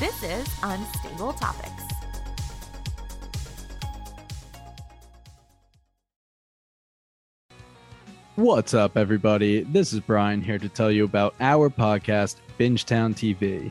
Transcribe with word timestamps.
This 0.00 0.22
is 0.22 0.48
Unstable 0.62 1.34
Topics. 1.34 1.84
What's 8.36 8.72
up, 8.72 8.96
everybody? 8.96 9.64
This 9.64 9.92
is 9.92 10.00
Brian 10.00 10.40
here 10.40 10.58
to 10.58 10.70
tell 10.70 10.90
you 10.90 11.04
about 11.04 11.34
our 11.38 11.68
podcast, 11.68 12.36
Bingetown 12.58 13.12
TV. 13.14 13.70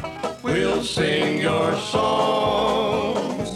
We'll 0.63 0.83
sing 0.83 1.41
your 1.41 1.75
songs 1.75 3.49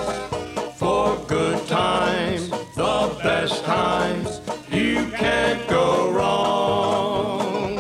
for 0.76 1.16
good 1.28 1.68
times, 1.68 2.50
the 2.50 3.16
best 3.22 3.64
times. 3.64 4.42
You 4.72 5.12
can't 5.12 5.68
go 5.68 6.10
wrong. 6.10 7.76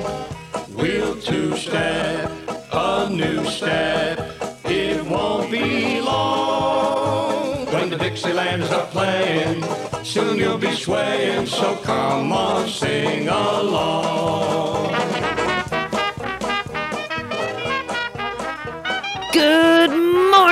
We'll 0.76 1.20
two 1.20 1.58
step, 1.58 2.32
a 2.72 3.10
new 3.10 3.44
step. 3.46 4.20
It 4.64 5.04
won't 5.04 5.50
be 5.50 6.02
long 6.02 7.66
when 7.74 7.90
the 7.90 7.98
Dixielanders 7.98 8.72
are 8.72 8.86
playing. 8.92 9.64
Soon 10.04 10.38
you'll 10.38 10.60
be 10.60 10.76
swaying, 10.76 11.48
so 11.48 11.76
come 11.78 12.32
on, 12.32 12.70
sing 12.70 13.28
along. 13.28 15.15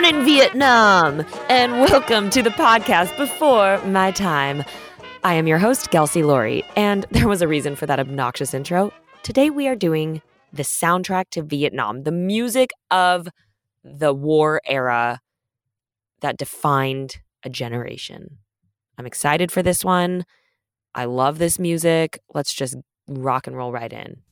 Morning, 0.04 0.26
Vietnam, 0.26 1.26
and 1.48 1.80
welcome 1.80 2.30
to 2.30 2.42
the 2.42 2.50
podcast 2.50 3.16
before 3.16 3.82
my 3.86 4.12
time. 4.12 4.62
I 5.24 5.36
am 5.36 5.48
your 5.48 5.60
host, 5.60 5.92
Kelsey 5.92 6.24
Laurie, 6.24 6.66
and 6.76 7.06
there 7.12 7.30
was 7.30 7.42
a 7.42 7.48
reason 7.48 7.78
for 7.78 7.86
that 7.86 8.02
obnoxious 8.02 8.54
intro. 8.54 8.92
Today, 9.22 9.50
we 9.50 9.66
are 9.66 9.78
doing 9.78 10.22
the 10.52 10.64
soundtrack 10.64 11.30
to 11.30 11.42
Vietnam, 11.42 12.04
the 12.04 12.12
music 12.12 12.72
of 12.92 13.30
the 13.82 14.14
war 14.14 14.60
era 14.66 15.22
that 16.20 16.36
defined 16.36 17.22
a 17.44 17.50
generation. 17.50 18.40
I'm 18.98 19.06
excited 19.06 19.54
for 19.54 19.64
this 19.64 19.86
one. 19.86 20.26
I 20.94 21.06
love 21.06 21.38
this 21.38 21.58
music. 21.58 22.20
Let's 22.34 22.54
just 22.54 22.76
rock 23.08 23.48
and 23.48 23.56
roll 23.56 23.72
right 23.72 23.94
in. 23.94 24.23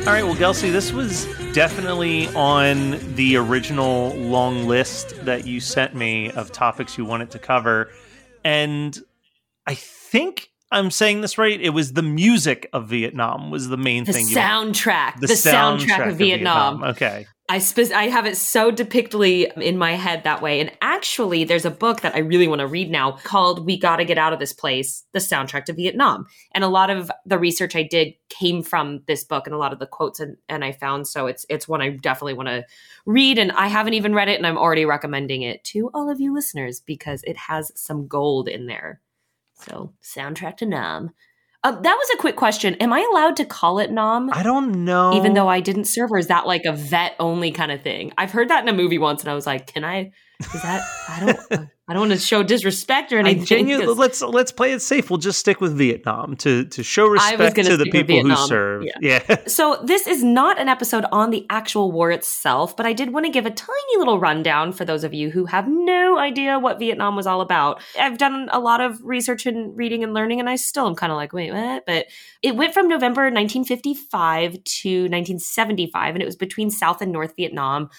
All 0.00 0.16
right, 0.16 0.24
well, 0.24 0.34
Kelsey, 0.34 0.70
this 0.70 0.92
was 0.92 1.26
definitely 1.52 2.26
on 2.28 2.98
the 3.14 3.36
original 3.36 4.08
long 4.16 4.66
list 4.66 5.24
that 5.24 5.46
you 5.46 5.60
sent 5.60 5.94
me 5.94 6.30
of 6.32 6.50
topics 6.50 6.96
you 6.98 7.04
wanted 7.04 7.30
to 7.32 7.38
cover. 7.38 7.90
And 8.42 8.98
I 9.66 9.74
think 9.74 10.50
I'm 10.72 10.90
saying 10.90 11.20
this 11.20 11.36
right. 11.36 11.60
It 11.60 11.70
was 11.70 11.92
the 11.92 12.02
music 12.02 12.68
of 12.72 12.88
Vietnam 12.88 13.50
was 13.50 13.68
the 13.68 13.76
main 13.76 14.04
The 14.04 14.14
thing. 14.14 14.28
you- 14.28 14.36
soundtrack. 14.36 15.20
The, 15.20 15.26
soundtrack, 15.26 16.08
of 16.08 16.16
Vietnam. 16.16 16.82
Okay. 16.82 17.26
I 17.50 17.58
spe- 17.58 17.92
I 17.92 18.04
have 18.04 18.26
it 18.26 18.36
so 18.36 18.70
depictly 18.70 19.50
in 19.56 19.76
my 19.76 19.94
head 19.96 20.22
that 20.22 20.40
way. 20.40 20.60
And 20.60 20.70
actually, 20.80 21.42
there's 21.42 21.64
a 21.64 21.70
book 21.70 22.02
that 22.02 22.14
I 22.14 22.20
really 22.20 22.46
want 22.46 22.60
to 22.60 22.66
read 22.68 22.92
now 22.92 23.10
called 23.24 23.66
"We 23.66 23.76
Got 23.76 23.96
to 23.96 24.04
Get 24.04 24.18
Out 24.18 24.32
of 24.32 24.38
This 24.38 24.52
Place: 24.52 25.04
The 25.12 25.18
Soundtrack 25.18 25.64
to 25.64 25.72
Vietnam." 25.72 26.26
And 26.54 26.62
a 26.62 26.68
lot 26.68 26.90
of 26.90 27.10
the 27.26 27.40
research 27.40 27.74
I 27.74 27.82
did 27.82 28.14
came 28.28 28.62
from 28.62 29.02
this 29.08 29.24
book, 29.24 29.48
and 29.48 29.54
a 29.54 29.58
lot 29.58 29.72
of 29.72 29.80
the 29.80 29.86
quotes 29.88 30.20
and, 30.20 30.36
and 30.48 30.64
I 30.64 30.70
found. 30.70 31.08
So 31.08 31.26
it's 31.26 31.44
it's 31.50 31.66
one 31.66 31.82
I 31.82 31.88
definitely 31.90 32.34
want 32.34 32.50
to 32.50 32.64
read. 33.04 33.36
And 33.36 33.50
I 33.50 33.66
haven't 33.66 33.94
even 33.94 34.14
read 34.14 34.28
it, 34.28 34.38
and 34.38 34.46
I'm 34.46 34.56
already 34.56 34.84
recommending 34.84 35.42
it 35.42 35.64
to 35.64 35.90
all 35.92 36.08
of 36.08 36.20
you 36.20 36.32
listeners 36.32 36.78
because 36.78 37.24
it 37.24 37.36
has 37.36 37.72
some 37.74 38.06
gold 38.06 38.46
in 38.46 38.66
there. 38.66 39.00
So 39.54 39.92
soundtrack 40.04 40.58
to 40.58 40.66
Nam. 40.66 41.10
Uh, 41.62 41.72
that 41.72 41.94
was 41.94 42.08
a 42.14 42.16
quick 42.16 42.36
question. 42.36 42.74
Am 42.76 42.92
I 42.92 43.06
allowed 43.12 43.36
to 43.36 43.44
call 43.44 43.78
it 43.80 43.90
Nam? 43.90 44.30
I 44.32 44.42
don't 44.42 44.84
know. 44.84 45.12
even 45.14 45.34
though 45.34 45.48
I 45.48 45.60
didn't 45.60 45.84
serve, 45.84 46.10
or 46.10 46.16
is 46.18 46.28
that 46.28 46.46
like 46.46 46.64
a 46.64 46.72
vet 46.72 47.16
only 47.20 47.50
kind 47.50 47.70
of 47.70 47.82
thing? 47.82 48.12
I've 48.16 48.30
heard 48.30 48.48
that 48.48 48.62
in 48.62 48.68
a 48.68 48.72
movie 48.72 48.96
once, 48.98 49.22
and 49.22 49.30
I 49.30 49.34
was 49.34 49.46
like, 49.46 49.66
"Can 49.66 49.84
I? 49.84 50.10
Is 50.40 50.62
that? 50.62 50.82
I 51.08 51.20
don't. 51.50 51.68
I 51.90 51.92
don't 51.92 52.08
want 52.08 52.12
to 52.12 52.24
show 52.24 52.44
disrespect 52.44 53.12
or 53.12 53.18
anything." 53.18 53.68
let's 53.96 54.22
let's 54.22 54.52
play 54.52 54.72
it 54.72 54.80
safe. 54.80 55.10
We'll 55.10 55.18
just 55.18 55.40
stick 55.40 55.60
with 55.60 55.76
Vietnam 55.76 56.36
to 56.36 56.64
to 56.66 56.82
show 56.84 57.06
respect 57.08 57.56
gonna 57.56 57.76
the 57.76 57.90
people 57.90 58.20
who 58.20 58.36
serve. 58.46 58.84
Yeah. 59.00 59.36
So 59.46 59.80
this 59.82 60.06
is 60.06 60.22
not 60.22 60.60
an 60.60 60.68
episode 60.68 61.04
on 61.10 61.30
the 61.30 61.44
actual 61.50 61.90
war 61.90 62.10
itself, 62.10 62.76
but 62.76 62.86
I 62.86 62.92
did 62.92 63.12
want 63.12 63.26
to 63.26 63.32
give 63.32 63.46
a 63.46 63.50
tiny 63.50 63.96
little 63.96 64.20
rundown 64.20 64.72
for 64.72 64.84
those 64.84 65.02
of 65.02 65.12
you 65.12 65.30
who 65.30 65.46
have 65.46 65.66
no 65.66 66.18
idea 66.18 66.58
what 66.58 66.78
Vietnam 66.78 67.16
was 67.16 67.26
all 67.26 67.40
about. 67.40 67.82
I've 67.98 68.18
done 68.18 68.48
a 68.52 68.60
lot 68.60 68.80
of 68.80 69.02
research 69.02 69.46
and 69.46 69.76
reading 69.76 70.04
and 70.04 70.14
learning, 70.14 70.38
and 70.38 70.48
I 70.48 70.56
still 70.56 70.86
am 70.86 70.94
kind 70.94 71.10
of 71.10 71.16
like, 71.16 71.32
wait, 71.32 71.52
what? 71.52 71.84
But 71.86 72.06
it 72.42 72.54
went 72.54 72.74
from 72.74 72.88
November 72.88 73.22
1955 73.22 74.52
to 74.52 74.90
1975, 75.02 76.14
and 76.14 76.22
it 76.22 76.26
was 76.26 76.36
between 76.36 76.70
South 76.70 77.02
and 77.02 77.10
North 77.12 77.34
Vietnam. 77.36 77.90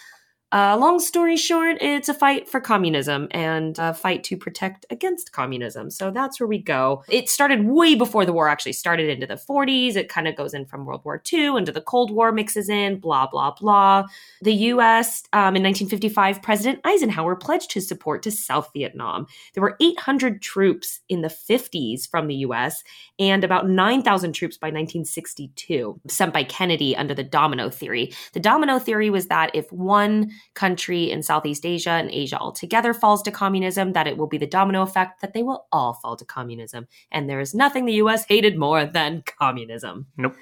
Uh, 0.54 0.76
long 0.78 1.00
story 1.00 1.38
short, 1.38 1.78
it's 1.80 2.10
a 2.10 2.14
fight 2.14 2.50
for 2.50 2.60
communism 2.60 3.30
and 3.32 3.80
a 3.80 3.94
fight 3.94 4.22
to 4.22 4.36
protect 4.36 4.86
against 4.90 5.32
communism. 5.32 5.90
So 5.90 6.12
that's 6.12 6.42
where 6.42 6.48
we 6.48 6.58
go. 6.58 7.06
It 7.08 7.30
started 7.30 7.66
way 7.66 7.96
before 7.96 8.26
the 8.26 8.34
war 8.34 8.50
actually 8.50 8.74
started 8.74 9.10
into 9.10 9.26
the 9.26 9.36
40s. 9.36 9.96
It 9.96 10.10
kind 10.10 10.28
of 10.28 10.36
goes 10.36 10.54
in 10.54 10.66
from 10.66 10.86
World 10.86 11.06
War 11.06 11.22
II 11.32 11.58
into 11.58 11.72
the 11.72 11.80
Cold 11.80 12.12
War, 12.12 12.34
mixes 12.34 12.68
in, 12.68 13.00
blah, 13.00 13.28
blah, 13.28 13.52
blah. 13.52 14.04
The 14.42 14.54
US 14.54 15.24
um, 15.32 15.56
in 15.56 15.64
1955, 15.64 16.42
President 16.42 16.82
Eisenhower 16.84 17.38
pledged 17.38 17.72
his 17.72 17.88
support 17.88 18.22
to 18.24 18.32
South 18.32 18.72
Vietnam. 18.74 19.28
There 19.54 19.64
were 19.64 19.78
800 19.80 20.42
troops 20.42 21.00
in 21.08 21.22
the 21.22 21.30
50s 21.30 22.10
from 22.10 22.28
the 22.28 22.36
US 22.36 22.84
and 23.20 23.46
about 23.46 23.70
9,000 23.70 24.34
troops 24.34 24.58
by 24.58 24.68
1962, 24.68 26.02
sent 26.10 26.34
by 26.34 26.44
Kennedy 26.44 26.94
under 26.98 27.14
the 27.14 27.24
domino 27.24 27.70
theory. 27.70 28.14
The 28.34 28.42
domino 28.42 28.80
theory 28.80 29.10
was 29.10 29.28
that 29.28 29.52
if 29.56 29.72
one 29.72 30.30
country 30.54 31.12
in 31.12 31.24
Southeast 31.24 31.66
Asia 31.66 31.92
and 31.92 32.10
Asia 32.12 32.38
altogether 32.38 32.94
falls 32.94 33.22
to 33.24 33.32
communism, 33.32 33.94
that 33.94 34.08
it 34.08 34.18
will 34.18 34.28
be 34.28 34.38
the 34.38 34.48
domino 34.48 34.82
effect 34.82 35.22
that 35.22 35.34
they 35.34 35.44
will 35.44 35.68
all 35.72 35.94
fall 35.94 36.16
to 36.16 36.26
communism. 36.26 36.88
And 37.12 37.30
there 37.30 37.40
is 37.40 37.54
nothing 37.54 37.86
the 37.86 37.94
US 37.94 38.26
hated 38.26 38.58
more 38.58 38.86
than 38.86 39.24
communism. 39.40 40.08
Nope. 40.18 40.36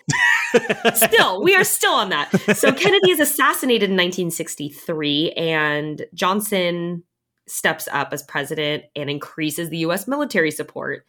still, 0.94 1.44
we 1.44 1.56
are 1.56 1.64
still 1.64 1.94
on 1.94 2.10
that. 2.10 2.32
So 2.56 2.72
Kennedy 2.74 3.12
is 3.12 3.20
assassinated 3.20 3.90
in 3.90 3.96
1963, 3.96 5.32
and 5.34 6.06
Johnson 6.14 7.04
steps 7.48 7.88
up 7.92 8.14
as 8.14 8.24
president 8.24 8.84
and 8.96 9.10
increases 9.10 9.70
the 9.70 9.80
US 9.80 10.08
military 10.08 10.52
support. 10.52 11.06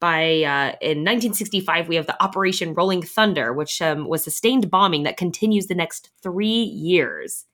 By 0.00 0.42
uh, 0.42 0.74
in 0.80 1.04
1965, 1.04 1.86
we 1.86 1.94
have 1.94 2.08
the 2.08 2.20
Operation 2.20 2.74
Rolling 2.74 3.02
Thunder, 3.02 3.52
which 3.52 3.80
um, 3.80 4.08
was 4.08 4.24
sustained 4.24 4.68
bombing 4.68 5.04
that 5.04 5.16
continues 5.16 5.68
the 5.68 5.76
next 5.76 6.10
three 6.20 6.48
years 6.48 7.44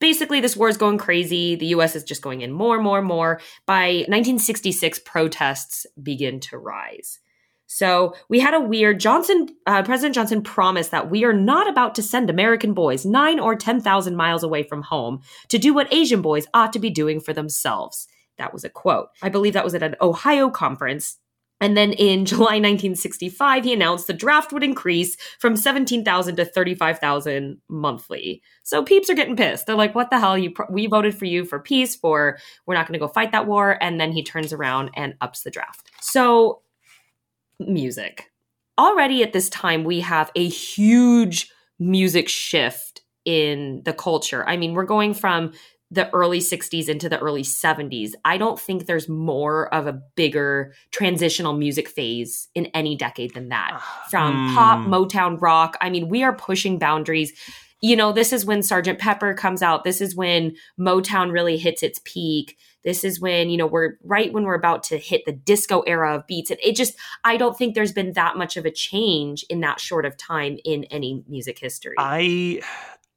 basically 0.00 0.40
this 0.40 0.56
war 0.56 0.68
is 0.68 0.76
going 0.76 0.98
crazy. 0.98 1.56
The 1.56 1.66
us 1.66 1.96
is 1.96 2.04
just 2.04 2.22
going 2.22 2.40
in 2.40 2.52
more 2.52 2.74
and 2.74 2.84
more 2.84 2.98
and 2.98 3.06
more. 3.06 3.40
By 3.66 4.04
1966 4.08 5.00
protests 5.00 5.86
begin 6.02 6.40
to 6.40 6.58
rise. 6.58 7.20
So 7.66 8.14
we 8.30 8.40
had 8.40 8.54
a 8.54 8.60
weird 8.60 8.98
johnson 8.98 9.48
uh, 9.66 9.82
president 9.82 10.14
johnson 10.14 10.40
promised 10.40 10.90
that 10.90 11.10
we 11.10 11.24
are 11.24 11.34
not 11.34 11.68
about 11.68 11.94
to 11.96 12.02
send 12.02 12.30
american 12.30 12.72
boys 12.72 13.04
nine 13.04 13.38
or 13.38 13.54
ten 13.54 13.78
thousand 13.78 14.16
miles 14.16 14.42
away 14.42 14.62
from 14.62 14.80
home 14.80 15.20
to 15.48 15.58
do 15.58 15.74
what 15.74 15.92
asian 15.92 16.22
boys 16.22 16.46
ought 16.54 16.72
to 16.72 16.78
be 16.78 16.88
doing 16.88 17.20
for 17.20 17.34
themselves. 17.34 18.08
That 18.38 18.54
was 18.54 18.64
a 18.64 18.70
quote. 18.70 19.08
I 19.20 19.28
believe 19.28 19.52
that 19.52 19.64
was 19.64 19.74
at 19.74 19.82
an 19.82 19.96
ohio 20.00 20.48
conference 20.48 21.18
and 21.60 21.76
then 21.76 21.92
in 21.92 22.24
July 22.24 22.60
1965, 22.60 23.64
he 23.64 23.72
announced 23.72 24.06
the 24.06 24.12
draft 24.12 24.52
would 24.52 24.62
increase 24.62 25.16
from 25.38 25.56
17,000 25.56 26.36
to 26.36 26.44
35,000 26.44 27.58
monthly. 27.68 28.42
So 28.62 28.82
peeps 28.82 29.10
are 29.10 29.14
getting 29.14 29.36
pissed. 29.36 29.66
They're 29.66 29.76
like, 29.76 29.94
what 29.94 30.10
the 30.10 30.18
hell? 30.18 30.36
You 30.36 30.52
we 30.70 30.86
voted 30.86 31.14
for 31.16 31.24
you 31.24 31.44
for 31.44 31.58
peace, 31.58 31.96
for 31.96 32.38
we're 32.66 32.74
not 32.74 32.86
going 32.86 32.98
to 32.98 33.04
go 33.04 33.08
fight 33.08 33.32
that 33.32 33.46
war. 33.46 33.78
And 33.80 34.00
then 34.00 34.12
he 34.12 34.22
turns 34.22 34.52
around 34.52 34.90
and 34.94 35.14
ups 35.20 35.42
the 35.42 35.50
draft. 35.50 35.90
So, 36.00 36.62
music. 37.58 38.30
Already 38.78 39.22
at 39.24 39.32
this 39.32 39.48
time, 39.50 39.82
we 39.82 40.00
have 40.00 40.30
a 40.36 40.46
huge 40.46 41.50
music 41.80 42.28
shift 42.28 43.02
in 43.24 43.82
the 43.84 43.92
culture. 43.92 44.48
I 44.48 44.56
mean, 44.56 44.74
we're 44.74 44.84
going 44.84 45.14
from 45.14 45.52
the 45.90 46.10
early 46.10 46.38
60s 46.38 46.88
into 46.88 47.08
the 47.08 47.18
early 47.18 47.42
70s. 47.42 48.12
I 48.24 48.36
don't 48.36 48.60
think 48.60 48.86
there's 48.86 49.08
more 49.08 49.72
of 49.72 49.86
a 49.86 49.92
bigger 49.92 50.74
transitional 50.90 51.54
music 51.54 51.88
phase 51.88 52.48
in 52.54 52.66
any 52.66 52.94
decade 52.94 53.34
than 53.34 53.48
that. 53.48 53.80
From 54.10 54.50
mm. 54.50 54.54
pop, 54.54 54.80
Motown, 54.80 55.40
rock. 55.40 55.76
I 55.80 55.88
mean, 55.88 56.08
we 56.08 56.22
are 56.22 56.34
pushing 56.34 56.78
boundaries. 56.78 57.32
You 57.80 57.96
know, 57.96 58.12
this 58.12 58.32
is 58.32 58.44
when 58.44 58.62
Sergeant 58.62 58.98
Pepper 58.98 59.32
comes 59.32 59.62
out. 59.62 59.84
This 59.84 60.00
is 60.00 60.14
when 60.14 60.56
Motown 60.78 61.32
really 61.32 61.56
hits 61.56 61.82
its 61.82 62.00
peak. 62.04 62.58
This 62.84 63.02
is 63.02 63.20
when, 63.20 63.48
you 63.50 63.56
know, 63.56 63.66
we're 63.66 63.94
right 64.04 64.32
when 64.32 64.44
we're 64.44 64.54
about 64.54 64.82
to 64.84 64.98
hit 64.98 65.24
the 65.24 65.32
disco 65.32 65.80
era 65.80 66.14
of 66.16 66.26
beats. 66.26 66.50
And 66.50 66.60
it 66.62 66.76
just, 66.76 66.94
I 67.24 67.36
don't 67.36 67.56
think 67.56 67.74
there's 67.74 67.92
been 67.92 68.12
that 68.12 68.36
much 68.36 68.56
of 68.56 68.66
a 68.66 68.70
change 68.70 69.44
in 69.48 69.60
that 69.60 69.80
short 69.80 70.04
of 70.04 70.16
time 70.16 70.58
in 70.64 70.84
any 70.84 71.24
music 71.28 71.58
history. 71.58 71.94
I 71.98 72.60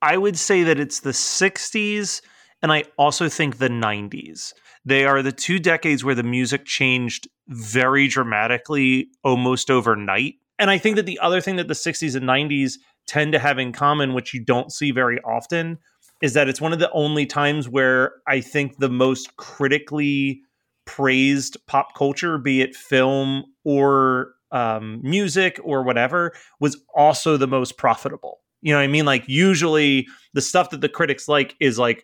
I 0.02 0.18
would 0.18 0.38
say 0.38 0.64
that 0.64 0.80
it's 0.80 1.02
the 1.02 1.12
60s 1.12 2.22
and 2.62 2.72
I 2.72 2.84
also 2.98 3.30
think 3.30 3.58
the 3.58 3.70
90s. 3.70 4.54
They 4.86 5.06
are 5.06 5.22
the 5.22 5.32
two 5.32 5.60
decades 5.60 6.04
where 6.04 6.16
the 6.16 6.24
music 6.24 6.66
changed 6.66 7.28
very 7.48 8.08
dramatically 8.08 9.10
almost 9.24 9.70
overnight. 9.70 10.36
And 10.60 10.70
I 10.70 10.78
think 10.78 10.96
that 10.96 11.06
the 11.06 11.20
other 11.20 11.42
thing 11.42 11.56
that 11.58 11.68
the 11.68 11.74
60s 11.74 12.16
and 12.16 12.26
90s 12.26 12.74
tend 13.08 13.34
to 13.34 13.40
have 13.40 13.58
in 13.58 13.72
common, 13.72 14.14
which 14.14 14.34
you 14.34 14.44
don't 14.44 14.72
see 14.72 14.92
very 14.92 15.20
often, 15.22 15.78
is 16.22 16.34
that 16.34 16.48
it's 16.48 16.62
one 16.62 16.74
of 16.74 16.80
the 16.80 16.92
only 16.92 17.26
times 17.26 17.68
where 17.68 18.14
I 18.28 18.42
think 18.42 18.78
the 18.78 18.90
most 18.90 19.36
critically 19.38 20.42
praised 20.86 21.58
pop 21.68 21.96
culture, 21.96 22.38
be 22.38 22.62
it 22.62 22.76
film 22.76 23.46
or 23.64 24.34
um, 24.52 25.00
music 25.04 25.60
or 25.64 25.84
whatever, 25.84 26.34
was 26.60 26.78
also 26.96 27.38
the 27.38 27.48
most 27.48 27.78
profitable. 27.78 28.40
You 28.62 28.74
know 28.74 28.80
what 28.80 28.84
I 28.84 28.88
mean? 28.88 29.06
Like, 29.06 29.28
usually 29.28 30.08
the 30.34 30.42
stuff 30.42 30.70
that 30.70 30.82
the 30.82 30.90
critics 30.90 31.28
like 31.28 31.56
is 31.60 31.80
like 31.80 32.04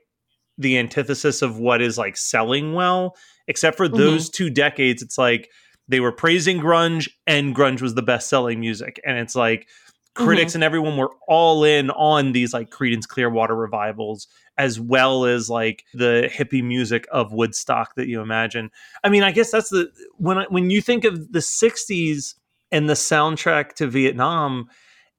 the 0.58 0.78
antithesis 0.78 1.42
of 1.42 1.60
what 1.60 1.82
is 1.82 1.98
like 1.98 2.18
selling 2.18 2.74
well. 2.74 3.16
Except 3.48 3.78
for 3.78 3.88
mm-hmm. 3.88 3.98
those 3.98 4.30
two 4.30 4.50
decades, 4.50 5.02
it's 5.02 5.18
like 5.18 5.50
they 5.88 6.00
were 6.00 6.12
praising 6.12 6.60
grunge 6.60 7.10
and 7.26 7.56
grunge 7.56 7.82
was 7.82 7.96
the 7.96 8.02
best 8.02 8.30
selling 8.30 8.60
music. 8.60 9.00
And 9.06 9.18
it's 9.18 9.36
like 9.36 9.68
critics 10.16 10.52
mm-hmm. 10.52 10.58
and 10.58 10.64
everyone 10.64 10.98
were 10.98 11.12
all 11.28 11.64
in 11.64 11.90
on 11.92 12.32
these 12.32 12.54
like 12.54 12.70
Creedence 12.70 13.08
Clearwater 13.08 13.56
revivals 13.56 14.28
as 14.58 14.80
well 14.80 15.26
as 15.26 15.50
like 15.50 15.86
the 15.94 16.30
hippie 16.34 16.64
music 16.64 17.08
of 17.12 17.32
Woodstock 17.32 17.96
that 17.96 18.08
you 18.08 18.22
imagine. 18.22 18.72
I 19.04 19.10
mean, 19.10 19.24
I 19.24 19.32
guess 19.32 19.52
that's 19.52 19.70
the 19.70 19.92
when 20.18 20.40
I, 20.40 20.46
when 20.50 20.70
you 20.70 20.82
think 20.82 21.04
of 21.04 21.32
the 21.32 21.40
60s 21.40 22.34
and 22.72 22.90
the 22.90 22.96
soundtrack 22.96 23.74
to 23.74 23.88
Vietnam, 23.88 24.68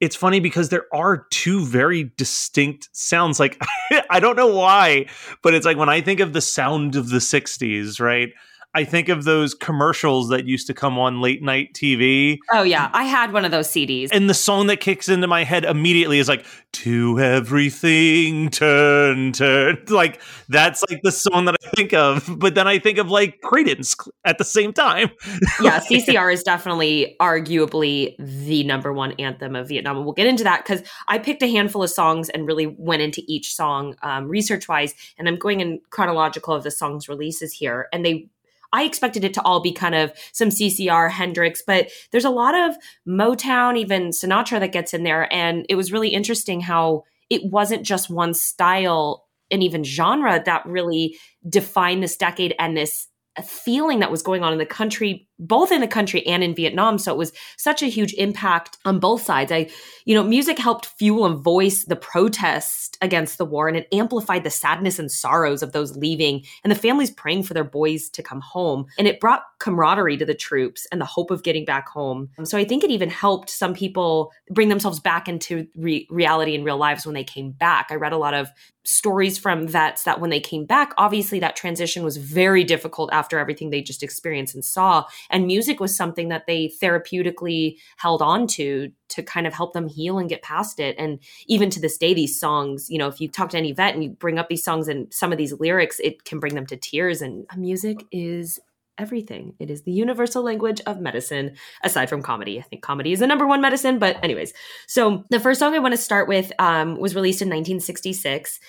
it's 0.00 0.16
funny 0.16 0.40
because 0.40 0.68
there 0.68 0.86
are 0.92 1.26
two 1.30 1.64
very 1.64 2.12
distinct 2.16 2.88
sounds. 2.92 3.40
Like, 3.40 3.60
I 4.10 4.20
don't 4.20 4.36
know 4.36 4.54
why, 4.54 5.06
but 5.42 5.54
it's 5.54 5.66
like 5.66 5.76
when 5.76 5.88
I 5.88 6.00
think 6.00 6.20
of 6.20 6.32
the 6.32 6.40
sound 6.40 6.96
of 6.96 7.08
the 7.08 7.18
60s, 7.18 8.00
right? 8.00 8.30
I 8.74 8.84
think 8.84 9.08
of 9.08 9.24
those 9.24 9.54
commercials 9.54 10.28
that 10.28 10.44
used 10.44 10.66
to 10.66 10.74
come 10.74 10.98
on 10.98 11.22
late 11.22 11.42
night 11.42 11.72
TV. 11.72 12.38
Oh 12.52 12.62
yeah, 12.62 12.90
I 12.92 13.04
had 13.04 13.32
one 13.32 13.44
of 13.46 13.50
those 13.50 13.68
CDs. 13.68 14.10
And 14.12 14.28
the 14.28 14.34
song 14.34 14.66
that 14.66 14.80
kicks 14.80 15.08
into 15.08 15.26
my 15.26 15.42
head 15.42 15.64
immediately 15.64 16.18
is 16.18 16.28
like 16.28 16.44
"To 16.74 17.18
Everything 17.18 18.50
Turn 18.50 19.32
Turn." 19.32 19.78
Like 19.98 20.20
that's 20.48 20.84
like 20.88 21.00
the 21.02 21.10
song 21.10 21.46
that 21.46 21.56
I 21.64 21.70
think 21.70 21.92
of. 21.92 22.38
But 22.38 22.54
then 22.54 22.68
I 22.68 22.78
think 22.78 22.98
of 22.98 23.10
like 23.10 23.40
Creedence 23.42 23.96
at 24.24 24.38
the 24.38 24.44
same 24.44 24.72
time. 24.72 25.10
yeah, 25.62 25.80
CCR 25.80 26.32
is 26.32 26.42
definitely 26.42 27.16
arguably 27.20 28.14
the 28.18 28.64
number 28.64 28.92
one 28.92 29.12
anthem 29.12 29.56
of 29.56 29.68
Vietnam. 29.68 29.96
And 29.96 30.04
we'll 30.04 30.14
get 30.14 30.26
into 30.26 30.44
that 30.44 30.64
because 30.64 30.82
I 31.08 31.18
picked 31.18 31.42
a 31.42 31.48
handful 31.48 31.82
of 31.82 31.90
songs 31.90 32.28
and 32.28 32.46
really 32.46 32.66
went 32.66 33.02
into 33.02 33.22
each 33.26 33.54
song 33.54 33.96
um, 34.02 34.28
research 34.28 34.68
wise. 34.68 34.94
And 35.18 35.26
I'm 35.26 35.36
going 35.36 35.60
in 35.60 35.80
chronological 35.90 36.54
of 36.54 36.62
the 36.62 36.70
songs 36.70 37.08
releases 37.08 37.52
here, 37.52 37.88
and 37.92 38.04
they 38.04 38.28
I 38.72 38.84
expected 38.84 39.24
it 39.24 39.34
to 39.34 39.42
all 39.42 39.60
be 39.60 39.72
kind 39.72 39.94
of 39.94 40.12
some 40.32 40.48
CCR, 40.48 41.10
Hendrix, 41.10 41.62
but 41.66 41.90
there's 42.12 42.24
a 42.24 42.30
lot 42.30 42.54
of 42.54 42.76
Motown, 43.06 43.76
even 43.76 44.10
Sinatra 44.10 44.60
that 44.60 44.72
gets 44.72 44.92
in 44.94 45.02
there. 45.02 45.32
And 45.32 45.64
it 45.68 45.74
was 45.74 45.92
really 45.92 46.10
interesting 46.10 46.60
how 46.60 47.04
it 47.30 47.42
wasn't 47.44 47.82
just 47.84 48.10
one 48.10 48.34
style 48.34 49.26
and 49.50 49.62
even 49.62 49.84
genre 49.84 50.42
that 50.44 50.66
really 50.66 51.16
defined 51.48 52.02
this 52.02 52.16
decade 52.16 52.54
and 52.58 52.76
this 52.76 53.08
feeling 53.44 54.00
that 54.00 54.10
was 54.10 54.22
going 54.22 54.42
on 54.42 54.52
in 54.52 54.58
the 54.58 54.66
country 54.66 55.27
both 55.38 55.70
in 55.72 55.80
the 55.80 55.86
country 55.86 56.26
and 56.26 56.42
in 56.42 56.54
Vietnam. 56.54 56.98
So 56.98 57.12
it 57.12 57.18
was 57.18 57.32
such 57.56 57.82
a 57.82 57.86
huge 57.86 58.14
impact 58.14 58.78
on 58.84 58.98
both 58.98 59.22
sides. 59.22 59.52
I, 59.52 59.70
you 60.04 60.14
know, 60.14 60.22
music 60.22 60.58
helped 60.58 60.86
fuel 60.86 61.26
and 61.26 61.42
voice 61.42 61.84
the 61.84 61.96
protest 61.96 62.96
against 63.00 63.38
the 63.38 63.44
war 63.44 63.68
and 63.68 63.76
it 63.76 63.88
amplified 63.92 64.44
the 64.44 64.50
sadness 64.50 64.98
and 64.98 65.10
sorrows 65.10 65.62
of 65.62 65.72
those 65.72 65.96
leaving 65.96 66.44
and 66.64 66.70
the 66.70 66.78
families 66.78 67.10
praying 67.10 67.44
for 67.44 67.54
their 67.54 67.64
boys 67.64 68.08
to 68.10 68.22
come 68.22 68.40
home. 68.40 68.86
And 68.98 69.06
it 69.06 69.20
brought 69.20 69.42
camaraderie 69.60 70.16
to 70.16 70.24
the 70.24 70.34
troops 70.34 70.86
and 70.90 71.00
the 71.00 71.04
hope 71.04 71.30
of 71.30 71.42
getting 71.42 71.64
back 71.64 71.88
home. 71.88 72.30
So 72.44 72.58
I 72.58 72.64
think 72.64 72.84
it 72.84 72.90
even 72.90 73.10
helped 73.10 73.50
some 73.50 73.74
people 73.74 74.32
bring 74.50 74.68
themselves 74.68 75.00
back 75.00 75.28
into 75.28 75.66
re- 75.76 76.06
reality 76.10 76.54
and 76.54 76.64
real 76.64 76.76
lives 76.76 77.06
when 77.06 77.14
they 77.14 77.24
came 77.24 77.52
back. 77.52 77.88
I 77.90 77.94
read 77.94 78.12
a 78.12 78.18
lot 78.18 78.34
of 78.34 78.50
stories 78.88 79.36
from 79.36 79.68
vets 79.68 80.04
that 80.04 80.18
when 80.18 80.30
they 80.30 80.40
came 80.40 80.64
back, 80.64 80.94
obviously 80.96 81.38
that 81.38 81.54
transition 81.54 82.02
was 82.02 82.16
very 82.16 82.64
difficult 82.64 83.10
after 83.12 83.38
everything 83.38 83.68
they 83.68 83.82
just 83.82 84.02
experienced 84.02 84.54
and 84.54 84.64
saw 84.64 85.04
and 85.30 85.46
music 85.46 85.80
was 85.80 85.94
something 85.94 86.28
that 86.28 86.46
they 86.46 86.72
therapeutically 86.82 87.76
held 87.96 88.22
on 88.22 88.46
to 88.46 88.90
to 89.08 89.22
kind 89.22 89.46
of 89.46 89.54
help 89.54 89.72
them 89.72 89.88
heal 89.88 90.18
and 90.18 90.28
get 90.28 90.42
past 90.42 90.78
it. 90.78 90.94
And 90.98 91.18
even 91.46 91.70
to 91.70 91.80
this 91.80 91.96
day 91.96 92.14
these 92.14 92.38
songs 92.38 92.88
you 92.90 92.98
know 92.98 93.08
if 93.08 93.20
you 93.20 93.28
talk 93.28 93.50
to 93.50 93.58
any 93.58 93.72
vet 93.72 93.94
and 93.94 94.04
you 94.04 94.10
bring 94.10 94.38
up 94.38 94.48
these 94.48 94.64
songs 94.64 94.88
and 94.88 95.12
some 95.12 95.32
of 95.32 95.38
these 95.38 95.52
lyrics 95.54 96.00
it 96.00 96.24
can 96.24 96.40
bring 96.40 96.54
them 96.54 96.66
to 96.66 96.76
tears. 96.76 97.22
And 97.22 97.46
music 97.56 98.04
is 98.12 98.60
everything. 98.98 99.54
It 99.58 99.70
is 99.70 99.82
the 99.82 99.92
universal 99.92 100.42
language 100.42 100.80
of 100.86 101.00
medicine, 101.00 101.56
aside 101.82 102.08
from 102.08 102.22
comedy. 102.22 102.58
I 102.58 102.62
think 102.62 102.82
comedy 102.82 103.12
is 103.12 103.20
the 103.20 103.26
number 103.26 103.46
one 103.46 103.60
medicine, 103.60 103.98
but 103.98 104.22
anyways. 104.22 104.52
So 104.86 105.24
the 105.30 105.40
first 105.40 105.60
song 105.60 105.74
I 105.74 105.78
want 105.78 105.94
to 105.94 106.00
start 106.00 106.28
with 106.28 106.52
um, 106.58 106.98
was 106.98 107.14
released 107.14 107.42
in 107.42 107.48
1966 107.48 108.60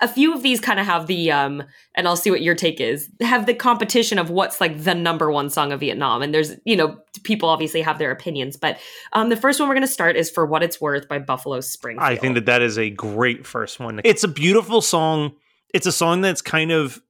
a 0.00 0.08
few 0.08 0.34
of 0.34 0.42
these 0.42 0.60
kind 0.60 0.80
of 0.80 0.86
have 0.86 1.06
the 1.06 1.30
um 1.30 1.62
and 1.94 2.08
I'll 2.08 2.16
see 2.16 2.30
what 2.30 2.42
your 2.42 2.54
take 2.54 2.80
is 2.80 3.08
have 3.20 3.46
the 3.46 3.54
competition 3.54 4.18
of 4.18 4.30
what's 4.30 4.60
like 4.60 4.82
the 4.82 4.94
number 4.94 5.30
one 5.30 5.48
song 5.48 5.72
of 5.72 5.80
Vietnam 5.80 6.22
and 6.22 6.34
there's 6.34 6.56
you 6.64 6.76
know 6.76 6.98
people 7.22 7.48
obviously 7.48 7.82
have 7.82 7.98
their 7.98 8.10
opinions 8.10 8.56
but 8.56 8.78
um 9.12 9.28
the 9.28 9.36
first 9.36 9.60
one 9.60 9.68
we're 9.68 9.74
going 9.74 9.86
to 9.86 9.92
start 9.92 10.16
is 10.16 10.30
for 10.30 10.44
what 10.44 10.62
it's 10.62 10.80
worth 10.80 11.08
by 11.08 11.18
Buffalo 11.18 11.60
Springfield. 11.60 12.08
I 12.08 12.16
think 12.16 12.34
that 12.34 12.46
that 12.46 12.62
is 12.62 12.78
a 12.78 12.90
great 12.90 13.46
first 13.46 13.78
one. 13.78 14.00
It's 14.04 14.24
a 14.24 14.28
beautiful 14.28 14.80
song. 14.80 15.32
It's 15.72 15.86
a 15.86 15.92
song 15.92 16.20
that's 16.20 16.42
kind 16.42 16.72
of 16.72 17.00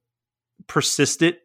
persisted 0.67 1.37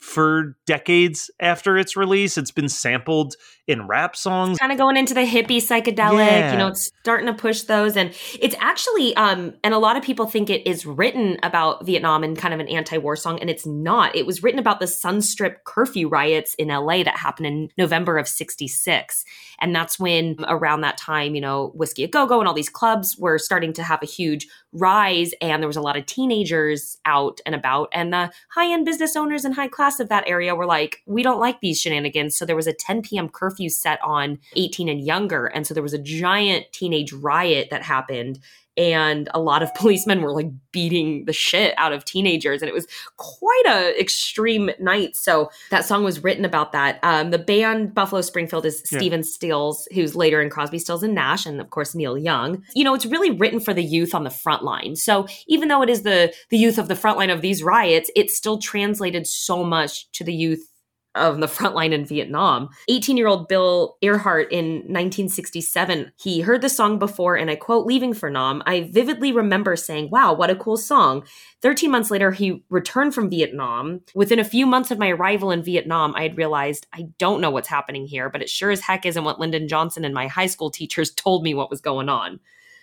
for 0.00 0.56
decades 0.66 1.30
after 1.40 1.76
its 1.76 1.96
release. 1.96 2.38
It's 2.38 2.50
been 2.50 2.68
sampled 2.68 3.36
in 3.66 3.86
rap 3.86 4.16
songs. 4.16 4.58
Kind 4.58 4.72
of 4.72 4.78
going 4.78 4.96
into 4.96 5.12
the 5.12 5.20
hippie 5.20 5.58
psychedelic, 5.58 6.26
yeah. 6.26 6.52
you 6.52 6.58
know, 6.58 6.68
it's 6.68 6.90
starting 7.00 7.26
to 7.26 7.34
push 7.34 7.62
those. 7.62 7.96
And 7.96 8.14
it's 8.40 8.56
actually, 8.60 9.14
um, 9.16 9.54
and 9.62 9.74
a 9.74 9.78
lot 9.78 9.96
of 9.96 10.02
people 10.02 10.26
think 10.26 10.48
it 10.48 10.66
is 10.66 10.86
written 10.86 11.36
about 11.42 11.84
Vietnam 11.84 12.24
and 12.24 12.36
kind 12.36 12.54
of 12.54 12.60
an 12.60 12.68
anti 12.68 12.98
war 12.98 13.14
song, 13.14 13.38
and 13.40 13.50
it's 13.50 13.66
not. 13.66 14.16
It 14.16 14.26
was 14.26 14.42
written 14.42 14.58
about 14.58 14.80
the 14.80 14.86
Sunset 14.86 15.28
Strip 15.28 15.64
curfew 15.64 16.08
riots 16.08 16.54
in 16.54 16.68
LA 16.68 17.02
that 17.02 17.16
happened 17.16 17.46
in 17.46 17.68
November 17.76 18.16
of 18.18 18.26
66. 18.26 19.24
And 19.60 19.74
that's 19.74 19.98
when, 19.98 20.36
around 20.48 20.80
that 20.80 20.96
time, 20.96 21.34
you 21.34 21.40
know, 21.40 21.72
Whisky 21.74 22.04
a 22.04 22.08
Go 22.08 22.26
Go 22.26 22.38
and 22.38 22.48
all 22.48 22.54
these 22.54 22.68
clubs 22.68 23.16
were 23.18 23.38
starting 23.38 23.72
to 23.74 23.82
have 23.82 24.02
a 24.02 24.06
huge 24.06 24.46
rise. 24.72 25.32
And 25.40 25.62
there 25.62 25.68
was 25.68 25.76
a 25.76 25.82
lot 25.82 25.96
of 25.96 26.06
teenagers 26.06 26.96
out 27.04 27.40
and 27.44 27.54
about. 27.54 27.88
And 27.92 28.12
the 28.12 28.30
high 28.50 28.72
end 28.72 28.84
business 28.84 29.16
owners 29.16 29.44
and 29.44 29.54
high 29.54 29.68
class 29.68 29.87
of 30.00 30.08
that 30.08 30.24
area 30.26 30.54
were 30.54 30.66
like, 30.66 31.02
we 31.06 31.22
don't 31.22 31.40
like 31.40 31.60
these 31.60 31.80
shenanigans. 31.80 32.36
So 32.36 32.44
there 32.44 32.56
was 32.56 32.66
a 32.66 32.72
10 32.72 33.02
p.m. 33.02 33.28
curfew 33.28 33.68
set 33.68 33.98
on 34.04 34.38
18 34.56 34.88
and 34.88 35.00
younger. 35.00 35.46
And 35.46 35.66
so 35.66 35.74
there 35.74 35.82
was 35.82 35.94
a 35.94 35.98
giant 35.98 36.66
teenage 36.72 37.12
riot 37.12 37.68
that 37.70 37.82
happened 37.82 38.38
and 38.78 39.28
a 39.34 39.40
lot 39.40 39.62
of 39.62 39.74
policemen 39.74 40.22
were 40.22 40.32
like 40.32 40.48
beating 40.72 41.24
the 41.24 41.32
shit 41.32 41.74
out 41.76 41.92
of 41.92 42.04
teenagers 42.04 42.62
and 42.62 42.68
it 42.68 42.74
was 42.74 42.86
quite 43.16 43.64
a 43.66 44.00
extreme 44.00 44.70
night. 44.78 45.16
So 45.16 45.50
that 45.70 45.84
song 45.84 46.04
was 46.04 46.22
written 46.22 46.44
about 46.44 46.72
that. 46.72 46.98
Um, 47.02 47.30
the 47.30 47.38
band 47.38 47.94
buffalo 47.94 48.20
springfield 48.22 48.64
is 48.64 48.82
yeah. 48.90 48.98
stephen 48.98 49.22
stills 49.22 49.88
who's 49.92 50.14
later 50.14 50.40
in 50.40 50.48
crosby 50.50 50.78
stills 50.78 51.02
and 51.02 51.14
nash 51.14 51.44
and 51.44 51.60
of 51.60 51.70
course 51.70 51.94
neil 51.94 52.16
young. 52.16 52.62
You 52.74 52.84
know 52.84 52.94
it's 52.94 53.06
really 53.06 53.32
written 53.32 53.60
for 53.60 53.74
the 53.74 53.84
youth 53.84 54.14
on 54.14 54.24
the 54.24 54.30
front 54.30 54.62
line. 54.62 54.96
So 54.96 55.26
even 55.48 55.68
though 55.68 55.82
it 55.82 55.90
is 55.90 56.02
the 56.02 56.32
the 56.50 56.58
youth 56.58 56.78
of 56.78 56.88
the 56.88 56.96
front 56.96 57.18
line 57.18 57.30
of 57.30 57.40
these 57.40 57.62
riots 57.62 58.10
it 58.14 58.30
still 58.30 58.58
translated 58.58 59.26
so 59.26 59.64
much 59.64 60.10
to 60.12 60.24
the 60.24 60.34
youth 60.34 60.70
of 61.14 61.40
the 61.40 61.48
front 61.48 61.74
line 61.74 61.92
in 61.92 62.04
Vietnam. 62.04 62.68
18 62.88 63.16
year 63.16 63.26
old 63.26 63.48
Bill 63.48 63.96
Ehrhart 64.02 64.48
in 64.50 64.66
1967, 64.86 66.12
he 66.16 66.40
heard 66.40 66.62
the 66.62 66.68
song 66.68 66.98
before, 66.98 67.36
and 67.36 67.50
I 67.50 67.56
quote, 67.56 67.86
Leaving 67.86 68.14
for 68.14 68.30
Nam, 68.30 68.62
I 68.66 68.88
vividly 68.92 69.32
remember 69.32 69.76
saying, 69.76 70.10
Wow, 70.10 70.34
what 70.34 70.50
a 70.50 70.56
cool 70.56 70.76
song. 70.76 71.24
13 71.62 71.90
months 71.90 72.10
later, 72.10 72.30
he 72.30 72.64
returned 72.70 73.14
from 73.14 73.30
Vietnam. 73.30 74.00
Within 74.14 74.38
a 74.38 74.44
few 74.44 74.66
months 74.66 74.90
of 74.90 74.98
my 74.98 75.10
arrival 75.10 75.50
in 75.50 75.62
Vietnam, 75.62 76.14
I 76.14 76.22
had 76.22 76.36
realized 76.36 76.86
I 76.92 77.08
don't 77.18 77.40
know 77.40 77.50
what's 77.50 77.68
happening 77.68 78.06
here, 78.06 78.30
but 78.30 78.42
it 78.42 78.48
sure 78.48 78.70
as 78.70 78.80
heck 78.80 79.04
isn't 79.04 79.24
what 79.24 79.40
Lyndon 79.40 79.68
Johnson 79.68 80.04
and 80.04 80.14
my 80.14 80.28
high 80.28 80.46
school 80.46 80.70
teachers 80.70 81.10
told 81.16 81.42
me 81.42 81.54
what 81.54 81.70
was 81.70 81.80
going 81.80 82.08
on. 82.08 82.40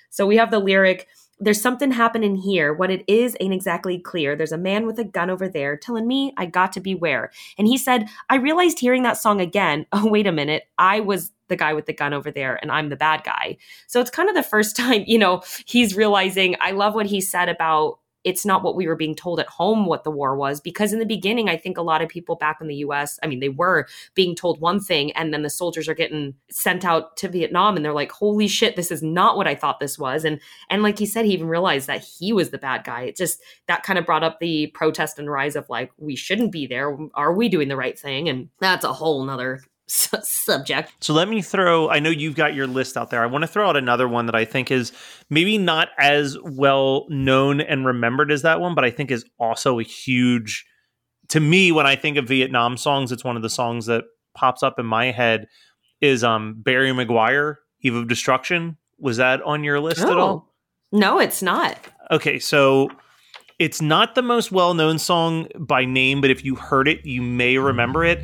So 0.10 0.25
we 0.25 0.38
have 0.38 0.51
the 0.51 0.60
lyric, 0.60 1.08
there's 1.39 1.62
something 1.62 1.92
happening 1.92 2.36
here. 2.36 2.74
What 2.74 2.92
it 2.92 3.04
is 3.08 3.36
ain't 3.39 3.54
exactly 3.54 4.00
clear. 4.00 4.36
There's 4.36 4.51
a 4.51 4.58
man 4.58 4.86
with 4.86 5.00
a 5.00 5.04
gun 5.04 5.30
over 5.30 5.50
there 5.50 5.75
telling 5.75 6.08
me 6.08 6.34
I 6.38 6.46
got 6.46 6.72
to 6.74 6.80
beware. 6.80 7.32
And 7.58 7.68
he 7.68 7.77
said, 7.77 8.08
I 8.30 8.36
realized 8.36 8.80
hearing 8.80 9.04
that 9.04 9.18
song 9.18 9.42
again, 9.42 9.86
oh, 9.92 10.10
wait 10.10 10.27
a 10.27 10.32
minute, 10.32 10.63
I 10.77 11.01
was 11.01 11.32
the 11.48 11.56
guy 11.56 11.74
with 11.74 11.86
the 11.86 11.94
gun 11.94 12.13
over 12.13 12.32
there 12.32 12.58
and 12.62 12.72
I'm 12.72 12.89
the 12.89 12.96
bad 12.96 13.24
guy. 13.24 13.58
So 13.88 14.00
it's 14.00 14.10
kind 14.10 14.30
of 14.30 14.36
the 14.36 14.44
first 14.44 14.75
time, 14.77 15.04
you 15.06 15.18
know, 15.18 15.44
he's 15.65 15.96
realizing 15.96 16.56
I 16.60 16.72
love 16.72 16.96
what 16.96 17.06
he 17.06 17.22
said 17.22 17.50
about 17.50 18.00
it's 18.25 18.46
not 18.46 18.63
what 18.63 18.75
we 18.75 18.88
were 18.88 18.96
being 18.96 19.15
told 19.15 19.39
at 19.39 19.48
home 19.48 19.86
what 19.86 20.03
the 20.03 20.12
war 20.12 20.36
was 20.36 20.60
because 20.60 20.91
in 20.91 21.00
the 21.00 21.05
beginning 21.05 21.48
i 21.48 21.55
think 21.55 21.77
a 21.77 21.82
lot 21.82 22.01
of 22.01 22.10
people 22.10 22.36
back 22.36 22.58
in 22.60 22.67
the 22.67 22.75
us 22.75 23.17
i 23.24 23.27
mean 23.27 23.39
they 23.39 23.50
were 23.50 23.88
being 24.13 24.36
told 24.36 24.60
one 24.60 24.79
thing 24.79 25.12
and 25.13 25.34
then 25.34 25.41
the 25.41 25.50
soldiers 25.50 25.88
are 25.88 25.94
getting 25.94 26.34
sent 26.51 26.84
out 26.84 27.15
to 27.15 27.29
vietnam 27.29 27.75
and 27.75 27.86
they're 27.86 27.94
like 27.94 28.12
holy 28.12 28.48
shit 28.48 28.75
this 28.75 28.91
is 28.91 29.01
not 29.01 29.38
what 29.38 29.48
i 29.48 29.55
thought 29.55 29.79
this 29.79 30.00
was. 30.00 30.25
And 30.25 30.39
and 30.70 30.84
like 30.84 30.98
he 30.98 31.05
said 31.05 31.25
he 31.25 31.34
even 31.34 31.48
realized 31.48 31.88
that 31.88 32.03
he 32.03 32.34
was 32.34 32.50
the 32.50 32.58
bad 32.58 32.84
guy. 32.84 33.03
It 33.03 33.15
just 33.15 33.41
that 33.67 33.84
kind 33.84 34.00
of 34.00 34.05
brought 34.05 34.24
up 34.24 34.39
the 34.39 34.67
protest 34.67 35.20
and 35.20 35.29
rise 35.29 35.55
of 35.55 35.70
like 35.70 35.91
we 35.98 36.15
shouldn't 36.15 36.51
be 36.51 36.67
there. 36.67 36.98
Are 37.13 37.34
we 37.34 37.50
doing 37.50 37.67
the 37.67 37.77
right 37.77 37.98
thing? 37.98 38.29
And 38.29 38.50
that's 38.60 38.86
a 38.86 38.94
whole 38.94 39.24
nother 39.24 39.62
subject. 39.88 40.94
So 41.00 41.13
let 41.13 41.27
me 41.30 41.42
throw, 41.42 41.89
I 41.89 42.00
know 42.00 42.10
you've 42.10 42.36
got 42.36 42.56
your 42.56 42.68
list 42.68 42.98
out 42.98 43.10
there. 43.10 43.24
I 43.24 43.27
want 43.27 43.44
to 43.44 43.48
throw 43.48 43.70
out 43.70 43.77
another 43.77 44.08
one 44.08 44.25
that 44.25 44.36
I 44.36 44.46
think 44.46 44.72
is 44.72 44.92
maybe 45.30 45.58
not 45.58 45.89
as 46.00 46.38
well 46.44 47.06
known 47.10 47.62
and 47.62 47.86
remembered 47.86 48.32
as 48.32 48.42
that 48.42 48.60
one, 48.60 48.75
but 48.75 48.84
I 48.84 48.92
think 48.92 49.12
is 49.12 49.25
also 49.39 49.80
a 49.80 49.84
huge, 49.84 50.65
to 51.30 51.39
me, 51.39 51.72
when 51.72 51.86
I 51.86 51.96
think 51.96 52.18
of 52.18 52.27
Vietnam 52.27 52.77
songs, 52.77 53.12
it's 53.12 53.24
one 53.24 53.36
of 53.36 53.42
the 53.42 53.50
songs 53.50 53.86
that 53.86 54.06
pops 54.36 54.63
up 54.63 54.80
in 54.80 54.86
my 54.86 55.12
head 55.12 55.48
is 56.01 56.24
um 56.24 56.56
Barry 56.58 56.92
McGuire, 56.92 57.56
Eve 57.82 57.96
of 57.96 58.08
Destruction. 58.08 58.77
Was 59.00 59.18
that 59.18 59.42
on 59.44 59.63
your 59.63 59.80
list 59.80 60.01
oh. 60.01 60.12
at 60.12 60.18
all? 60.18 60.54
No, 60.92 61.20
it's 61.20 61.42
not. 61.42 61.77
Okay, 62.12 62.39
so 62.39 62.89
it's 63.60 63.82
not 63.82 64.15
the 64.15 64.22
most 64.22 64.51
well 64.51 64.74
known 64.74 65.00
song 65.00 65.48
by 65.58 65.86
name, 65.86 66.22
but 66.22 66.30
if 66.30 66.44
you 66.44 66.56
heard 66.56 66.88
it, 66.88 67.06
you 67.06 67.22
may 67.22 67.58
remember 67.58 68.04
it. 68.04 68.24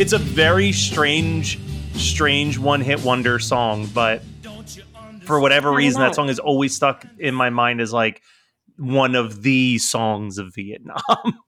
It's 0.00 0.12
a 0.12 0.18
very 0.18 0.72
strange, 0.72 1.58
strange 1.94 2.58
one 2.58 2.80
hit 2.80 3.02
wonder 3.02 3.38
song, 3.38 3.86
but 3.92 4.22
for 5.22 5.40
whatever 5.40 5.72
reason, 5.72 6.00
that 6.00 6.14
song 6.14 6.28
is 6.28 6.38
always 6.38 6.74
stuck 6.74 7.04
in 7.18 7.34
my 7.34 7.50
mind 7.50 7.80
as 7.80 7.92
like 7.92 8.22
one 8.76 9.14
of 9.14 9.42
the 9.42 9.78
songs 9.78 10.38
of 10.38 10.54
Vietnam. 10.54 11.00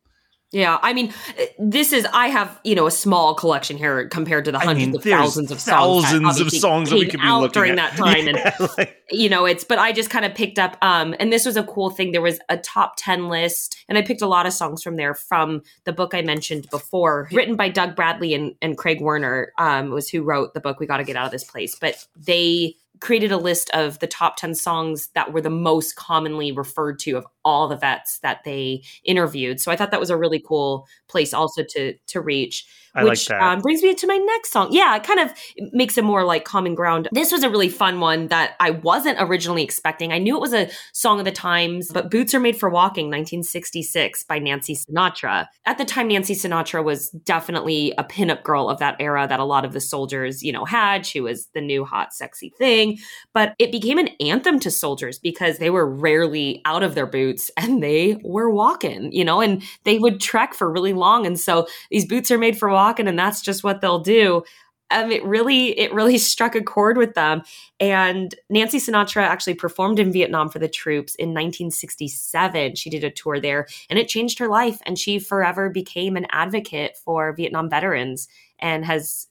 Yeah, 0.52 0.78
I 0.82 0.94
mean, 0.94 1.12
this 1.60 1.92
is 1.92 2.04
I 2.12 2.26
have 2.26 2.58
you 2.64 2.74
know 2.74 2.88
a 2.88 2.90
small 2.90 3.34
collection 3.34 3.76
here 3.76 4.08
compared 4.08 4.46
to 4.46 4.52
the 4.52 4.58
hundreds 4.58 4.82
I 4.82 4.86
mean, 4.86 4.96
of 4.96 5.04
thousands 5.04 5.52
of 5.52 5.60
songs, 5.60 6.04
thousands 6.04 6.40
of 6.40 6.50
songs 6.50 6.90
that 6.90 6.96
we 6.96 7.06
could 7.06 7.20
be 7.20 7.28
looking 7.28 7.52
during 7.52 7.78
at. 7.78 7.94
that 7.94 7.96
time, 7.96 8.26
yeah, 8.26 8.54
and 8.58 8.70
like, 8.76 9.00
you 9.12 9.28
know 9.28 9.44
it's. 9.44 9.62
But 9.62 9.78
I 9.78 9.92
just 9.92 10.10
kind 10.10 10.24
of 10.24 10.34
picked 10.34 10.58
up, 10.58 10.76
um, 10.82 11.14
and 11.20 11.32
this 11.32 11.46
was 11.46 11.56
a 11.56 11.62
cool 11.62 11.90
thing. 11.90 12.10
There 12.10 12.20
was 12.20 12.40
a 12.48 12.56
top 12.56 12.94
ten 12.96 13.28
list, 13.28 13.76
and 13.88 13.96
I 13.96 14.02
picked 14.02 14.22
a 14.22 14.26
lot 14.26 14.44
of 14.44 14.52
songs 14.52 14.82
from 14.82 14.96
there 14.96 15.14
from 15.14 15.62
the 15.84 15.92
book 15.92 16.14
I 16.14 16.22
mentioned 16.22 16.68
before, 16.68 17.28
written 17.30 17.54
by 17.54 17.68
Doug 17.68 17.94
Bradley 17.94 18.34
and, 18.34 18.56
and 18.60 18.76
Craig 18.76 19.00
Werner, 19.00 19.52
um, 19.56 19.90
was 19.90 20.08
who 20.08 20.22
wrote 20.22 20.54
the 20.54 20.60
book. 20.60 20.80
We 20.80 20.86
got 20.86 20.96
to 20.96 21.04
get 21.04 21.14
out 21.14 21.26
of 21.26 21.32
this 21.32 21.44
place, 21.44 21.76
but 21.76 22.04
they 22.16 22.74
created 23.00 23.32
a 23.32 23.38
list 23.38 23.70
of 23.70 23.98
the 23.98 24.06
top 24.06 24.36
10 24.36 24.54
songs 24.54 25.08
that 25.14 25.32
were 25.32 25.40
the 25.40 25.50
most 25.50 25.96
commonly 25.96 26.52
referred 26.52 26.98
to 27.00 27.16
of 27.16 27.26
all 27.44 27.68
the 27.68 27.76
vets 27.76 28.18
that 28.20 28.44
they 28.44 28.82
interviewed. 29.04 29.60
So 29.60 29.70
I 29.70 29.76
thought 29.76 29.90
that 29.90 30.00
was 30.00 30.10
a 30.10 30.16
really 30.16 30.40
cool 30.40 30.86
place 31.08 31.34
also 31.34 31.62
to 31.70 31.94
to 32.06 32.20
reach. 32.20 32.66
I 32.94 33.04
which 33.04 33.30
like 33.30 33.40
um, 33.40 33.60
brings 33.60 33.82
me 33.82 33.94
to 33.94 34.06
my 34.06 34.16
next 34.16 34.50
song. 34.50 34.68
Yeah, 34.72 34.96
it 34.96 35.04
kind 35.04 35.20
of 35.20 35.32
makes 35.72 35.96
it 35.96 36.02
more 36.02 36.24
like 36.24 36.44
common 36.44 36.74
ground. 36.74 37.08
This 37.12 37.30
was 37.30 37.42
a 37.44 37.50
really 37.50 37.68
fun 37.68 38.00
one 38.00 38.28
that 38.28 38.54
I 38.58 38.70
wasn't 38.70 39.18
originally 39.20 39.62
expecting. 39.62 40.12
I 40.12 40.18
knew 40.18 40.36
it 40.36 40.40
was 40.40 40.52
a 40.52 40.68
song 40.92 41.20
of 41.20 41.24
the 41.24 41.30
times, 41.30 41.90
but 41.92 42.10
Boots 42.10 42.34
Are 42.34 42.40
Made 42.40 42.56
for 42.56 42.68
Walking, 42.68 43.06
1966 43.06 44.24
by 44.24 44.40
Nancy 44.40 44.74
Sinatra. 44.74 45.46
At 45.66 45.78
the 45.78 45.84
time, 45.84 46.08
Nancy 46.08 46.34
Sinatra 46.34 46.82
was 46.82 47.10
definitely 47.10 47.92
a 47.96 48.02
pinup 48.02 48.42
girl 48.42 48.68
of 48.68 48.80
that 48.80 48.96
era 48.98 49.26
that 49.28 49.38
a 49.38 49.44
lot 49.44 49.64
of 49.64 49.72
the 49.72 49.80
soldiers, 49.80 50.42
you 50.42 50.50
know, 50.50 50.64
had. 50.64 51.06
She 51.06 51.20
was 51.20 51.46
the 51.54 51.60
new 51.60 51.84
hot, 51.84 52.12
sexy 52.12 52.52
thing. 52.58 52.98
But 53.32 53.54
it 53.60 53.70
became 53.70 53.98
an 53.98 54.08
anthem 54.20 54.58
to 54.60 54.70
soldiers 54.70 55.18
because 55.18 55.58
they 55.58 55.70
were 55.70 55.88
rarely 55.88 56.60
out 56.64 56.82
of 56.82 56.96
their 56.96 57.06
boots 57.06 57.29
and 57.56 57.82
they 57.82 58.18
were 58.24 58.50
walking, 58.50 59.12
you 59.12 59.24
know, 59.24 59.40
and 59.40 59.62
they 59.84 59.98
would 59.98 60.20
trek 60.20 60.54
for 60.54 60.70
really 60.70 60.92
long. 60.92 61.26
And 61.26 61.38
so 61.38 61.66
these 61.90 62.06
boots 62.06 62.30
are 62.30 62.38
made 62.38 62.58
for 62.58 62.68
walking 62.70 63.08
and 63.08 63.18
that's 63.18 63.42
just 63.42 63.62
what 63.64 63.80
they'll 63.80 64.00
do. 64.00 64.42
um, 64.90 65.10
it 65.10 65.24
really 65.24 65.78
it 65.78 65.92
really 65.92 66.18
struck 66.32 66.54
a 66.54 66.62
chord 66.62 66.96
with 66.96 67.14
them. 67.14 67.42
And 67.78 68.34
Nancy 68.48 68.78
Sinatra 68.78 69.22
actually 69.22 69.54
performed 69.54 69.98
in 69.98 70.12
Vietnam 70.12 70.48
for 70.48 70.58
the 70.58 70.68
troops 70.68 71.14
in 71.14 71.28
1967. 71.30 72.74
She 72.74 72.90
did 72.90 73.04
a 73.04 73.10
tour 73.10 73.40
there, 73.40 73.66
and 73.88 73.98
it 73.98 74.08
changed 74.08 74.38
her 74.38 74.48
life. 74.48 74.80
And 74.84 74.98
she 74.98 75.18
forever 75.18 75.70
became 75.70 76.16
an 76.16 76.26
advocate 76.30 76.98
for 77.04 77.32
Vietnam 77.32 77.70
veterans 77.70 78.28
and 78.58 78.84
has 78.84 79.28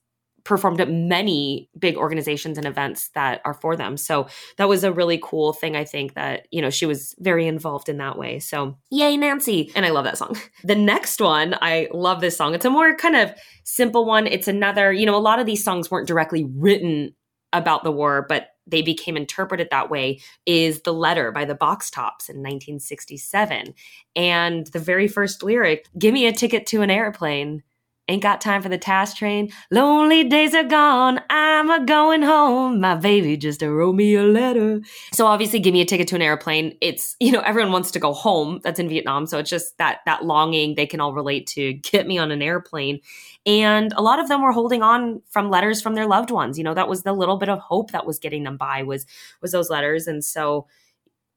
performed 0.49 0.81
at 0.81 0.89
many 0.89 1.69
big 1.77 1.95
organizations 1.95 2.57
and 2.57 2.65
events 2.65 3.09
that 3.09 3.39
are 3.45 3.53
for 3.53 3.75
them. 3.75 3.95
So 3.95 4.27
that 4.57 4.67
was 4.67 4.83
a 4.83 4.91
really 4.91 5.19
cool 5.23 5.53
thing. 5.53 5.75
I 5.75 5.85
think 5.85 6.15
that, 6.15 6.47
you 6.51 6.59
know, 6.59 6.71
she 6.71 6.87
was 6.87 7.13
very 7.19 7.45
involved 7.45 7.87
in 7.87 7.97
that 7.97 8.17
way. 8.17 8.39
So 8.39 8.75
yay, 8.89 9.15
Nancy. 9.15 9.71
And 9.75 9.85
I 9.85 9.91
love 9.91 10.05
that 10.05 10.17
song. 10.17 10.35
The 10.63 10.75
next 10.75 11.21
one, 11.21 11.55
I 11.61 11.87
love 11.93 12.21
this 12.21 12.35
song. 12.35 12.53
It's 12.53 12.65
a 12.65 12.69
more 12.69 12.95
kind 12.95 13.15
of 13.15 13.33
simple 13.63 14.05
one. 14.05 14.27
It's 14.27 14.47
another, 14.47 14.91
you 14.91 15.05
know, 15.05 15.15
a 15.15 15.19
lot 15.19 15.39
of 15.39 15.45
these 15.45 15.63
songs 15.63 15.89
weren't 15.89 16.07
directly 16.07 16.43
written 16.43 17.15
about 17.53 17.83
the 17.83 17.91
war, 17.91 18.25
but 18.27 18.49
they 18.67 18.81
became 18.81 19.15
interpreted 19.15 19.69
that 19.71 19.89
way 19.89 20.19
is 20.45 20.81
The 20.81 20.93
Letter 20.93 21.31
by 21.31 21.45
the 21.45 21.55
Box 21.55 21.89
Tops 21.89 22.29
in 22.29 22.37
1967. 22.37 23.73
And 24.15 24.67
the 24.67 24.79
very 24.79 25.07
first 25.07 25.43
lyric, 25.43 25.85
give 25.97 26.13
me 26.13 26.27
a 26.27 26.33
ticket 26.33 26.65
to 26.67 26.81
an 26.81 26.89
airplane 26.89 27.63
Ain't 28.09 28.23
got 28.23 28.41
time 28.41 28.63
for 28.63 28.69
the 28.69 28.77
task 28.79 29.17
train. 29.17 29.51
Lonely 29.69 30.23
days 30.23 30.55
are 30.55 30.63
gone. 30.63 31.21
I'm 31.29 31.69
a 31.69 31.85
going 31.85 32.23
home. 32.23 32.81
My 32.81 32.95
baby 32.95 33.37
just 33.37 33.61
wrote 33.61 33.93
me 33.93 34.15
a 34.15 34.23
letter. 34.23 34.81
So 35.13 35.27
obviously, 35.27 35.59
give 35.59 35.73
me 35.73 35.81
a 35.81 35.85
ticket 35.85 36.07
to 36.07 36.15
an 36.15 36.23
airplane. 36.23 36.75
It's 36.81 37.15
you 37.19 37.31
know 37.31 37.41
everyone 37.41 37.71
wants 37.71 37.91
to 37.91 37.99
go 37.99 38.13
home. 38.13 38.61
That's 38.63 38.79
in 38.79 38.89
Vietnam, 38.89 39.27
so 39.27 39.37
it's 39.37 39.49
just 39.51 39.77
that 39.77 39.99
that 40.07 40.25
longing 40.25 40.73
they 40.73 40.87
can 40.87 40.99
all 40.99 41.13
relate 41.13 41.45
to. 41.49 41.73
Get 41.73 42.07
me 42.07 42.17
on 42.17 42.31
an 42.31 42.41
airplane, 42.41 42.99
and 43.45 43.93
a 43.93 44.01
lot 44.01 44.19
of 44.19 44.27
them 44.27 44.41
were 44.41 44.53
holding 44.53 44.81
on 44.81 45.21
from 45.29 45.51
letters 45.51 45.79
from 45.79 45.93
their 45.93 46.07
loved 46.07 46.31
ones. 46.31 46.57
You 46.57 46.63
know 46.63 46.73
that 46.73 46.89
was 46.89 47.03
the 47.03 47.13
little 47.13 47.37
bit 47.37 47.49
of 47.49 47.59
hope 47.59 47.91
that 47.91 48.07
was 48.07 48.17
getting 48.17 48.43
them 48.43 48.57
by 48.57 48.81
was 48.81 49.05
was 49.39 49.51
those 49.51 49.69
letters, 49.69 50.07
and 50.07 50.25
so 50.25 50.65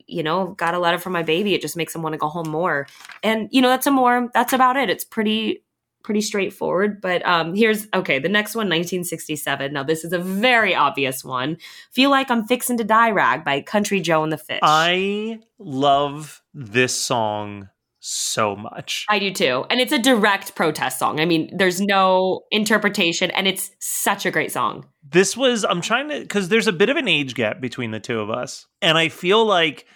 you 0.07 0.23
know, 0.23 0.49
got 0.49 0.75
a 0.75 0.79
letter 0.79 0.99
from 0.99 1.13
my 1.13 1.23
baby. 1.23 1.55
It 1.55 1.63
just 1.63 1.77
makes 1.77 1.93
them 1.93 2.03
want 2.03 2.15
to 2.15 2.19
go 2.19 2.29
home 2.29 2.49
more. 2.49 2.87
And, 3.23 3.49
you 3.53 3.63
know, 3.63 3.69
that's 3.69 3.87
a 3.87 3.91
more, 3.91 4.31
that's 4.35 4.53
about 4.53 4.77
it. 4.77 4.91
It's 4.91 5.05
pretty, 5.05 5.63
pretty 6.03 6.21
straightforward. 6.21 7.01
But 7.01 7.25
um, 7.27 7.55
here's 7.55 7.87
okay. 7.95 8.19
The 8.19 8.29
next 8.29 8.55
one, 8.55 8.67
1967. 8.67 9.73
Now 9.73 9.83
this 9.83 10.05
is 10.05 10.13
a 10.13 10.19
very 10.19 10.75
obvious 10.75 11.25
one. 11.25 11.59
Feel 11.91 12.11
like 12.11 12.31
I'm 12.31 12.47
fixing 12.47 12.79
to 12.79 12.85
die, 12.85 13.11
rag 13.11 13.45
by 13.45 13.61
Country 13.61 14.01
Joe 14.01 14.23
and 14.23 14.33
the 14.33 14.39
Fish. 14.39 14.61
I 14.63 15.41
love 15.59 16.43
this 16.55 16.99
song 16.99 17.69
so 18.05 18.57
much. 18.57 19.07
I 19.09 19.21
do 19.21 19.33
too. 19.33 19.65
And 19.71 19.81
it's 19.81 19.93
a 19.93 19.99
direct 19.99 20.55
protest 20.55 20.99
song. 20.99 21.21
I 21.21 21.25
mean, 21.25 21.57
there's 21.57 21.81
no 21.81 22.43
interpretation, 22.51 23.31
and 23.31 23.47
it's 23.47 23.71
such 23.79 24.27
a 24.27 24.31
great 24.31 24.51
song. 24.51 24.87
This 25.09 25.37
was, 25.37 25.65
I'm 25.65 25.81
trying 25.81 26.09
to, 26.09 26.21
because 26.21 26.49
there's 26.49 26.67
a 26.67 26.73
bit 26.73 26.89
of 26.89 26.97
an 26.97 27.07
age 27.07 27.35
gap 27.35 27.61
between 27.61 27.93
the 27.93 28.01
two 28.01 28.19
of 28.19 28.29
us. 28.29 28.67
And 28.81 28.99
I 28.99 29.09
feel 29.09 29.45
like 29.45 29.87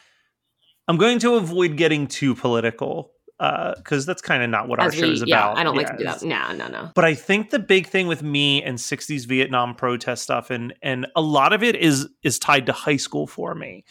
I'm 0.86 0.96
going 0.96 1.18
to 1.20 1.34
avoid 1.34 1.76
getting 1.76 2.06
too 2.06 2.36
political 2.36 3.12
because 3.38 4.04
uh, 4.04 4.06
that's 4.06 4.22
kind 4.22 4.42
of 4.42 4.48
not 4.48 4.68
what 4.68 4.80
As 4.80 4.86
our 4.86 4.92
show 4.92 5.10
is 5.10 5.22
yeah, 5.26 5.36
about. 5.36 5.58
I 5.58 5.64
don't 5.64 5.74
yeah, 5.74 5.82
like 5.82 5.90
to 5.90 5.98
do 5.98 6.04
that. 6.04 6.22
No, 6.22 6.52
no, 6.52 6.68
no. 6.68 6.90
But 6.94 7.04
I 7.04 7.14
think 7.14 7.50
the 7.50 7.58
big 7.58 7.86
thing 7.86 8.06
with 8.06 8.22
me 8.22 8.62
and 8.62 8.78
'60s 8.78 9.26
Vietnam 9.26 9.74
protest 9.74 10.22
stuff, 10.22 10.50
and 10.50 10.74
and 10.82 11.06
a 11.14 11.20
lot 11.20 11.52
of 11.52 11.62
it 11.62 11.76
is 11.76 12.08
is 12.22 12.38
tied 12.38 12.66
to 12.66 12.72
high 12.72 12.96
school 12.96 13.26
for 13.26 13.54
me. 13.54 13.84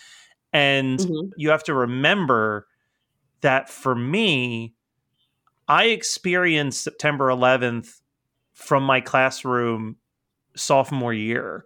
And 0.52 1.00
mm-hmm. 1.00 1.30
you 1.38 1.50
have 1.50 1.64
to 1.66 1.74
remember 1.74 2.68
that 3.42 3.70
for 3.70 3.94
me, 3.94 4.74
I 5.68 5.86
experienced 5.86 6.82
September 6.82 7.28
11th 7.28 8.00
from 8.54 8.84
my 8.84 9.02
classroom 9.02 9.98
sophomore 10.56 11.14
year, 11.14 11.66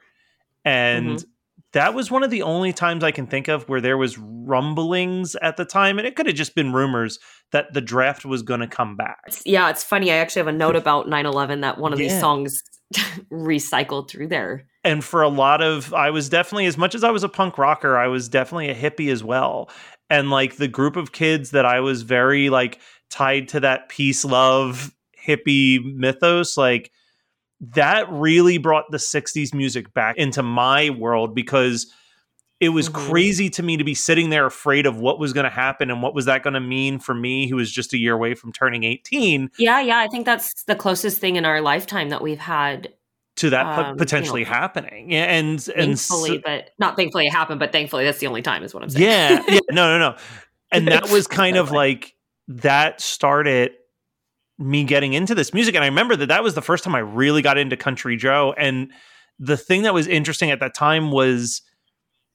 and 0.66 1.20
mm-hmm 1.20 1.30
that 1.74 1.94
was 1.94 2.10
one 2.10 2.24
of 2.24 2.32
the 2.32 2.42
only 2.42 2.74
times 2.74 3.04
I 3.04 3.12
can 3.12 3.28
think 3.28 3.48
of 3.48 3.68
where 3.70 3.82
there 3.82 3.98
was 3.98 4.18
rumblings 4.18 5.36
at 5.42 5.58
the 5.58 5.66
time, 5.66 6.00
and 6.00 6.08
it 6.08 6.16
could 6.16 6.26
have 6.26 6.36
just 6.36 6.56
been 6.56 6.74
rumors 6.74 7.20
that 7.52 7.74
the 7.74 7.82
draft 7.82 8.26
was 8.26 8.42
going 8.42 8.60
to 8.62 8.68
come 8.68 8.96
back. 8.96 9.20
Yeah, 9.46 9.70
it's 9.70 9.84
funny. 9.84 10.12
I 10.12 10.16
actually 10.16 10.42
have 10.42 10.48
a 10.48 10.52
note 10.54 10.76
about 10.76 11.08
9-11 11.08 11.62
that 11.62 11.78
one 11.78 11.94
of 11.94 12.00
yeah. 12.00 12.10
these 12.10 12.20
songs 12.20 12.62
recycled 13.32 14.10
through 14.10 14.28
there. 14.28 14.66
And 14.84 15.04
for 15.04 15.22
a 15.22 15.30
lot 15.30 15.62
of, 15.62 15.94
I 15.94 16.10
was 16.10 16.30
definitely, 16.30 16.66
as 16.66 16.78
much 16.78 16.96
as 16.96 17.04
I 17.04 17.12
was 17.12 17.24
a 17.24 17.30
punk 17.30 17.58
rocker, 17.58 17.98
I 17.98 18.08
was 18.08 18.30
definitely 18.30 18.70
a 18.70 18.76
hippie 18.76 19.12
as 19.12 19.24
well. 19.24 19.70
And 20.10 20.32
like 20.32 20.56
the 20.56 20.68
group 20.68 20.96
of 20.96 21.12
kids 21.12 21.52
that 21.52 21.66
I 21.66 21.82
was 21.82 22.02
very 22.02 22.50
like 22.50 22.80
tied 23.10 23.50
to 23.50 23.60
that 23.60 23.90
peace, 23.90 24.26
love, 24.26 24.94
hippie 25.24 25.84
mythos, 25.96 26.58
like 26.58 26.92
that 27.62 28.10
really 28.12 28.58
brought 28.58 28.90
the 28.90 28.98
60s 28.98 29.54
music 29.54 29.94
back 29.94 30.18
into 30.18 30.42
my 30.42 30.90
world 30.92 31.36
because 31.36 31.94
it 32.60 32.70
was 32.70 32.90
mm-hmm. 32.90 33.10
crazy 33.10 33.50
to 33.50 33.64
me 33.64 33.78
to 33.78 33.84
be 33.84 33.94
sitting 33.94 34.30
there 34.30 34.46
afraid 34.46 34.86
of 34.86 34.98
what 34.98 35.20
was 35.20 35.34
going 35.34 35.46
to 35.46 35.50
happen 35.50 35.90
and 35.90 36.02
what 36.02 36.14
was 36.14 36.26
that 36.26 36.44
going 36.44 36.54
to 36.54 36.60
mean 36.60 37.00
for 37.00 37.14
me 37.14 37.48
who 37.48 37.56
was 37.56 37.72
just 37.72 37.94
a 37.94 37.98
year 37.98 38.14
away 38.14 38.34
from 38.34 38.52
turning 38.52 38.84
18 38.84 39.50
yeah 39.58 39.80
yeah 39.80 40.00
i 40.00 40.08
think 40.08 40.26
that's 40.26 40.64
the 40.64 40.76
closest 40.76 41.20
thing 41.20 41.36
in 41.36 41.46
our 41.46 41.62
lifetime 41.62 42.10
that 42.10 42.22
we've 42.22 42.40
had 42.40 42.94
to 43.38 43.50
that 43.50 43.66
um, 43.66 43.96
potentially 43.96 44.42
you 44.42 44.46
know, 44.48 44.52
happening. 44.52 45.14
And 45.14 45.64
thankfully 45.64 45.84
and 45.84 46.00
so, 46.00 46.42
but 46.44 46.72
not 46.78 46.98
thankfully 46.98 47.28
it 47.28 47.32
happened 47.32 47.60
but 47.60 47.72
thankfully 47.72 48.04
that's 48.04 48.20
the 48.20 48.28
only 48.28 48.42
time 48.42 48.64
is 48.64 48.74
what 48.74 48.84
i'm 48.84 48.90
saying. 48.90 49.06
Yeah 49.06 49.44
yeah 49.48 49.60
no 49.72 49.98
no 49.98 50.12
no. 50.12 50.18
And 50.72 50.88
that 50.90 51.10
was 51.10 51.26
kind 51.26 51.58
of 51.58 51.72
like 51.72 52.14
that 52.48 53.02
started 53.02 53.72
me 54.60 54.84
getting 54.84 55.14
into 55.14 55.34
this 55.34 55.54
music. 55.54 55.74
And 55.74 55.84
I 55.84 55.88
remember 55.88 56.16
that 56.18 56.28
that 56.28 56.44
was 56.44 56.54
the 56.54 56.62
first 56.62 56.84
time 56.84 56.94
I 56.94 57.00
really 57.00 57.42
got 57.42 57.58
into 57.58 57.78
Country 57.78 58.18
Joe. 58.18 58.54
And 58.58 58.92
the 59.40 59.58
thing 59.58 59.84
that 59.84 59.94
was 59.94 60.06
interesting 60.06 60.52
at 60.52 60.60
that 60.60 60.76
time 60.76 61.12
was 61.12 61.62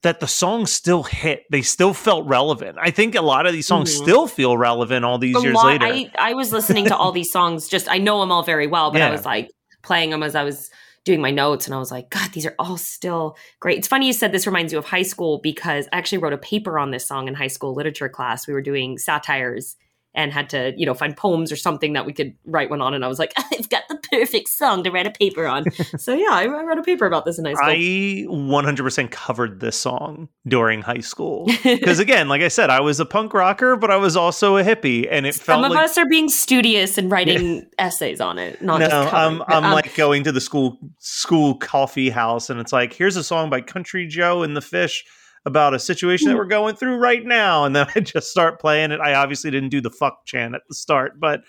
that 0.01 0.19
the 0.19 0.27
songs 0.27 0.71
still 0.71 1.03
hit. 1.03 1.43
They 1.51 1.61
still 1.61 1.93
felt 1.93 2.27
relevant. 2.27 2.77
I 2.81 2.91
think 2.91 3.15
a 3.15 3.21
lot 3.21 3.45
of 3.45 3.53
these 3.53 3.67
songs 3.67 3.93
mm-hmm. 3.93 4.03
still 4.03 4.27
feel 4.27 4.57
relevant 4.57 5.05
all 5.05 5.17
these 5.17 5.37
a 5.37 5.41
years 5.41 5.55
lot, 5.55 5.81
later. 5.81 5.85
I, 5.85 6.11
I 6.19 6.33
was 6.33 6.51
listening 6.51 6.85
to 6.85 6.97
all 6.97 7.11
these 7.11 7.31
songs, 7.31 7.67
just 7.67 7.89
I 7.89 7.99
know 7.99 8.19
them 8.19 8.31
all 8.31 8.43
very 8.43 8.67
well, 8.67 8.91
but 8.91 8.99
yeah. 8.99 9.07
I 9.07 9.11
was 9.11 9.25
like 9.25 9.51
playing 9.83 10.09
them 10.09 10.23
as 10.23 10.35
I 10.35 10.43
was 10.43 10.69
doing 11.05 11.21
my 11.21 11.31
notes 11.31 11.67
and 11.67 11.75
I 11.75 11.77
was 11.77 11.91
like, 11.91 12.09
God, 12.09 12.31
these 12.33 12.45
are 12.45 12.55
all 12.57 12.77
still 12.77 13.37
great. 13.59 13.77
It's 13.77 13.87
funny 13.87 14.07
you 14.07 14.13
said 14.13 14.31
this 14.31 14.47
reminds 14.47 14.73
you 14.73 14.79
of 14.79 14.85
high 14.85 15.03
school 15.03 15.39
because 15.41 15.87
I 15.93 15.97
actually 15.97 16.17
wrote 16.17 16.33
a 16.33 16.37
paper 16.37 16.79
on 16.79 16.89
this 16.89 17.05
song 17.05 17.27
in 17.27 17.35
high 17.35 17.47
school 17.47 17.73
literature 17.73 18.09
class. 18.09 18.47
We 18.47 18.53
were 18.53 18.61
doing 18.61 18.97
satires 18.97 19.75
and 20.15 20.31
had 20.31 20.49
to, 20.49 20.73
you 20.77 20.85
know, 20.85 20.93
find 20.93 21.15
poems 21.15 21.51
or 21.51 21.55
something 21.55 21.93
that 21.93 22.05
we 22.05 22.13
could 22.13 22.33
write 22.45 22.69
one 22.69 22.81
on. 22.81 22.93
And 22.93 23.03
I 23.03 23.07
was 23.07 23.19
like, 23.19 23.33
I've 23.37 23.69
got 23.69 23.83
the 23.89 23.97
perfect 24.11 24.47
song 24.49 24.83
to 24.83 24.91
write 24.91 25.05
a 25.05 25.11
paper 25.11 25.45
on. 25.45 25.69
so 25.97 26.13
yeah, 26.13 26.31
I, 26.31 26.43
I 26.43 26.63
wrote 26.63 26.79
a 26.79 26.83
paper 26.83 27.05
about 27.05 27.25
this 27.25 27.37
in 27.37 27.45
high 27.45 27.53
school. 27.53 27.67
I 27.69 28.25
100% 28.27 29.11
covered 29.11 29.59
this 29.59 29.77
song 29.77 30.29
during 30.47 30.81
high 30.81 30.99
school 30.99 31.45
because 31.63 31.99
again, 31.99 32.27
like 32.27 32.41
I 32.41 32.47
said, 32.47 32.69
I 32.69 32.79
was 32.79 32.99
a 32.99 33.05
punk 33.05 33.33
rocker, 33.33 33.75
but 33.75 33.91
I 33.91 33.97
was 33.97 34.15
also 34.15 34.57
a 34.57 34.63
hippie, 34.63 35.07
and 35.09 35.25
it 35.25 35.35
felt 35.35 35.63
some 35.63 35.71
of 35.71 35.77
us 35.77 35.97
are 35.97 36.07
being 36.07 36.29
studious 36.29 36.97
and 36.97 37.11
writing 37.11 37.65
essays 37.77 38.21
on 38.21 38.39
it. 38.39 38.61
Not 38.61 38.79
no, 38.79 38.87
I'm 38.87 39.41
I'm 39.43 39.65
um, 39.65 39.71
like 39.73 39.95
going 39.95 40.23
to 40.23 40.31
the 40.31 40.41
school 40.41 40.79
school 40.99 41.55
coffee 41.55 42.09
house, 42.09 42.49
and 42.49 42.59
it's 42.59 42.71
like 42.71 42.93
here's 42.93 43.15
a 43.15 43.23
song 43.23 43.49
by 43.49 43.61
Country 43.61 44.07
Joe 44.07 44.43
and 44.43 44.55
the 44.55 44.61
Fish 44.61 45.03
about 45.45 45.73
a 45.73 45.79
situation 45.79 46.27
that 46.27 46.33
hmm. 46.33 46.39
we're 46.39 46.45
going 46.45 46.75
through 46.75 46.97
right 46.97 47.23
now 47.23 47.65
and 47.65 47.75
then 47.75 47.85
i 47.95 47.99
just 47.99 48.31
start 48.31 48.59
playing 48.59 48.91
it. 48.91 48.99
I 48.99 49.13
obviously 49.13 49.51
didn't 49.51 49.69
do 49.69 49.81
the 49.81 49.91
fuck 49.91 50.25
chant 50.25 50.55
at 50.55 50.61
the 50.67 50.75
start 50.75 51.19
but 51.19 51.43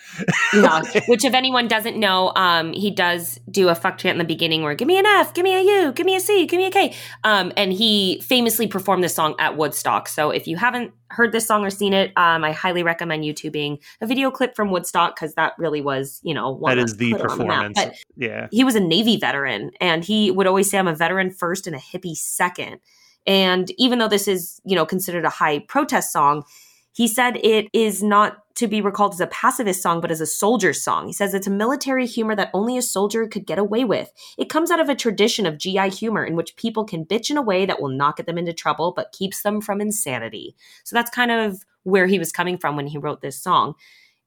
yeah. 0.53 0.83
which 1.09 1.25
if 1.25 1.35
anyone 1.35 1.69
doesn't 1.69 1.99
know 1.99 2.33
um, 2.37 2.73
he 2.73 2.91
does 2.91 3.41
do 3.51 3.69
a 3.69 3.75
fuck 3.75 3.99
chant 3.99 4.15
in 4.15 4.19
the 4.19 4.25
beginning 4.25 4.63
where 4.63 4.75
give 4.75 4.89
me 4.89 4.99
an 4.99 5.07
f 5.07 5.33
give 5.35 5.45
me 5.45 5.55
a 5.55 5.85
u 5.87 5.93
give 5.93 6.07
me 6.07 6.15
a 6.15 6.21
c 6.21 6.47
give 6.47 6.59
me 6.59 6.67
a 6.67 6.71
k. 6.71 6.95
Um, 7.25 7.53
and 7.57 7.73
he 7.73 8.21
famously 8.23 8.67
performed 8.67 9.03
this 9.03 9.15
song 9.15 9.35
at 9.39 9.57
woodstock. 9.57 10.09
So 10.09 10.31
if 10.31 10.47
you 10.47 10.57
haven't 10.57 10.93
heard 11.09 11.33
this 11.33 11.47
song 11.47 11.65
or 11.65 11.71
seen 11.71 11.93
it 11.93 12.13
um, 12.17 12.43
i 12.43 12.51
highly 12.51 12.83
recommend 12.83 13.23
youtubing 13.23 13.79
a 14.01 14.07
video 14.07 14.29
clip 14.29 14.57
from 14.57 14.73
woodstock 14.73 15.15
because 15.15 15.35
that 15.35 15.53
really 15.57 15.81
was 15.81 16.21
you 16.25 16.35
know 16.35 16.61
that 16.67 16.79
is 16.79 16.97
the 16.97 17.15
performance. 17.15 17.79
The 17.79 17.95
yeah. 18.17 18.49
he 18.51 18.65
was 18.65 18.75
a 18.75 18.81
navy 18.81 19.17
veteran 19.17 19.71
and 19.81 20.05
he 20.05 20.33
would 20.33 20.49
always 20.49 20.69
say 20.69 20.79
i'm 20.79 20.89
a 20.89 20.95
veteran 20.95 21.31
first 21.31 21.69
and 21.69 21.77
a 21.77 21.79
hippie 21.79 22.17
second 22.17 22.81
and 23.27 23.71
even 23.79 23.99
though 23.99 24.09
this 24.09 24.29
is, 24.29 24.61
you 24.65 24.77
know, 24.77 24.87
considered 24.87 25.25
a 25.25 25.31
high 25.31 25.61
protest 25.61 26.13
song, 26.13 26.45
he 26.93 27.07
said 27.07 27.37
it 27.37 27.69
is 27.73 28.03
not 28.03 28.43
to 28.55 28.67
be 28.67 28.81
recalled 28.81 29.13
as 29.13 29.21
a 29.21 29.27
pacifist 29.27 29.83
song, 29.83 30.01
but 30.01 30.11
as 30.11 30.23
a 30.23 30.27
soldier 30.27 30.73
song. 30.73 31.07
He 31.07 31.13
says 31.13 31.35
it's 31.35 31.47
a 31.47 31.51
military 31.51 32.07
humor 32.07 32.35
that 32.35 32.51
only 32.55 32.79
a 32.79 32.83
soldier 32.83 33.27
could 33.27 33.47
get 33.47 33.59
away 33.59 33.85
with. 33.85 34.11
It 34.39 34.49
comes 34.49 34.71
out 34.71 34.81
of 34.81 34.89
a 34.89 34.95
tradition 34.95 35.45
of 35.45 35.59
GI 35.59 35.91
humor 35.91 36.25
in 36.25 36.37
which 36.37 36.57
people 36.57 36.85
can 36.85 37.05
bitch 37.05 37.29
in 37.29 37.37
a 37.37 37.43
way 37.43 37.67
that 37.67 37.83
will 37.83 37.91
not 37.91 38.17
get 38.17 38.25
them 38.25 38.39
into 38.39 38.55
trouble, 38.55 38.93
but 38.97 39.13
keeps 39.13 39.43
them 39.43 39.61
from 39.61 39.83
insanity. 39.83 40.57
So 40.85 40.97
that's 40.97 41.11
kind 41.11 41.31
of 41.31 41.65
where 41.83 42.07
he 42.07 42.19
was 42.19 42.33
coming 42.33 42.57
from 42.57 42.77
when 42.77 42.87
he 42.87 42.97
wrote 42.97 43.21
this 43.21 43.39
song. 43.39 43.75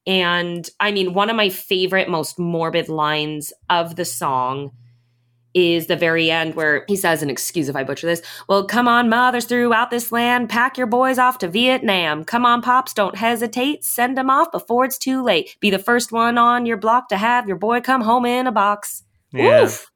And 0.05 0.69
I 0.79 0.91
mean, 0.91 1.15
one 1.15 1.31
of 1.31 1.35
my 1.35 1.49
favorite, 1.49 2.07
most 2.07 2.37
morbid 2.37 2.87
lines 2.87 3.51
of 3.69 3.95
the 3.95 4.05
song 4.05 4.71
is 5.53 5.87
the 5.87 5.95
very 5.95 6.29
end 6.29 6.55
where 6.55 6.85
he 6.87 6.95
says, 6.95 7.21
and 7.21 7.31
excuse 7.31 7.69
if 7.69 7.75
I 7.75 7.83
butcher 7.83 8.07
this, 8.07 8.21
well, 8.47 8.65
come 8.65 8.87
on, 8.87 9.09
mothers 9.09 9.45
throughout 9.45 9.89
this 9.91 10.11
land, 10.11 10.49
pack 10.49 10.77
your 10.77 10.87
boys 10.87 11.17
off 11.17 11.39
to 11.39 11.47
Vietnam. 11.47 12.23
Come 12.23 12.45
on, 12.45 12.61
pops, 12.61 12.93
don't 12.93 13.15
hesitate, 13.15 13.83
send 13.83 14.17
them 14.17 14.29
off 14.29 14.51
before 14.51 14.85
it's 14.85 14.97
too 14.97 15.23
late. 15.23 15.57
Be 15.59 15.69
the 15.69 15.79
first 15.79 16.11
one 16.11 16.37
on 16.37 16.65
your 16.65 16.77
block 16.77 17.09
to 17.09 17.17
have 17.17 17.47
your 17.47 17.57
boy 17.57 17.81
come 17.81 18.01
home 18.01 18.25
in 18.25 18.47
a 18.47 18.51
box. 18.51 19.03
Yeah. 19.31 19.63
Oof. 19.63 19.91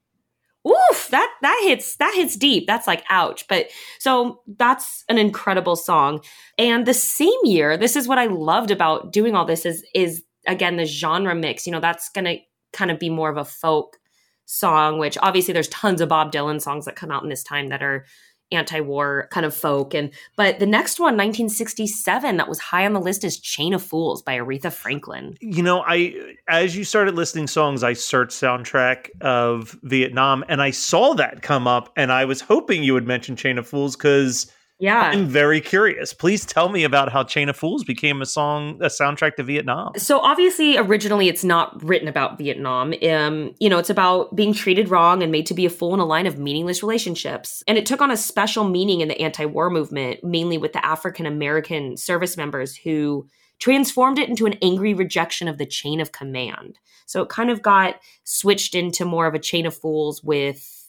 oof 0.67 1.07
that 1.09 1.29
that 1.41 1.61
hits 1.63 1.95
that 1.97 2.13
hits 2.15 2.37
deep 2.37 2.67
that's 2.67 2.87
like 2.87 3.03
ouch 3.09 3.45
but 3.49 3.67
so 3.99 4.41
that's 4.57 5.03
an 5.09 5.17
incredible 5.17 5.75
song 5.75 6.21
and 6.57 6.85
the 6.85 6.93
same 6.93 7.31
year 7.43 7.75
this 7.75 7.95
is 7.95 8.07
what 8.07 8.19
i 8.19 8.27
loved 8.27 8.71
about 8.71 9.11
doing 9.11 9.35
all 9.35 9.43
this 9.43 9.65
is 9.65 9.83
is 9.93 10.23
again 10.47 10.77
the 10.77 10.85
genre 10.85 11.35
mix 11.35 11.65
you 11.65 11.71
know 11.71 11.79
that's 11.79 12.09
gonna 12.09 12.35
kind 12.71 12.91
of 12.91 12.99
be 12.99 13.09
more 13.09 13.29
of 13.29 13.37
a 13.37 13.43
folk 13.43 13.97
song 14.45 14.99
which 14.99 15.17
obviously 15.21 15.53
there's 15.53 15.69
tons 15.69 16.01
of 16.01 16.09
bob 16.09 16.31
dylan 16.31 16.61
songs 16.61 16.85
that 16.85 16.95
come 16.95 17.11
out 17.11 17.23
in 17.23 17.29
this 17.29 17.43
time 17.43 17.69
that 17.69 17.81
are 17.83 18.05
anti-war 18.53 19.27
kind 19.31 19.45
of 19.45 19.55
folk. 19.55 19.93
And 19.93 20.11
but 20.35 20.59
the 20.59 20.65
next 20.65 20.99
one 20.99 21.13
1967 21.13 22.37
that 22.37 22.47
was 22.47 22.59
high 22.59 22.85
on 22.85 22.93
the 22.93 22.99
list 22.99 23.23
is 23.23 23.39
chain 23.39 23.73
of 23.73 23.81
fools 23.83 24.21
by 24.21 24.37
aretha 24.37 24.71
franklin. 24.71 25.37
You 25.41 25.63
know, 25.63 25.83
I 25.85 26.35
as 26.47 26.75
you 26.75 26.83
started 26.83 27.15
listing 27.15 27.47
songs, 27.47 27.83
I 27.83 27.93
searched 27.93 28.31
soundtrack 28.31 29.09
of 29.21 29.77
Vietnam 29.83 30.43
and 30.47 30.61
I 30.61 30.71
saw 30.71 31.13
that 31.15 31.41
come 31.41 31.67
up 31.67 31.91
and 31.95 32.11
I 32.11 32.25
was 32.25 32.41
hoping 32.41 32.83
you 32.83 32.93
would 32.93 33.07
mention 33.07 33.35
Chain 33.35 33.57
of 33.57 33.67
Fools 33.67 33.95
cuz 33.95 34.51
yeah 34.83 35.11
I'm 35.13 35.27
very 35.27 35.61
curious. 35.61 36.13
Please 36.13 36.45
tell 36.45 36.69
me 36.69 36.83
about 36.83 37.11
how 37.11 37.23
Chain 37.23 37.47
of 37.49 37.55
Fools 37.55 37.83
became 37.83 38.21
a 38.21 38.25
song 38.25 38.79
a 38.81 38.87
soundtrack 38.87 39.35
to 39.35 39.43
Vietnam. 39.43 39.93
so 39.97 40.19
obviously 40.19 40.77
originally 40.77 41.27
it's 41.27 41.43
not 41.43 41.81
written 41.83 42.07
about 42.07 42.37
vietnam 42.37 42.93
um 43.09 43.53
you 43.59 43.69
know 43.69 43.77
it's 43.77 43.89
about 43.89 44.35
being 44.35 44.53
treated 44.53 44.89
wrong 44.89 45.23
and 45.23 45.31
made 45.31 45.45
to 45.45 45.53
be 45.53 45.65
a 45.65 45.69
fool 45.69 45.93
in 45.93 45.99
a 45.99 46.05
line 46.05 46.25
of 46.25 46.37
meaningless 46.37 46.83
relationships 46.83 47.63
and 47.67 47.77
it 47.77 47.85
took 47.85 48.01
on 48.01 48.11
a 48.11 48.17
special 48.17 48.63
meaning 48.63 49.01
in 49.01 49.07
the 49.07 49.21
anti-war 49.21 49.69
movement 49.69 50.23
mainly 50.23 50.57
with 50.57 50.73
the 50.73 50.85
african 50.85 51.25
american 51.25 51.95
service 51.95 52.35
members 52.37 52.75
who 52.75 53.25
transformed 53.59 54.19
it 54.19 54.29
into 54.29 54.45
an 54.45 54.57
angry 54.61 54.93
rejection 54.93 55.47
of 55.47 55.57
the 55.57 55.65
chain 55.65 55.99
of 56.01 56.11
command 56.11 56.77
so 57.05 57.21
it 57.21 57.29
kind 57.29 57.49
of 57.49 57.61
got 57.61 57.95
switched 58.23 58.75
into 58.75 59.05
more 59.05 59.27
of 59.27 59.33
a 59.33 59.39
chain 59.39 59.65
of 59.65 59.75
fools 59.75 60.23
with 60.23 60.82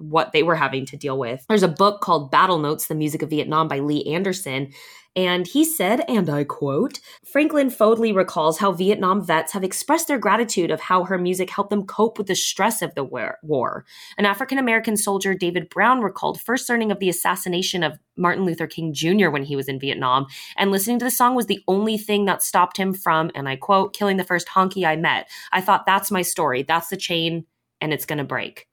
what 0.00 0.32
they 0.32 0.42
were 0.42 0.56
having 0.56 0.86
to 0.86 0.96
deal 0.96 1.18
with. 1.18 1.44
There's 1.48 1.62
a 1.62 1.68
book 1.68 2.00
called 2.00 2.30
Battle 2.30 2.58
Notes 2.58 2.86
The 2.86 2.94
Music 2.94 3.22
of 3.22 3.30
Vietnam 3.30 3.68
by 3.68 3.78
Lee 3.78 4.04
Andresen. 4.04 4.72
And 5.16 5.44
he 5.44 5.64
said, 5.64 6.04
and 6.08 6.30
I 6.30 6.44
quote, 6.44 7.00
Franklin 7.24 7.68
Fodley 7.68 8.14
recalls 8.14 8.58
how 8.58 8.70
Vietnam 8.70 9.24
vets 9.24 9.52
have 9.52 9.64
expressed 9.64 10.06
their 10.06 10.18
gratitude 10.18 10.70
of 10.70 10.80
how 10.80 11.02
her 11.02 11.18
music 11.18 11.50
helped 11.50 11.70
them 11.70 11.84
cope 11.84 12.16
with 12.16 12.28
the 12.28 12.36
stress 12.36 12.80
of 12.80 12.94
the 12.94 13.02
war. 13.02 13.84
An 14.18 14.24
African 14.24 14.56
American 14.56 14.96
soldier, 14.96 15.34
David 15.34 15.68
Brown, 15.68 16.00
recalled 16.00 16.40
first 16.40 16.68
learning 16.68 16.92
of 16.92 17.00
the 17.00 17.08
assassination 17.08 17.82
of 17.82 17.98
Martin 18.16 18.44
Luther 18.44 18.68
King 18.68 18.94
Jr. 18.94 19.30
when 19.30 19.42
he 19.42 19.56
was 19.56 19.68
in 19.68 19.80
Vietnam, 19.80 20.26
and 20.56 20.70
listening 20.70 21.00
to 21.00 21.04
the 21.04 21.10
song 21.10 21.34
was 21.34 21.46
the 21.46 21.64
only 21.66 21.98
thing 21.98 22.26
that 22.26 22.42
stopped 22.42 22.76
him 22.76 22.94
from, 22.94 23.32
and 23.34 23.48
I 23.48 23.56
quote, 23.56 23.94
killing 23.94 24.16
the 24.16 24.24
first 24.24 24.46
honky 24.46 24.86
I 24.86 24.94
met. 24.94 25.28
I 25.50 25.60
thought, 25.60 25.86
that's 25.86 26.12
my 26.12 26.22
story. 26.22 26.62
That's 26.62 26.88
the 26.88 26.96
chain, 26.96 27.46
and 27.80 27.92
it's 27.92 28.06
going 28.06 28.18
to 28.18 28.24
break. 28.24 28.69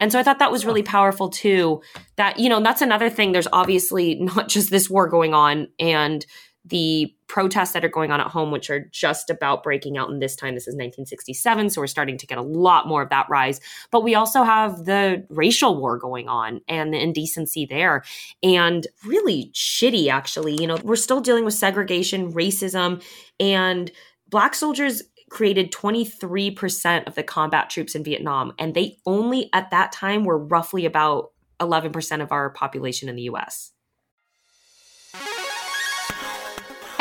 And 0.00 0.10
so 0.10 0.18
I 0.18 0.22
thought 0.22 0.38
that 0.40 0.50
was 0.50 0.66
really 0.66 0.82
powerful 0.82 1.28
too. 1.28 1.82
That, 2.16 2.38
you 2.38 2.48
know, 2.48 2.60
that's 2.60 2.82
another 2.82 3.10
thing. 3.10 3.32
There's 3.32 3.48
obviously 3.52 4.14
not 4.20 4.48
just 4.48 4.70
this 4.70 4.90
war 4.90 5.08
going 5.08 5.34
on 5.34 5.68
and 5.78 6.26
the 6.64 7.14
protests 7.26 7.72
that 7.72 7.84
are 7.84 7.88
going 7.88 8.10
on 8.10 8.20
at 8.20 8.26
home, 8.26 8.50
which 8.50 8.68
are 8.68 8.86
just 8.90 9.30
about 9.30 9.62
breaking 9.62 9.96
out 9.96 10.10
in 10.10 10.18
this 10.18 10.36
time. 10.36 10.54
This 10.54 10.64
is 10.64 10.74
1967. 10.74 11.70
So 11.70 11.80
we're 11.80 11.86
starting 11.86 12.18
to 12.18 12.26
get 12.26 12.38
a 12.38 12.42
lot 12.42 12.86
more 12.86 13.02
of 13.02 13.08
that 13.10 13.26
rise. 13.30 13.60
But 13.90 14.02
we 14.02 14.14
also 14.14 14.42
have 14.42 14.84
the 14.84 15.24
racial 15.30 15.80
war 15.80 15.96
going 15.96 16.28
on 16.28 16.60
and 16.68 16.92
the 16.92 17.00
indecency 17.00 17.64
there. 17.64 18.04
And 18.42 18.86
really 19.06 19.50
shitty, 19.54 20.08
actually. 20.08 20.60
You 20.60 20.66
know, 20.66 20.78
we're 20.82 20.96
still 20.96 21.20
dealing 21.20 21.44
with 21.44 21.54
segregation, 21.54 22.32
racism, 22.32 23.02
and 23.38 23.90
black 24.28 24.54
soldiers 24.54 25.02
created 25.30 25.72
23% 25.72 27.06
of 27.06 27.14
the 27.14 27.22
combat 27.22 27.70
troops 27.70 27.94
in 27.94 28.04
Vietnam. 28.04 28.52
And 28.58 28.74
they 28.74 28.98
only 29.06 29.48
at 29.54 29.70
that 29.70 29.92
time 29.92 30.24
were 30.24 30.38
roughly 30.38 30.84
about 30.84 31.30
11% 31.60 32.20
of 32.20 32.32
our 32.32 32.50
population 32.50 33.08
in 33.08 33.16
the 33.16 33.22
US. 33.22 33.72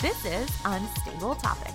This 0.00 0.24
is 0.24 0.48
Unstable 0.64 1.34
Topics. 1.34 1.72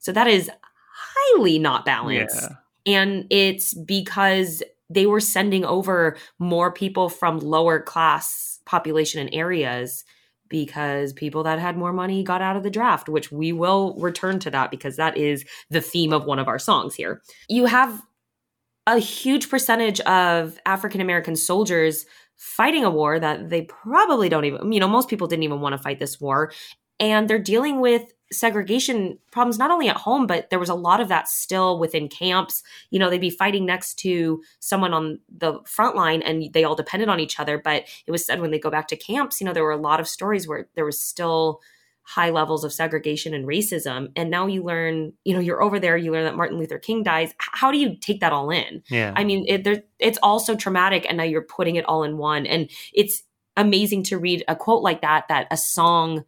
So 0.00 0.12
that 0.12 0.26
is 0.26 0.50
highly 0.92 1.58
not 1.58 1.86
balanced. 1.86 2.50
Yeah. 2.84 3.00
And 3.00 3.26
it's 3.30 3.72
because 3.72 4.62
they 4.90 5.06
were 5.06 5.20
sending 5.20 5.64
over 5.64 6.18
more 6.38 6.70
people 6.70 7.08
from 7.08 7.38
lower 7.38 7.80
class 7.80 8.58
population 8.66 9.20
and 9.20 9.30
areas 9.32 10.04
because 10.50 11.14
people 11.14 11.44
that 11.44 11.58
had 11.58 11.78
more 11.78 11.92
money 11.92 12.22
got 12.22 12.42
out 12.42 12.56
of 12.56 12.64
the 12.64 12.70
draft, 12.70 13.08
which 13.08 13.32
we 13.32 13.52
will 13.52 13.94
return 13.98 14.38
to 14.40 14.50
that 14.50 14.70
because 14.70 14.96
that 14.96 15.16
is 15.16 15.44
the 15.70 15.80
theme 15.80 16.12
of 16.12 16.26
one 16.26 16.38
of 16.38 16.48
our 16.48 16.58
songs 16.58 16.94
here. 16.94 17.22
You 17.48 17.64
have 17.66 18.02
a 18.86 18.98
huge 18.98 19.48
percentage 19.48 20.00
of 20.00 20.58
African 20.66 21.00
American 21.00 21.36
soldiers 21.36 22.06
fighting 22.36 22.84
a 22.84 22.90
war 22.90 23.18
that 23.20 23.50
they 23.50 23.62
probably 23.62 24.28
don't 24.28 24.44
even, 24.46 24.72
you 24.72 24.80
know, 24.80 24.88
most 24.88 25.08
people 25.08 25.26
didn't 25.26 25.42
even 25.42 25.60
want 25.60 25.74
to 25.74 25.78
fight 25.82 25.98
this 25.98 26.20
war. 26.20 26.52
And 26.98 27.28
they're 27.28 27.38
dealing 27.38 27.80
with 27.80 28.12
segregation 28.32 29.18
problems 29.32 29.58
not 29.58 29.72
only 29.72 29.88
at 29.88 29.96
home 29.96 30.24
but 30.24 30.50
there 30.50 30.58
was 30.60 30.68
a 30.68 30.74
lot 30.74 31.00
of 31.00 31.08
that 31.08 31.28
still 31.28 31.80
within 31.80 32.08
camps 32.08 32.62
you 32.90 32.98
know 32.98 33.10
they'd 33.10 33.20
be 33.20 33.28
fighting 33.28 33.66
next 33.66 33.94
to 33.94 34.40
someone 34.60 34.94
on 34.94 35.18
the 35.36 35.58
front 35.64 35.96
line 35.96 36.22
and 36.22 36.52
they 36.52 36.62
all 36.62 36.76
depended 36.76 37.08
on 37.08 37.18
each 37.18 37.40
other 37.40 37.58
but 37.58 37.82
it 38.06 38.12
was 38.12 38.24
said 38.24 38.40
when 38.40 38.52
they 38.52 38.58
go 38.58 38.70
back 38.70 38.86
to 38.86 38.96
camps 38.96 39.40
you 39.40 39.44
know 39.44 39.52
there 39.52 39.64
were 39.64 39.72
a 39.72 39.76
lot 39.76 39.98
of 39.98 40.06
stories 40.06 40.46
where 40.46 40.68
there 40.76 40.84
was 40.84 41.00
still 41.00 41.60
high 42.02 42.30
levels 42.30 42.64
of 42.64 42.72
segregation 42.72 43.34
and 43.34 43.46
racism 43.46 44.08
and 44.16 44.30
now 44.30 44.46
you 44.46 44.64
learn 44.64 45.12
you 45.24 45.32
know 45.32 45.40
you're 45.40 45.62
over 45.62 45.78
there 45.78 45.96
you 45.96 46.10
learn 46.10 46.24
that 46.24 46.36
martin 46.36 46.58
luther 46.58 46.78
king 46.78 47.02
dies 47.02 47.32
how 47.38 47.70
do 47.70 47.78
you 47.78 47.96
take 48.00 48.20
that 48.20 48.32
all 48.32 48.50
in 48.50 48.82
Yeah. 48.88 49.12
I 49.16 49.24
mean, 49.24 49.44
it, 49.48 49.64
there, 49.64 49.82
it's 49.98 50.18
all 50.22 50.40
so 50.40 50.56
traumatic, 50.56 51.06
and 51.08 51.16
now 51.16 51.24
you're 51.24 51.42
putting 51.42 51.76
it 51.76 51.84
all 51.86 52.02
in 52.02 52.16
one. 52.18 52.46
And 52.46 52.70
it's 52.92 53.22
amazing 53.56 54.04
to 54.04 54.18
read 54.18 54.44
a 54.48 54.56
quote 54.56 54.82
like 54.82 55.02
that, 55.02 55.26
that 55.28 55.46
a 55.50 55.56
song 55.56 56.24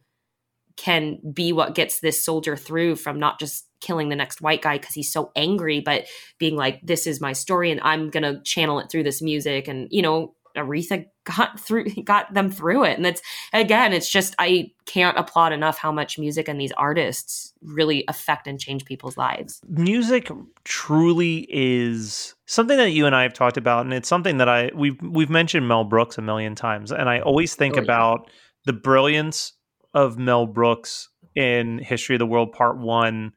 can 0.75 1.19
be 1.33 1.53
what 1.53 1.75
gets 1.75 1.99
this 1.99 2.23
soldier 2.23 2.55
through 2.55 2.95
from 2.95 3.19
not 3.19 3.39
just 3.39 3.67
killing 3.79 4.09
the 4.09 4.15
next 4.15 4.41
white 4.41 4.61
guy 4.61 4.77
because 4.77 4.95
he's 4.95 5.11
so 5.11 5.31
angry, 5.35 5.81
but 5.81 6.05
being 6.39 6.55
like, 6.55 6.79
this 6.83 7.05
is 7.05 7.21
my 7.21 7.33
story, 7.33 7.71
and 7.71 7.81
I'm 7.81 8.09
going 8.09 8.23
to 8.23 8.41
channel 8.43 8.79
it 8.79 8.89
through 8.89 9.03
this 9.03 9.21
music. 9.21 9.67
And, 9.67 9.87
you 9.91 10.01
know, 10.01 10.35
Aretha 10.55 11.05
got 11.23 11.59
through, 11.59 11.85
got 12.03 12.33
them 12.33 12.51
through 12.51 12.83
it. 12.85 12.95
And 12.97 13.05
that's, 13.05 13.21
again, 13.53 13.93
it's 13.93 14.09
just, 14.09 14.35
I 14.39 14.71
can't 14.85 15.17
applaud 15.17 15.51
enough 15.53 15.77
how 15.77 15.91
much 15.91 16.19
music 16.19 16.47
and 16.47 16.59
these 16.59 16.71
artists 16.73 17.53
really 17.61 18.03
affect 18.07 18.47
and 18.47 18.59
change 18.59 18.85
people's 18.85 19.17
lives. 19.17 19.61
music 19.67 20.29
truly 20.63 21.47
is 21.49 22.35
something 22.45 22.77
that 22.77 22.91
you 22.91 23.05
and 23.05 23.15
I 23.15 23.23
have 23.23 23.33
talked 23.33 23.57
about, 23.57 23.85
and 23.85 23.93
it's 23.93 24.09
something 24.09 24.37
that 24.37 24.49
I 24.49 24.71
we've 24.75 24.99
we've 25.01 25.29
mentioned 25.29 25.67
Mel 25.67 25.83
Brooks 25.83 26.17
a 26.17 26.21
million 26.21 26.55
times, 26.55 26.91
and 26.91 27.09
I 27.09 27.19
always 27.19 27.55
think 27.55 27.75
Oh, 27.75 27.77
yeah. 27.77 27.83
about 27.83 28.29
the 28.65 28.73
brilliance 28.73 29.53
of 29.93 30.17
Mel 30.17 30.45
Brooks 30.45 31.09
in 31.35 31.79
History 31.79 32.15
of 32.15 32.19
the 32.19 32.25
World 32.25 32.51
Part 32.51 32.77
One, 32.77 33.31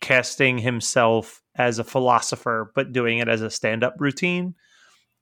casting 0.00 0.58
himself 0.58 1.42
as 1.56 1.78
a 1.78 1.84
philosopher, 1.84 2.72
but 2.74 2.92
doing 2.92 3.18
it 3.18 3.28
as 3.28 3.40
a 3.42 3.50
stand-up 3.50 3.94
routine. 3.98 4.54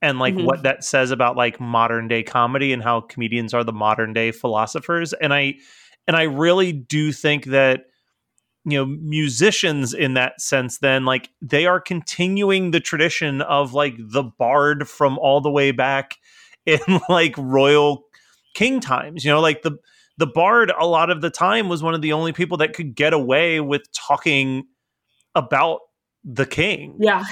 And 0.04 0.18
like 0.18 0.34
Mhm. 0.34 0.44
what 0.44 0.62
that 0.64 0.84
says 0.84 1.10
about 1.10 1.36
like 1.36 1.58
modern 1.58 2.08
day 2.08 2.22
comedy 2.22 2.72
and 2.72 2.82
how 2.82 3.00
comedians 3.00 3.54
are 3.54 3.64
the 3.64 3.72
modern 3.72 4.12
day 4.12 4.30
philosophers. 4.32 5.14
And 5.14 5.32
I 5.32 5.54
and 6.06 6.16
I 6.16 6.24
really 6.24 6.72
do 6.72 7.10
think 7.10 7.46
that 7.46 7.86
you 8.66 8.78
know 8.78 8.86
musicians 8.86 9.94
in 9.94 10.14
that 10.14 10.40
sense 10.40 10.78
then 10.78 11.04
like 11.04 11.30
they 11.42 11.66
are 11.66 11.80
continuing 11.80 12.70
the 12.70 12.80
tradition 12.80 13.42
of 13.42 13.74
like 13.74 13.94
the 13.98 14.22
bard 14.22 14.88
from 14.88 15.18
all 15.18 15.40
the 15.40 15.50
way 15.50 15.70
back 15.70 16.16
in 16.66 16.80
like 17.08 17.34
royal 17.36 18.04
king 18.54 18.80
times 18.80 19.24
you 19.24 19.30
know 19.30 19.40
like 19.40 19.62
the 19.62 19.72
the 20.16 20.26
bard 20.26 20.72
a 20.78 20.86
lot 20.86 21.10
of 21.10 21.20
the 21.20 21.30
time 21.30 21.68
was 21.68 21.82
one 21.82 21.94
of 21.94 22.00
the 22.02 22.12
only 22.12 22.32
people 22.32 22.56
that 22.56 22.72
could 22.72 22.94
get 22.94 23.12
away 23.12 23.60
with 23.60 23.82
talking 23.92 24.64
about 25.34 25.80
the 26.24 26.46
king. 26.46 26.96
Yeah. 26.98 27.22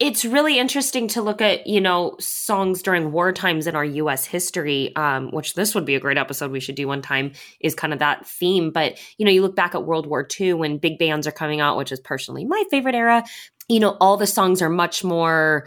It's 0.00 0.24
really 0.24 0.58
interesting 0.58 1.06
to 1.08 1.22
look 1.22 1.40
at, 1.40 1.66
you 1.66 1.80
know, 1.80 2.16
songs 2.18 2.82
during 2.82 3.12
war 3.12 3.32
times 3.32 3.68
in 3.68 3.76
our 3.76 3.84
US 3.84 4.24
history, 4.24 4.94
um, 4.96 5.30
which 5.30 5.54
this 5.54 5.74
would 5.76 5.84
be 5.84 5.94
a 5.94 6.00
great 6.00 6.18
episode 6.18 6.50
we 6.50 6.58
should 6.58 6.74
do 6.74 6.88
one 6.88 7.02
time, 7.02 7.32
is 7.60 7.76
kind 7.76 7.92
of 7.92 8.00
that 8.00 8.26
theme. 8.26 8.72
But, 8.72 8.98
you 9.16 9.24
know, 9.24 9.30
you 9.30 9.42
look 9.42 9.54
back 9.54 9.76
at 9.76 9.84
World 9.84 10.06
War 10.06 10.26
II 10.40 10.54
when 10.54 10.78
big 10.78 10.98
bands 10.98 11.26
are 11.28 11.32
coming 11.32 11.60
out, 11.60 11.76
which 11.76 11.92
is 11.92 12.00
personally 12.00 12.44
my 12.44 12.64
favorite 12.68 12.96
era, 12.96 13.22
you 13.68 13.78
know, 13.78 13.96
all 14.00 14.16
the 14.16 14.26
songs 14.26 14.60
are 14.60 14.68
much 14.68 15.04
more 15.04 15.66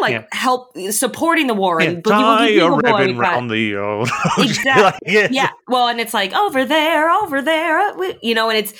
like 0.00 0.12
Yeah. 0.12 0.24
help 0.32 0.76
supporting 0.90 1.46
the 1.46 1.54
war 1.54 1.80
Yeah, 1.80 1.88
and 1.88 2.04
Boogie 2.04 2.10
tie 2.10 2.48
a 2.50 2.70
ribbon 2.70 3.16
round 3.16 3.50
the 3.50 3.76
old. 3.76 4.10
Exactly. 4.38 4.82
Like, 4.82 4.94
yeah. 5.06 5.28
yeah 5.30 5.50
well 5.68 5.88
and 5.88 6.00
it's 6.00 6.12
like 6.12 6.34
over 6.34 6.66
there 6.66 7.10
over 7.10 7.40
there 7.40 7.80
you 8.22 8.34
know 8.34 8.50
and 8.50 8.58
it's 8.58 8.74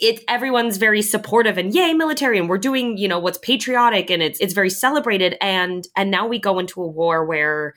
it 0.00 0.22
everyone's 0.28 0.76
very 0.76 1.02
supportive 1.02 1.56
and 1.56 1.74
yay 1.74 1.92
military 1.92 2.38
and 2.38 2.48
we're 2.48 2.58
doing 2.58 2.96
you 2.96 3.06
know 3.06 3.18
what's 3.18 3.38
patriotic 3.38 4.10
and 4.10 4.22
it's 4.22 4.38
it's 4.40 4.52
very 4.52 4.70
celebrated. 4.70 5.36
And 5.40 5.86
and 5.96 6.10
now 6.10 6.26
we 6.26 6.38
go 6.38 6.58
into 6.58 6.82
a 6.82 6.86
war 6.86 7.24
where 7.24 7.74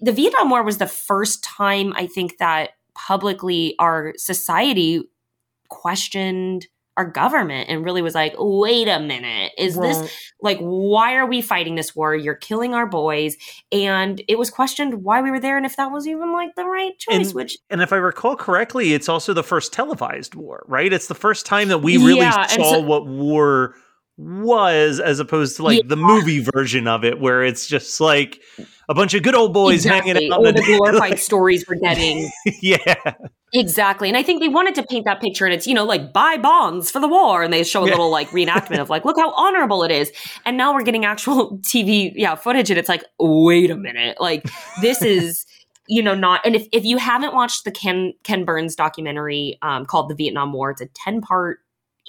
the 0.00 0.12
Vietnam 0.12 0.50
War 0.50 0.62
was 0.62 0.78
the 0.78 0.86
first 0.86 1.42
time 1.42 1.92
I 1.96 2.06
think 2.06 2.38
that 2.38 2.70
publicly 2.94 3.74
our 3.78 4.12
society 4.16 5.02
questioned 5.68 6.66
our 7.00 7.06
government 7.10 7.70
and 7.70 7.82
really 7.82 8.02
was 8.02 8.14
like 8.14 8.34
wait 8.38 8.86
a 8.86 9.00
minute 9.00 9.52
is 9.56 9.74
this 9.74 10.10
like 10.42 10.58
why 10.58 11.14
are 11.14 11.24
we 11.26 11.40
fighting 11.40 11.74
this 11.74 11.96
war? 11.96 12.14
You're 12.14 12.34
killing 12.34 12.74
our 12.74 12.86
boys. 12.86 13.36
And 13.72 14.22
it 14.28 14.38
was 14.38 14.50
questioned 14.50 15.02
why 15.02 15.22
we 15.22 15.30
were 15.30 15.40
there 15.40 15.56
and 15.56 15.64
if 15.64 15.76
that 15.76 15.90
was 15.90 16.06
even 16.06 16.30
like 16.32 16.54
the 16.56 16.64
right 16.64 16.92
choice 16.98 17.28
And- 17.28 17.34
which 17.34 17.56
And 17.70 17.80
if 17.80 17.92
I 17.92 17.96
recall 17.96 18.36
correctly, 18.36 18.92
it's 18.92 19.08
also 19.08 19.32
the 19.32 19.42
first 19.42 19.72
televised 19.72 20.34
war, 20.34 20.64
right? 20.68 20.92
It's 20.92 21.06
the 21.08 21.14
first 21.14 21.46
time 21.46 21.68
that 21.68 21.78
we 21.78 21.96
really 21.96 22.18
Yeah, 22.20 22.46
saw 22.46 22.72
so- 22.74 22.80
what 22.80 23.06
war 23.06 23.74
was 24.20 25.00
as 25.00 25.18
opposed 25.18 25.56
to 25.56 25.62
like 25.62 25.88
the 25.88 25.96
movie 25.96 26.40
version 26.40 26.86
of 26.86 27.04
it 27.04 27.18
where 27.20 27.42
it's 27.42 27.66
just 27.66 28.00
like 28.00 28.38
a 28.88 28.94
bunch 28.94 29.14
of 29.14 29.22
good 29.22 29.34
old 29.34 29.54
boys 29.54 29.86
exactly, 29.86 30.12
hanging 30.12 30.32
out 30.32 30.44
in 30.46 30.54
the 30.54 30.62
glorified 30.78 31.10
like, 31.10 31.18
stories 31.18 31.64
we're 31.66 31.76
getting. 31.76 32.30
Yeah. 32.60 33.14
Exactly. 33.52 34.08
And 34.08 34.16
i 34.16 34.22
think 34.22 34.40
they 34.40 34.48
wanted 34.48 34.74
to 34.76 34.82
paint 34.82 35.06
that 35.06 35.20
picture 35.20 35.44
and 35.46 35.54
it's 35.54 35.66
you 35.66 35.74
know 35.74 35.84
like 35.84 36.12
buy 36.12 36.36
bonds 36.36 36.90
for 36.90 37.00
the 37.00 37.08
war 37.08 37.42
and 37.42 37.52
they 37.52 37.64
show 37.64 37.82
a 37.82 37.86
Yeah. 37.86 37.92
little 37.92 38.10
like 38.10 38.28
reenactment 38.28 38.78
of 38.78 38.90
like 38.90 39.04
look 39.04 39.16
how 39.18 39.32
honorable 39.32 39.82
it 39.84 39.90
is. 39.90 40.12
And 40.44 40.56
now 40.56 40.74
we're 40.74 40.82
getting 40.84 41.04
actual 41.04 41.58
tv 41.62 42.12
yeah 42.14 42.34
footage 42.34 42.70
and 42.70 42.78
it's 42.78 42.88
like 42.88 43.04
wait 43.18 43.70
a 43.70 43.76
minute. 43.76 44.20
Like 44.20 44.44
this 44.82 45.00
is 45.02 45.46
you 45.88 46.02
know 46.02 46.14
not 46.14 46.40
and 46.44 46.54
if, 46.54 46.68
if 46.72 46.84
you 46.84 46.98
haven't 46.98 47.34
watched 47.34 47.64
the 47.64 47.70
ken 47.72 48.12
ken 48.22 48.44
burns 48.44 48.76
documentary 48.76 49.58
um, 49.62 49.86
called 49.86 50.08
the 50.10 50.14
vietnam 50.14 50.52
war 50.52 50.70
it's 50.70 50.80
a 50.80 50.86
10 50.86 51.20
part 51.22 51.58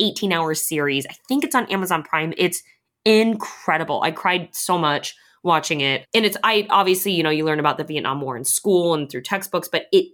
18 0.01 0.33
hour 0.33 0.53
series. 0.53 1.05
I 1.09 1.15
think 1.27 1.43
it's 1.43 1.55
on 1.55 1.71
amazon 1.71 2.03
prime. 2.03 2.33
It's 2.37 2.63
incredible. 3.05 4.01
I 4.03 4.11
cried 4.11 4.49
so 4.51 4.77
much 4.77 5.15
watching 5.43 5.81
it. 5.81 6.05
And 6.13 6.25
it's 6.25 6.37
i 6.43 6.67
obviously 6.69 7.13
you 7.13 7.23
know 7.23 7.29
you 7.29 7.45
learn 7.45 7.59
about 7.59 7.77
the 7.77 7.83
vietnam 7.83 8.21
war 8.21 8.37
in 8.37 8.45
school 8.45 8.93
and 8.93 9.09
through 9.09 9.23
textbooks 9.23 9.67
but 9.67 9.85
it 9.91 10.05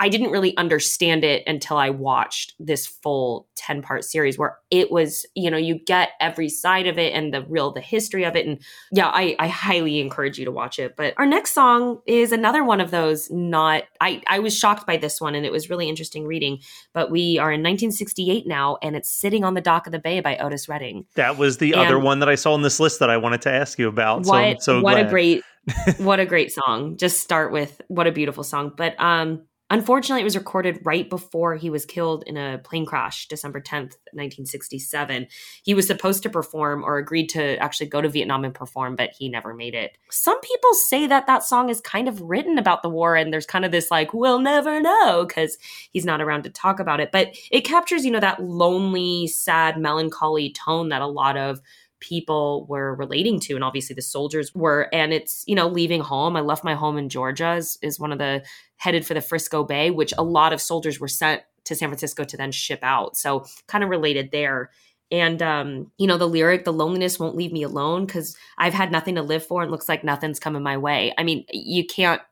i 0.00 0.08
didn't 0.08 0.30
really 0.30 0.56
understand 0.56 1.22
it 1.22 1.44
until 1.46 1.76
i 1.76 1.88
watched 1.90 2.54
this 2.58 2.86
full 2.86 3.46
10 3.56 3.82
part 3.82 4.04
series 4.04 4.38
where 4.38 4.56
it 4.70 4.90
was 4.90 5.26
you 5.36 5.50
know 5.50 5.56
you 5.58 5.78
get 5.86 6.10
every 6.20 6.48
side 6.48 6.86
of 6.86 6.98
it 6.98 7.12
and 7.12 7.32
the 7.32 7.42
real 7.48 7.70
the 7.72 7.80
history 7.80 8.24
of 8.24 8.34
it. 8.34 8.46
And 8.46 8.60
yeah 8.90 9.08
i 9.08 9.36
i 9.38 9.46
highly 9.48 10.00
encourage 10.00 10.38
you 10.38 10.44
to 10.46 10.50
watch 10.50 10.78
it. 10.78 10.96
But 10.96 11.14
our 11.18 11.26
next 11.26 11.52
song 11.52 12.00
is 12.06 12.32
another 12.32 12.64
one 12.64 12.80
of 12.80 12.90
those 12.90 13.30
not 13.30 13.84
i 14.00 14.22
i 14.28 14.38
was 14.38 14.56
shocked 14.56 14.86
by 14.86 14.96
this 14.96 15.20
one 15.20 15.34
and 15.34 15.44
it 15.44 15.52
was 15.52 15.68
really 15.70 15.88
interesting 15.88 16.26
reading 16.26 16.58
but 16.94 17.10
we 17.10 17.38
are 17.38 17.52
in 17.52 17.60
1968 17.60 18.46
now 18.46 18.78
and 18.82 18.96
it's 18.96 19.10
sitting 19.10 19.44
on 19.44 19.54
the 19.54 19.60
dock 19.60 19.86
of 19.86 19.92
the 19.92 19.98
bay 19.98 20.20
by 20.20 20.36
otis 20.38 20.68
redding. 20.68 21.04
That 21.16 21.36
was 21.36 21.58
the 21.58 21.72
And- 21.72 21.82
other 21.82 21.98
one 21.98 22.20
that 22.20 22.28
I 22.28 22.34
saw 22.34 22.54
on 22.54 22.62
this 22.62 22.80
list 22.80 22.98
that 23.00 23.10
I 23.10 23.18
wanted 23.18 23.42
to 23.42 23.52
ask 23.52 23.78
you 23.78 23.88
about 23.88 24.24
so 24.24 24.32
what 24.32 24.44
I'm 24.44 24.60
so 24.60 24.80
what 24.80 24.92
glad. 24.94 25.06
a 25.06 25.10
great 25.10 25.42
what 25.98 26.18
a 26.20 26.24
great 26.26 26.50
song. 26.50 26.96
Just 26.96 27.20
start 27.20 27.52
with 27.52 27.80
what 27.88 28.06
a 28.06 28.12
beautiful 28.12 28.42
song. 28.42 28.72
But 28.74 28.98
um 28.98 29.42
unfortunately 29.70 30.20
it 30.20 30.24
was 30.24 30.36
recorded 30.36 30.78
right 30.84 31.08
before 31.08 31.56
he 31.56 31.70
was 31.70 31.86
killed 31.86 32.22
in 32.26 32.36
a 32.36 32.58
plane 32.58 32.84
crash 32.84 33.28
december 33.28 33.60
10th 33.60 33.96
1967 34.12 35.26
he 35.62 35.74
was 35.74 35.86
supposed 35.86 36.22
to 36.22 36.30
perform 36.30 36.84
or 36.84 36.98
agreed 36.98 37.28
to 37.28 37.56
actually 37.58 37.86
go 37.86 38.00
to 38.00 38.08
vietnam 38.08 38.44
and 38.44 38.54
perform 38.54 38.96
but 38.96 39.10
he 39.18 39.28
never 39.28 39.54
made 39.54 39.74
it. 39.74 39.96
Some 40.10 40.40
people 40.40 40.74
say 40.74 41.06
that 41.06 41.26
that 41.26 41.42
song 41.42 41.68
is 41.68 41.80
kind 41.80 42.08
of 42.08 42.20
written 42.20 42.58
about 42.58 42.82
the 42.82 42.90
war 42.90 43.16
and 43.16 43.32
there's 43.32 43.46
kind 43.46 43.64
of 43.64 43.70
this 43.70 43.90
like 43.90 44.12
we'll 44.12 44.40
never 44.40 44.80
know 44.80 45.24
because 45.26 45.56
he's 45.92 46.04
not 46.04 46.20
around 46.20 46.42
to 46.44 46.50
talk 46.50 46.80
about 46.80 47.00
it. 47.00 47.12
But 47.12 47.34
it 47.50 47.62
captures 47.62 48.04
you 48.04 48.10
know 48.10 48.20
that 48.20 48.42
lonely 48.42 49.26
sad 49.26 49.78
melancholy 49.78 50.52
tone 50.52 50.88
that 50.90 51.02
a 51.02 51.06
lot 51.06 51.36
of 51.36 51.60
people 52.00 52.66
were 52.68 52.94
relating 52.94 53.38
to 53.40 53.54
and 53.54 53.64
obviously 53.64 53.94
the 53.94 54.02
soldiers 54.02 54.54
were. 54.54 54.88
And 54.92 55.12
it's 55.12 55.44
you 55.46 55.54
know 55.54 55.68
leaving 55.68 56.00
home. 56.00 56.36
I 56.36 56.40
left 56.40 56.64
my 56.64 56.74
home 56.74 56.98
in 56.98 57.08
georgia 57.08 57.54
is, 57.54 57.78
is 57.82 58.00
one 58.00 58.12
of 58.12 58.18
the 58.18 58.44
headed 58.76 59.06
for 59.06 59.14
the 59.14 59.20
frisco 59.20 59.62
bay 59.64 59.90
which 59.90 60.14
a 60.16 60.22
lot 60.22 60.52
of 60.52 60.60
soldiers 60.60 60.98
were 60.98 61.08
sent 61.08 61.42
to 61.64 61.74
san 61.74 61.88
francisco 61.88 62.24
to 62.24 62.36
then 62.36 62.52
ship 62.52 62.80
out. 62.82 63.16
So 63.16 63.44
kind 63.66 63.84
of 63.84 63.90
related 63.90 64.30
there. 64.32 64.70
And 65.12 65.42
um 65.42 65.90
you 65.98 66.06
know 66.06 66.18
the 66.18 66.28
lyric 66.28 66.64
the 66.64 66.72
loneliness 66.72 67.18
won't 67.18 67.36
leave 67.36 67.52
me 67.52 67.62
alone 67.62 68.06
because 68.06 68.36
i've 68.58 68.74
had 68.74 68.92
nothing 68.92 69.16
to 69.16 69.22
live 69.22 69.44
for 69.44 69.62
and 69.62 69.70
looks 69.70 69.88
like 69.88 70.04
nothing's 70.04 70.40
coming 70.40 70.62
my 70.62 70.76
way. 70.76 71.12
I 71.18 71.22
mean 71.24 71.44
you 71.52 71.86
can't 71.86 72.22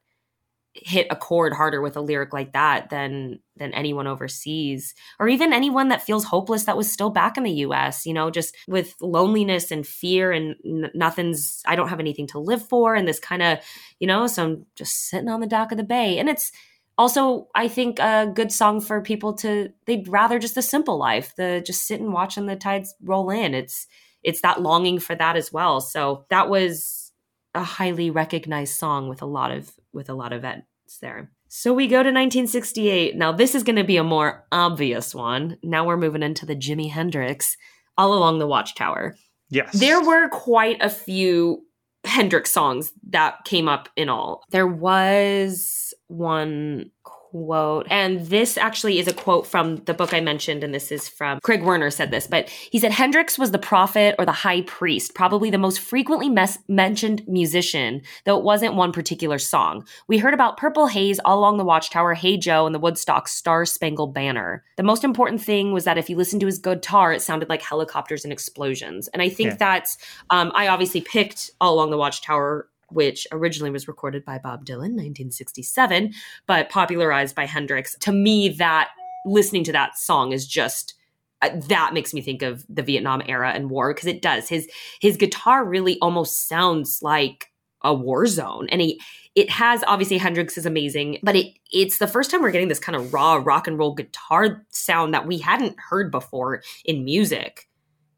hit 0.83 1.07
a 1.11 1.17
chord 1.17 1.53
harder 1.53 1.81
with 1.81 1.97
a 1.97 2.01
lyric 2.01 2.33
like 2.33 2.53
that 2.53 2.91
than 2.91 3.39
than 3.57 3.73
anyone 3.75 4.07
overseas 4.07 4.95
or 5.19 5.29
even 5.29 5.53
anyone 5.53 5.89
that 5.89 6.03
feels 6.03 6.25
hopeless 6.25 6.65
that 6.65 6.77
was 6.77 6.91
still 6.91 7.11
back 7.11 7.37
in 7.37 7.43
the 7.43 7.53
US 7.53 8.07
you 8.07 8.15
know 8.15 8.31
just 8.31 8.57
with 8.67 8.95
loneliness 9.01 9.71
and 9.71 9.87
fear 9.87 10.33
and 10.33 10.57
n- 10.65 10.91
nothing's 10.95 11.63
I 11.67 11.77
don't 11.77 11.89
have 11.89 12.01
anything 12.01 12.27
to 12.29 12.39
live 12.39 12.67
for 12.67 12.95
and 12.95 13.07
this 13.07 13.21
kind 13.21 13.43
of 13.43 13.59
you 13.99 14.07
know 14.07 14.27
so 14.27 14.45
I'm 14.45 14.67
just 14.77 15.09
sitting 15.09 15.29
on 15.29 15.41
the 15.41 15.47
dock 15.47 15.73
of 15.73 15.79
the 15.79 15.85
bay. 15.85 16.19
And 16.19 16.29
it's 16.29 16.53
also 16.97 17.49
I 17.55 17.69
think 17.69 17.99
a 17.99 18.31
good 18.33 18.53
song 18.53 18.81
for 18.81 19.01
people 19.01 19.35
to 19.35 19.71
they'd 19.87 20.09
rather 20.09 20.39
just 20.39 20.57
a 20.57 20.63
simple 20.63 20.99
life 20.99 21.35
the 21.37 21.63
just 21.65 21.87
sit 21.87 22.01
and 22.01 22.13
watching 22.13 22.47
the 22.47 22.57
tides 22.57 22.95
roll 23.03 23.31
in. 23.31 23.55
It's 23.55 23.87
it's 24.23 24.41
that 24.43 24.61
longing 24.61 24.99
for 24.99 25.15
that 25.15 25.37
as 25.37 25.53
well. 25.53 25.81
So 25.81 26.27
that 26.31 26.51
was 26.51 27.13
a 27.55 27.63
highly 27.63 28.11
recognized 28.11 28.77
song 28.77 29.09
with 29.09 29.23
a 29.23 29.27
lot 29.27 29.51
of 29.51 29.73
with 29.93 30.11
a 30.11 30.15
lot 30.15 30.33
of 30.33 30.43
vets 30.89 30.99
there. 30.99 31.31
So 31.49 31.73
we 31.73 31.87
go 31.87 32.03
to 32.03 32.11
1968. 32.11 33.17
Now 33.17 33.33
this 33.33 33.55
is 33.55 33.63
going 33.63 33.77
to 33.77 33.85
be 33.85 33.97
a 33.97 34.05
more 34.05 34.47
obvious 34.53 35.15
one. 35.15 35.59
Now 35.63 35.87
we're 35.87 35.97
moving 35.97 36.23
into 36.23 36.47
the 36.47 36.57
Jimi 36.57 36.91
Hendrix 36.91 37.57
all 37.97 38.15
along 38.15 38.39
the 38.39 38.47
Watchtower. 38.47 39.17
yes 39.51 39.79
There 39.79 40.03
were 40.03 40.29
quite 40.29 40.79
a 40.81 40.91
few 40.91 41.65
Hendrix 42.05 42.53
songs 42.53 42.93
that 43.11 43.45
came 43.45 43.69
up 43.69 43.89
in 43.97 44.09
all. 44.09 44.43
There 44.51 44.67
was 44.67 45.95
one 46.07 46.91
quote, 47.31 47.87
and 47.91 48.21
this 48.27 48.57
actually 48.57 48.99
is 48.99 49.07
a 49.07 49.13
quote 49.13 49.47
from 49.47 49.77
the 49.85 49.95
book 49.95 50.15
I 50.15 50.21
mentioned, 50.21 50.65
and 50.65 50.75
this 50.75 50.91
is 50.91 51.09
from 51.09 51.41
Craig 51.43 51.63
Werner 51.63 51.91
said 51.91 52.11
this, 52.11 52.27
but 52.27 52.49
he 52.49 52.79
said 52.79 52.93
Hendrix 52.93 53.39
was 53.39 53.51
the 53.51 53.59
prophet 53.59 54.15
or 54.19 54.25
the 54.25 54.33
high 54.33 54.63
priest, 54.63 55.15
probably 55.15 55.51
the 55.51 55.59
most 55.59 55.81
frequently 55.81 56.29
mes- 56.29 56.59
mentioned 56.69 57.23
musician, 57.29 58.01
though 58.25 58.39
it 58.39 58.45
wasn't 58.45 58.75
one 58.75 58.93
particular 58.93 59.39
song. 59.39 59.87
We 60.07 60.19
heard 60.19 60.35
about 60.35 60.57
Purple 60.57 60.87
Haze 60.87 61.19
all 61.25 61.39
along 61.39 61.59
the 61.59 61.65
Watchtower, 61.65 62.15
Hey 62.15 62.37
Joe, 62.37 62.65
and 62.67 62.75
the 62.75 62.79
Woodstock 62.81 63.29
Star 63.29 63.67
Spangled 63.67 64.15
Banner. 64.15 64.65
The 64.77 64.83
most 64.83 65.05
important 65.05 65.43
thing 65.43 65.73
was 65.73 65.85
that 65.85 65.99
if 65.99 66.09
you 66.09 66.17
listened 66.17 66.41
to 66.41 66.47
his 66.47 66.59
guitar, 66.59 67.13
it 67.13 67.21
sounded 67.23 67.49
like 67.49 67.63
helicopters 67.63 68.25
and 68.25 68.33
explosions. 68.33 69.09
And 69.09 69.21
I 69.21 69.29
think 69.29 69.51
Yeah. 69.51 69.57
that's, 69.57 69.99
um, 70.31 70.51
I 70.55 70.69
obviously 70.69 71.01
picked 71.03 71.51
All 71.61 71.75
Along 71.75 71.91
the 71.91 71.99
Watchtower, 71.99 72.69
which 72.91 73.27
originally 73.33 73.71
was 73.71 73.89
recorded 73.89 74.25
by 74.25 74.39
Bob 74.39 74.65
Dylan, 74.65 74.95
1967, 74.95 76.13
but 76.47 76.71
popularized 76.71 77.35
by 77.35 77.47
Hendrix. 77.47 77.97
To 78.01 78.13
me, 78.13 78.49
that 78.51 78.91
listening 79.25 79.65
to 79.65 79.73
that 79.73 79.99
song 79.99 80.33
is 80.33 80.47
just 80.47 80.95
uh, 81.41 81.51
that 81.69 81.95
makes 81.95 82.13
me 82.13 82.21
think 82.21 82.43
of 82.43 82.65
the 82.69 82.83
Vietnam 82.83 83.23
era 83.27 83.53
and 83.53 83.71
war 83.71 83.95
because 83.95 84.09
it 84.09 84.23
does. 84.23 84.49
His 84.49 84.69
his 85.01 85.17
guitar 85.17 85.65
really 85.65 85.99
almost 86.01 86.49
sounds 86.49 87.01
like 87.03 87.53
a 87.83 87.95
war 87.95 88.27
zone, 88.27 88.69
and 88.71 88.81
he 88.81 89.01
it 89.35 89.51
has 89.51 89.85
obviously 89.87 90.19
Hendrix 90.19 90.59
is 90.59 90.67
amazing, 90.67 91.19
but 91.23 91.37
it 91.37 91.55
it's 91.71 91.99
the 91.99 92.09
first 92.09 92.31
time 92.31 92.43
we're 92.43 92.51
getting 92.51 92.69
this 92.69 92.81
kind 92.81 92.97
of 92.97 93.15
raw 93.15 93.41
rock 93.43 93.69
and 93.69 93.79
roll 93.79 93.95
guitar 93.95 94.67
sound 94.71 95.15
that 95.15 95.27
we 95.27 95.39
hadn't 95.39 95.77
heard 95.79 96.11
before 96.11 96.63
in 96.85 97.05
music 97.05 97.69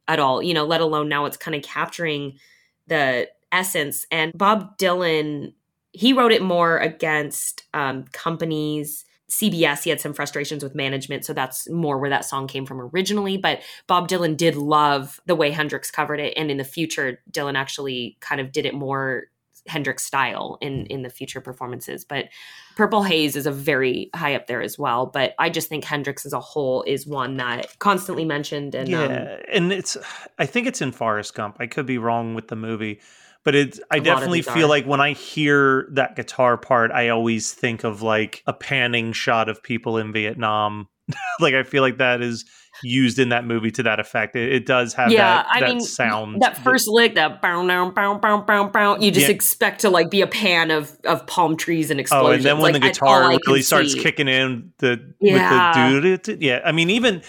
at 0.09 0.19
all. 0.19 0.43
You 0.43 0.55
know, 0.55 0.65
let 0.65 0.81
alone 0.81 1.09
now 1.09 1.27
it's 1.27 1.37
kind 1.37 1.55
of 1.55 1.63
capturing 1.63 2.39
the 2.87 3.29
essence. 3.53 4.07
And 4.11 4.33
Bob 4.37 4.79
Dylan, 4.79 5.55
he 5.93 6.13
wrote 6.13 6.33
it 6.33 6.43
more 6.43 6.79
against 6.79 7.65
um, 7.75 8.05
companies. 8.13 9.05
CBS, 9.31 9.85
he 9.85 9.91
had 9.91 10.01
some 10.01 10.13
frustrations 10.13 10.65
with 10.65 10.75
management, 10.75 11.25
so 11.25 11.33
that's 11.33 11.71
more 11.71 11.99
where 11.99 12.11
that 12.11 12.25
song 12.25 12.49
came 12.49 12.67
from 12.67 12.81
originally. 12.81 13.37
But 13.37 13.61
Bob 13.87 14.09
Dylan 14.09 14.37
did 14.37 14.57
love 14.57 15.21
the 15.25 15.37
way 15.37 15.53
Hendrix 15.53 15.91
covered 15.91 16.19
it, 16.19 16.35
and 16.37 16.51
in 16.51 16.57
the 16.57 16.65
future, 16.65 17.23
Dylan 17.31 17.55
actually 17.55 18.17
kind 18.21 18.41
of 18.41 18.51
did 18.51 18.67
it 18.67 18.75
more 18.75 19.29
Hendrix 19.67 20.05
style 20.05 20.59
in 20.61 20.87
in 20.87 21.03
the 21.03 21.11
future 21.11 21.41
performances. 21.41 22.05
But 22.05 22.27
Purple 22.77 23.03
Haze 23.03 23.37
is 23.37 23.47
a 23.47 23.53
very 23.53 24.11
high 24.15 24.35
up 24.35 24.47
there 24.47 24.63
as 24.63 24.79
well. 24.79 25.07
But 25.07 25.35
I 25.39 25.51
just 25.51 25.69
think 25.69 25.85
Hendrix 25.85 26.25
as 26.27 26.33
a 26.33 26.41
whole 26.41 26.83
is 26.83 27.07
one 27.07 27.37
that 27.37 27.79
constantly 27.79 28.25
mentioned 28.25 28.75
and 28.75 28.89
yeah, 28.89 29.05
um, 29.05 29.39
and 29.53 29.73
it's 29.73 29.97
I 30.39 30.47
think 30.47 30.67
it's 30.67 30.81
in 30.81 30.93
Forrest 30.93 31.35
Gump. 31.35 31.57
I 31.61 31.67
could 31.67 31.87
be 31.87 31.99
wrong 31.99 32.35
with 32.35 32.49
the 32.49 32.57
movie, 32.57 33.01
but 33.45 33.55
it's 33.55 33.81
I 33.91 33.97
A 33.97 34.01
definitely 34.01 34.43
feel 34.43 34.67
are. 34.67 34.69
like 34.69 34.85
when 34.87 35.01
I 35.01 35.13
hear 35.13 35.89
that 35.93 36.17
guitar 36.17 36.57
part, 36.57 36.91
I 36.91 37.09
always 37.09 37.53
think 37.53 37.85
of 37.85 38.03
like 38.03 38.43
a 38.47 38.53
panning 38.53 39.13
shot 39.13 39.49
of 39.49 39.63
people 39.63 39.99
in 39.99 40.13
Vietnam. 40.13 40.89
like 41.41 41.55
I 41.55 41.63
feel 41.63 41.83
like 41.83 41.99
that 41.99 42.23
is 42.23 42.45
used 42.83 43.19
in 43.19 43.31
that 43.31 43.45
movie 43.45 43.71
to 43.73 43.83
that 43.83 43.99
effect. 44.01 44.37
It, 44.37 44.53
it 44.53 44.67
does 44.67 44.95
have 44.95 45.11
yeah, 45.11 45.43
that, 45.43 45.47
I 45.51 45.61
that 45.61 45.69
mean 45.69 45.81
sound. 45.81 46.41
that 46.41 46.57
first 46.57 46.87
lick, 46.89 47.15
that 47.17 47.43
bow 47.43 47.67
bow 47.67 47.91
bow 47.91 48.15
bow 48.19 48.41
bow 48.43 48.69
bow, 48.69 48.97
you 48.99 49.11
just 49.11 49.27
Yeah. 49.27 49.35
expect 49.35 49.81
to 49.81 49.91
like 49.91 50.11
be 50.11 50.21
a 50.23 50.27
pan 50.27 50.71
of 50.71 50.97
of 51.05 51.27
palm 51.27 51.57
trees 51.57 51.91
and 51.91 51.99
explosions. 51.99 52.29
Oh, 52.29 52.33
and 52.33 52.43
then 52.45 52.59
when 52.63 52.73
Like, 52.75 52.83
the 52.83 52.89
guitar 52.89 53.29
really 53.47 53.63
starts 53.63 53.93
see. 53.95 54.01
kicking 54.01 54.29
in 54.29 54.73
the 54.79 55.01
Yeah. 55.21 55.95
with 56.01 56.23
the 56.23 56.35
doo 56.37 56.39
yeah. 56.41 56.61
I 56.65 56.73
mean, 56.73 56.91
even 56.91 57.23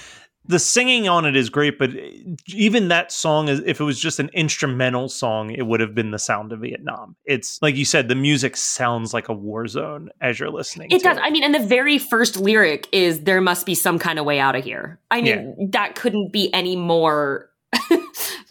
the 0.51 0.59
singing 0.59 1.07
on 1.07 1.25
it 1.25 1.35
is 1.35 1.49
great, 1.49 1.79
but 1.79 1.91
uh, 1.91 2.01
even 2.47 2.89
that 2.89 3.11
song 3.11 3.47
is 3.47 3.61
if 3.65 3.79
it 3.79 3.83
was 3.83 3.99
just 3.99 4.19
an 4.19 4.29
instrumental 4.33 5.09
song, 5.09 5.51
it 5.51 5.65
would 5.65 5.79
have 5.79 5.95
been 5.95 6.11
the 6.11 6.19
sound 6.19 6.51
of 6.51 6.59
Vietnam. 6.59 7.15
It's 7.25 7.59
like 7.61 7.75
you 7.75 7.85
said, 7.85 8.09
the 8.09 8.15
music 8.15 8.57
sounds 8.57 9.13
like 9.13 9.29
a 9.29 9.33
war 9.33 9.67
zone 9.67 10.09
as 10.19 10.39
you're 10.39 10.51
listening. 10.51 10.91
It 10.91 10.99
to 10.99 11.03
does. 11.05 11.17
I 11.21 11.29
mean, 11.29 11.43
and 11.43 11.55
the 11.55 11.65
very 11.65 11.97
first 11.97 12.37
lyric 12.37 12.87
is 12.91 13.21
"There 13.21 13.41
must 13.41 13.65
be 13.65 13.73
some 13.73 13.97
kind 13.97 14.19
of 14.19 14.25
way 14.25 14.39
out 14.39 14.55
of 14.55 14.63
here." 14.63 14.99
I 15.09 15.21
mean, 15.21 15.71
that 15.71 15.95
couldn't 15.95 16.31
be 16.31 16.53
any 16.53 16.75
more 16.75 17.50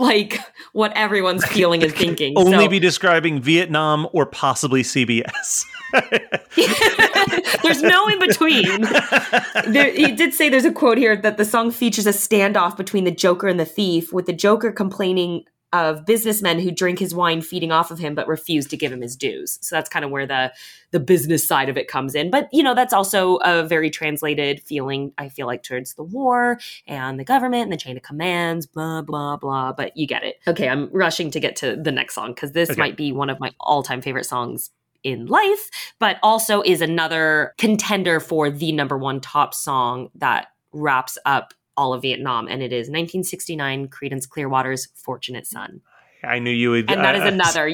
like 0.00 0.40
what 0.72 0.92
everyone's 0.96 1.44
feeling 1.44 1.82
and 1.82 1.92
thinking. 1.94 2.32
Only 2.36 2.64
So- 2.64 2.68
be 2.68 2.78
describing 2.78 3.40
Vietnam 3.40 4.08
or 4.12 4.26
possibly 4.26 4.82
CBS. 4.82 5.64
there's 7.62 7.82
no 7.82 8.08
in 8.08 8.18
between. 8.18 8.82
There, 9.66 9.92
he 9.92 10.12
did 10.12 10.32
say 10.34 10.48
there's 10.48 10.64
a 10.64 10.72
quote 10.72 10.98
here 10.98 11.16
that 11.16 11.36
the 11.36 11.44
song 11.44 11.70
features 11.70 12.06
a 12.06 12.10
standoff 12.10 12.76
between 12.76 13.04
the 13.04 13.10
Joker 13.10 13.48
and 13.48 13.60
the 13.60 13.64
thief, 13.64 14.12
with 14.12 14.26
the 14.26 14.32
Joker 14.32 14.72
complaining 14.72 15.44
of 15.72 16.04
businessmen 16.06 16.58
who 16.58 16.70
drink 16.70 16.98
his 16.98 17.14
wine 17.14 17.40
feeding 17.42 17.70
off 17.72 17.90
of 17.90 17.98
him 17.98 18.14
but 18.14 18.26
refuse 18.26 18.66
to 18.66 18.76
give 18.76 18.92
him 18.92 19.00
his 19.00 19.16
dues. 19.16 19.58
So 19.62 19.76
that's 19.76 19.88
kind 19.88 20.04
of 20.04 20.10
where 20.10 20.26
the 20.26 20.52
the 20.92 21.00
business 21.00 21.46
side 21.46 21.68
of 21.68 21.76
it 21.76 21.86
comes 21.86 22.14
in. 22.14 22.30
But 22.30 22.48
you 22.52 22.62
know, 22.62 22.74
that's 22.74 22.92
also 22.92 23.36
a 23.36 23.62
very 23.64 23.90
translated 23.90 24.60
feeling 24.62 25.12
I 25.18 25.28
feel 25.28 25.46
like 25.46 25.62
towards 25.62 25.94
the 25.94 26.02
war 26.02 26.58
and 26.86 27.18
the 27.20 27.24
government 27.24 27.64
and 27.64 27.72
the 27.72 27.76
chain 27.76 27.96
of 27.96 28.02
commands, 28.02 28.66
blah 28.66 29.02
blah 29.02 29.36
blah, 29.36 29.72
but 29.72 29.96
you 29.96 30.06
get 30.06 30.24
it. 30.24 30.36
Okay, 30.48 30.68
I'm 30.68 30.88
rushing 30.92 31.30
to 31.30 31.40
get 31.40 31.56
to 31.56 31.76
the 31.76 31.92
next 31.92 32.14
song 32.14 32.34
cuz 32.34 32.52
this 32.52 32.70
Okay. 32.70 32.78
might 32.80 32.96
be 32.96 33.12
one 33.12 33.30
of 33.30 33.38
my 33.40 33.50
all-time 33.60 34.00
favorite 34.02 34.26
songs 34.26 34.70
in 35.02 35.26
life, 35.26 35.70
but 35.98 36.18
also 36.22 36.60
is 36.62 36.80
another 36.82 37.54
contender 37.58 38.20
for 38.20 38.50
the 38.50 38.70
number 38.72 38.98
1 38.98 39.20
top 39.20 39.54
song 39.54 40.10
that 40.14 40.48
wraps 40.72 41.16
up 41.24 41.54
all 41.76 41.92
of 41.94 42.02
Vietnam, 42.02 42.46
and 42.48 42.62
it 42.62 42.72
is 42.72 42.88
1969 42.88 43.88
Creedence 43.88 44.28
Clearwater's 44.28 44.88
"Fortunate 44.94 45.46
Son," 45.46 45.80
I 46.24 46.38
knew 46.38 46.50
you 46.50 46.70
would. 46.70 46.90
and 46.90 47.00
that 47.02 47.14
is 47.14 47.22
uh, 47.22 47.26
another. 47.26 47.68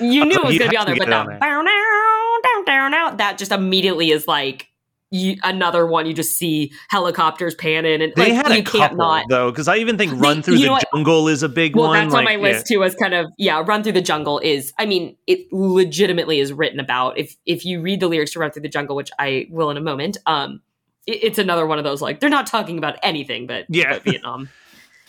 You 0.00 0.24
knew 0.24 0.36
it 0.36 0.44
was 0.44 0.58
going 0.58 0.58
to 0.58 0.68
be 0.70 0.76
on 0.76 0.86
there, 0.86 0.96
but 0.96 1.12
on 1.12 1.26
that 1.26 1.40
bow 1.40 1.62
now, 1.62 2.36
down, 2.54 2.64
down, 2.64 2.90
now, 2.90 3.10
that 3.16 3.38
just 3.38 3.52
immediately 3.52 4.10
is 4.10 4.26
like 4.26 4.68
you, 5.10 5.36
another 5.42 5.86
one. 5.86 6.06
You 6.06 6.14
just 6.14 6.38
see 6.38 6.72
helicopters 6.88 7.54
panning, 7.54 8.00
and 8.00 8.12
They 8.16 8.32
like, 8.32 8.46
had 8.46 8.54
you 8.54 8.60
a 8.60 8.64
can't 8.64 8.72
couple 8.92 8.96
not. 8.96 9.26
though, 9.28 9.50
because 9.50 9.68
I 9.68 9.76
even 9.76 9.98
think 9.98 10.12
"Run 10.20 10.42
Through 10.42 10.56
the 10.58 10.70
what? 10.70 10.84
Jungle" 10.94 11.28
is 11.28 11.42
a 11.42 11.48
big 11.50 11.76
Well, 11.76 11.88
one. 11.88 12.04
that's 12.04 12.14
on 12.14 12.24
like, 12.24 12.38
my 12.38 12.42
list 12.42 12.66
too. 12.66 12.82
As 12.82 12.94
kind 12.94 13.12
of 13.12 13.26
yeah, 13.36 13.62
"Run 13.66 13.82
Through 13.82 13.92
the 13.92 14.00
Jungle" 14.00 14.38
is. 14.38 14.72
I 14.78 14.86
mean, 14.86 15.16
it 15.26 15.52
legitimately 15.52 16.40
is 16.40 16.52
written 16.52 16.80
about. 16.80 17.18
If 17.18 17.36
if 17.44 17.66
you 17.66 17.82
read 17.82 18.00
the 18.00 18.08
lyrics 18.08 18.32
to 18.32 18.38
"Run 18.38 18.52
Through 18.52 18.62
the 18.62 18.68
Jungle," 18.70 18.96
which 18.96 19.10
I 19.18 19.48
will 19.50 19.68
in 19.70 19.76
a 19.76 19.82
moment, 19.82 20.16
um, 20.24 20.62
it- 21.06 21.24
it's 21.24 21.38
another 21.38 21.66
one 21.66 21.78
of 21.78 21.84
those 21.84 22.00
like 22.02 22.20
they're 22.20 22.30
not 22.30 22.46
talking 22.46 22.78
about 22.78 22.96
anything 23.02 23.46
but, 23.46 23.66
Yeah. 23.68 23.94
but 23.94 24.04
Vietnam, 24.04 24.48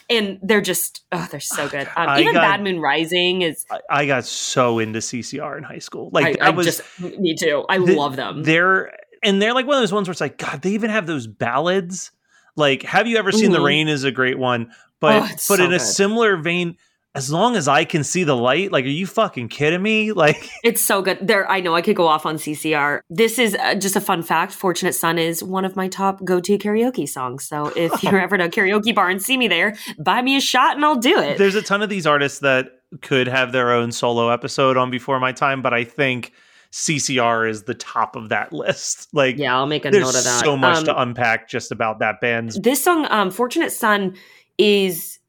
and 0.10 0.40
they're 0.42 0.62
just 0.62 1.04
oh, 1.12 1.28
they're 1.32 1.40
so 1.40 1.68
good. 1.70 1.88
Um, 1.96 2.20
even 2.20 2.34
got- 2.34 2.42
Bad 2.42 2.64
Moon 2.64 2.80
Rising 2.80 3.42
is. 3.42 3.66
I, 3.72 3.80
I 3.90 4.06
got 4.06 4.26
so 4.26 4.80
into 4.80 5.00
CCR 5.00 5.58
in 5.58 5.64
high 5.64 5.80
school. 5.80 6.10
Like 6.12 6.42
I, 6.42 6.48
I 6.48 6.50
was 6.50 6.66
just 6.66 6.82
me 7.02 7.36
too. 7.36 7.66
I 7.70 7.78
the- 7.78 7.96
love 7.96 8.16
them. 8.16 8.44
they're 8.44 8.94
and 9.22 9.42
they're 9.42 9.54
like 9.54 9.66
one 9.66 9.76
of 9.78 9.82
those 9.82 9.94
ones 9.94 10.08
where 10.08 10.12
it's 10.12 10.22
like 10.22 10.38
God, 10.38 10.62
they 10.62 10.72
even 10.72 10.90
have 10.90 11.08
those 11.08 11.28
ballads. 11.28 12.12
Like, 12.56 12.84
have 12.84 13.08
you 13.08 13.18
ever 13.18 13.32
seen 13.32 13.52
"The 13.52 13.58
Mhm. 13.60 13.66
Rain" 13.66 13.88
is 13.88 14.04
a 14.04 14.12
great 14.12 14.38
one, 14.38 14.72
but 15.00 15.24
Oh, 15.24 15.28
but 15.32 15.40
so 15.40 15.64
in 15.64 15.74
a 15.74 15.80
similar 15.80 16.38
vein, 16.38 16.78
as 17.16 17.32
long 17.32 17.56
as 17.56 17.68
I 17.68 17.86
can 17.86 18.04
see 18.04 18.24
the 18.24 18.36
light, 18.36 18.72
like, 18.72 18.86
are 18.86 18.90
you 18.90 19.06
fucking 19.06 19.50
kidding 19.50 19.82
me? 19.82 20.12
Like, 20.24 20.50
It's 20.64 20.82
so 20.82 21.02
good. 21.02 21.20
There, 21.22 21.50
I 21.50 21.60
know 21.60 21.76
I 21.76 21.82
could 21.82 21.96
go 21.96 22.08
off 22.08 22.26
on 22.26 22.38
CCR. 22.38 23.02
This 23.10 23.38
is 23.38 23.56
uh, 23.56 23.76
just 23.76 23.96
a 23.96 24.02
fun 24.02 24.24
fact. 24.24 24.52
Fortunate 24.54 24.94
Son 24.94 25.18
is 25.20 25.44
one 25.44 25.64
of 25.66 25.76
my 25.76 25.88
top 25.88 26.24
go-to 26.24 26.58
karaoke 26.58 27.08
songs. 27.08 27.46
So 27.48 27.72
if 27.76 28.02
you're 28.04 28.20
ever 28.20 28.36
at 28.36 28.42
a 28.42 28.50
karaoke 28.50 28.96
bar 28.96 29.10
and 29.10 29.22
see 29.22 29.38
me 29.38 29.48
there, 29.48 29.76
buy 30.00 30.22
me 30.22 30.36
a 30.38 30.42
shot 30.42 30.76
and 30.76 30.84
I'll 30.86 30.96
do 30.96 31.20
it. 31.20 31.38
there's 31.38 31.56
a 31.56 31.62
ton 31.62 31.82
of 31.84 31.90
these 31.90 32.08
artists 32.08 32.40
that 32.40 32.68
could 33.02 33.28
have 33.28 33.52
their 33.52 33.72
own 33.72 33.92
solo 33.92 34.30
episode 34.30 34.78
on 34.78 34.90
Before 34.90 35.20
My 35.20 35.32
Time, 35.34 35.62
but 35.62 35.74
I 35.74 35.84
think 35.84 36.32
CCR 36.72 37.48
is 37.50 37.64
the 37.64 37.74
top 37.76 38.16
of 38.16 38.30
that 38.30 38.52
list. 38.54 39.10
Like, 39.14 39.38
yeah, 39.38 39.56
I'll 39.56 39.68
make 39.68 39.86
a 39.86 39.92
note 39.92 40.08
of 40.16 40.24
that. 40.24 40.42
so 40.44 40.58
much 40.58 40.78
Um, 40.80 40.86
to 40.86 41.02
unpack 41.02 41.48
just 41.50 41.72
about 41.72 42.00
that 42.00 42.20
band's 42.22 42.60
this 42.60 42.84
song, 42.84 43.06
um, 43.10 43.30
Fortunate 43.32 43.72
Son, 43.72 44.16
is 44.58 45.20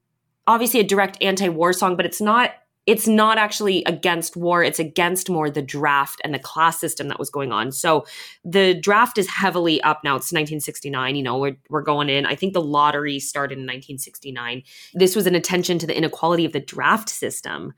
obviously 0.46 0.80
a 0.80 0.84
direct 0.84 1.18
anti-war 1.22 1.72
song, 1.72 1.96
but 1.96 2.06
it's 2.06 2.20
not. 2.20 2.52
It's 2.86 3.08
not 3.08 3.38
actually 3.38 3.82
against 3.84 4.36
war. 4.36 4.62
It's 4.62 4.78
against 4.78 5.30
more 5.30 5.48
the 5.48 5.62
draft 5.62 6.20
and 6.22 6.34
the 6.34 6.38
class 6.38 6.78
system 6.78 7.08
that 7.08 7.18
was 7.18 7.30
going 7.30 7.50
on. 7.50 7.72
So 7.72 8.04
the 8.44 8.74
draft 8.74 9.16
is 9.16 9.26
heavily 9.26 9.80
up 9.80 10.04
now. 10.04 10.16
It's 10.16 10.32
1969. 10.32 11.16
You 11.16 11.22
know, 11.22 11.38
we're, 11.38 11.56
we're 11.70 11.80
going 11.80 12.10
in. 12.10 12.26
I 12.26 12.34
think 12.34 12.52
the 12.52 12.60
lottery 12.60 13.18
started 13.20 13.54
in 13.54 13.62
1969. 13.62 14.64
This 14.92 15.16
was 15.16 15.26
an 15.26 15.34
attention 15.34 15.78
to 15.78 15.86
the 15.86 15.96
inequality 15.96 16.44
of 16.44 16.52
the 16.52 16.60
draft 16.60 17.08
system. 17.08 17.72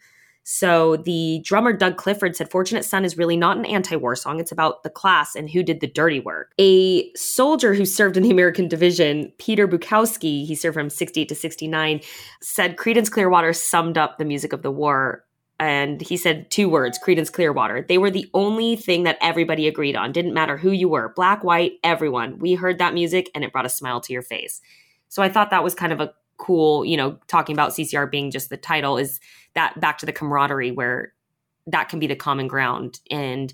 So 0.49 0.99
the 0.99 1.41
drummer 1.43 1.73
Doug 1.73 1.97
Clifford 1.97 2.37
said, 2.37 2.53
Fortunate 2.53 2.85
Son 2.85 3.05
is 3.05 3.19
really 3.19 3.37
not 3.37 3.57
an 3.57 3.67
anti 3.67 3.97
war 3.97 4.15
song. 4.15 4.39
It's 4.39 4.53
about 4.53 4.85
the 4.85 4.91
class 4.91 5.35
and 5.35 5.51
who 5.51 5.65
did 5.65 5.81
the 5.81 5.89
dirty 5.89 6.21
work. 6.21 6.53
A 6.61 7.13
soldier 7.15 7.75
who 7.75 7.85
served 7.85 8.17
in 8.17 8.23
the 8.23 8.31
Americal 8.31 8.69
division, 8.69 9.33
Peter 9.39 9.67
Bukowski, 9.67 10.47
he 10.47 10.55
served 10.55 10.77
from 10.77 10.89
68 10.89 11.29
to 11.29 11.35
69, 11.35 12.01
said 12.41 12.77
Creedence 12.77 13.11
Clearwater 13.11 13.53
summed 13.53 13.99
up 13.99 14.19
the 14.19 14.25
music 14.25 14.53
of 14.53 14.63
the 14.63 14.71
war. 14.71 15.25
And 15.59 16.01
he 16.01 16.17
said 16.17 16.49
two 16.49 16.69
words 16.69 16.97
Creedence 17.05 17.33
Clearwater. 17.33 17.85
They 17.89 17.99
were 17.99 18.13
the 18.13 18.31
only 18.33 18.77
thing 18.77 19.03
that 19.03 19.19
everybody 19.21 19.67
agreed 19.67 19.97
on. 19.97 20.13
Didn't 20.13 20.33
matter 20.33 20.57
who 20.57 20.71
you 20.71 20.89
were, 20.89 21.13
black, 21.17 21.43
white, 21.43 21.73
everyone. 21.83 22.39
We 22.39 22.55
heard 22.55 22.79
that 22.79 22.95
music 22.95 23.33
and 23.35 23.43
it 23.43 23.51
brought 23.51 23.67
a 23.67 23.69
smile 23.69 24.01
to 24.03 24.13
your 24.13 24.23
face. 24.23 24.61
So 25.09 25.25
I 25.25 25.29
thought 25.29 25.51
that 25.51 25.65
was 25.65 25.75
kind 25.75 25.93
of 25.93 26.01
a 26.01 26.15
cool, 26.39 26.85
you 26.85 26.97
know, 26.97 27.19
talking 27.29 27.55
about 27.55 27.73
CCR 27.73 28.11
being 28.11 28.31
just 28.31 28.51
the 28.51 28.57
title 28.57 28.99
is 28.99 29.21
that 29.55 29.79
back 29.81 29.99
to 29.99 30.07
the 30.07 30.13
camaraderie 30.13 30.73
where 30.73 31.13
that 31.67 31.89
can 31.89 31.99
be 31.99 32.07
the 32.07 32.17
common 32.17 32.49
ground 32.49 33.01
and 33.11 33.53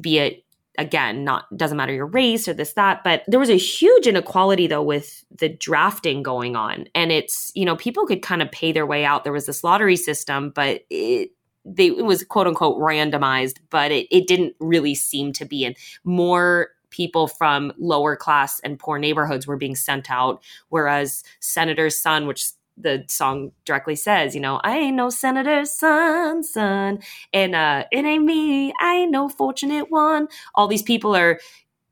be 0.00 0.18
it 0.18 0.44
again 0.76 1.22
not 1.22 1.44
doesn't 1.56 1.76
matter 1.76 1.92
your 1.92 2.06
race 2.06 2.48
or 2.48 2.52
this 2.52 2.72
that 2.72 3.04
but 3.04 3.22
there 3.28 3.38
was 3.38 3.48
a 3.48 3.56
huge 3.56 4.08
inequality 4.08 4.66
though 4.66 4.82
with 4.82 5.24
the 5.30 5.48
drafting 5.48 6.22
going 6.22 6.56
on. 6.56 6.86
And 6.94 7.12
it's 7.12 7.52
you 7.54 7.64
know 7.64 7.76
people 7.76 8.06
could 8.06 8.22
kind 8.22 8.42
of 8.42 8.50
pay 8.50 8.72
their 8.72 8.86
way 8.86 9.04
out. 9.04 9.24
There 9.24 9.32
was 9.32 9.46
this 9.46 9.64
lottery 9.64 9.96
system 9.96 10.50
but 10.50 10.82
it 10.90 11.30
they 11.64 11.86
it 11.86 12.04
was 12.04 12.24
quote 12.24 12.46
unquote 12.46 12.78
randomized 12.78 13.58
but 13.70 13.92
it, 13.92 14.06
it 14.10 14.26
didn't 14.26 14.54
really 14.58 14.94
seem 14.94 15.32
to 15.34 15.44
be. 15.44 15.64
And 15.64 15.76
more 16.02 16.70
people 16.94 17.26
from 17.26 17.72
lower 17.76 18.14
class 18.14 18.60
and 18.60 18.78
poor 18.78 18.98
neighborhoods 18.98 19.46
were 19.46 19.56
being 19.56 19.74
sent 19.74 20.10
out 20.10 20.40
whereas 20.68 21.24
senator's 21.40 21.96
son 21.96 22.26
which 22.26 22.52
the 22.76 23.04
song 23.08 23.52
directly 23.64 23.94
says, 23.94 24.34
you 24.34 24.40
know, 24.40 24.60
I 24.64 24.76
ain't 24.78 24.96
no 24.96 25.08
senator's 25.08 25.70
son, 25.70 26.42
son, 26.42 26.98
and 27.32 27.54
uh, 27.54 27.84
it 27.92 28.04
ain't 28.04 28.24
me, 28.24 28.72
I 28.80 28.94
ain't 28.94 29.12
no 29.12 29.28
fortunate 29.28 29.90
one. 29.90 30.26
All 30.54 30.66
these 30.66 30.82
people 30.82 31.14
are 31.14 31.38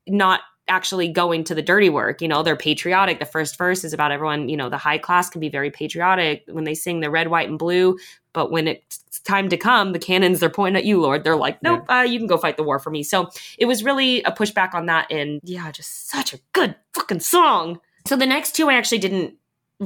not 0.07 0.41
actually 0.67 1.09
going 1.09 1.43
to 1.45 1.55
the 1.55 1.61
dirty 1.61 1.89
work. 1.89 2.21
You 2.21 2.27
know, 2.27 2.43
they're 2.43 2.55
patriotic. 2.55 3.19
The 3.19 3.25
first 3.25 3.57
verse 3.57 3.83
is 3.83 3.93
about 3.93 4.11
everyone, 4.11 4.49
you 4.49 4.57
know, 4.57 4.69
the 4.69 4.77
high 4.77 4.97
class 4.97 5.29
can 5.29 5.41
be 5.41 5.49
very 5.49 5.71
patriotic 5.71 6.43
when 6.49 6.63
they 6.63 6.73
sing 6.73 6.99
the 6.99 7.09
red, 7.09 7.27
white, 7.27 7.49
and 7.49 7.59
blue. 7.59 7.97
But 8.33 8.51
when 8.51 8.67
it's 8.67 9.03
time 9.25 9.49
to 9.49 9.57
come, 9.57 9.91
the 9.91 9.99
cannons, 9.99 10.39
they're 10.39 10.49
pointing 10.49 10.79
at 10.79 10.85
you, 10.85 10.99
Lord. 10.99 11.23
They're 11.23 11.35
like, 11.35 11.61
nope, 11.61 11.85
uh, 11.89 12.05
you 12.07 12.17
can 12.17 12.27
go 12.27 12.37
fight 12.37 12.57
the 12.57 12.63
war 12.63 12.79
for 12.79 12.89
me. 12.89 13.03
So 13.03 13.29
it 13.57 13.65
was 13.65 13.83
really 13.83 14.23
a 14.23 14.31
pushback 14.31 14.73
on 14.73 14.87
that. 14.87 15.11
And 15.11 15.39
yeah, 15.43 15.71
just 15.71 16.09
such 16.09 16.33
a 16.33 16.39
good 16.53 16.75
fucking 16.93 17.19
song. 17.19 17.79
So 18.07 18.15
the 18.15 18.25
next 18.25 18.55
two 18.55 18.69
I 18.69 18.73
actually 18.73 18.99
didn't 18.99 19.35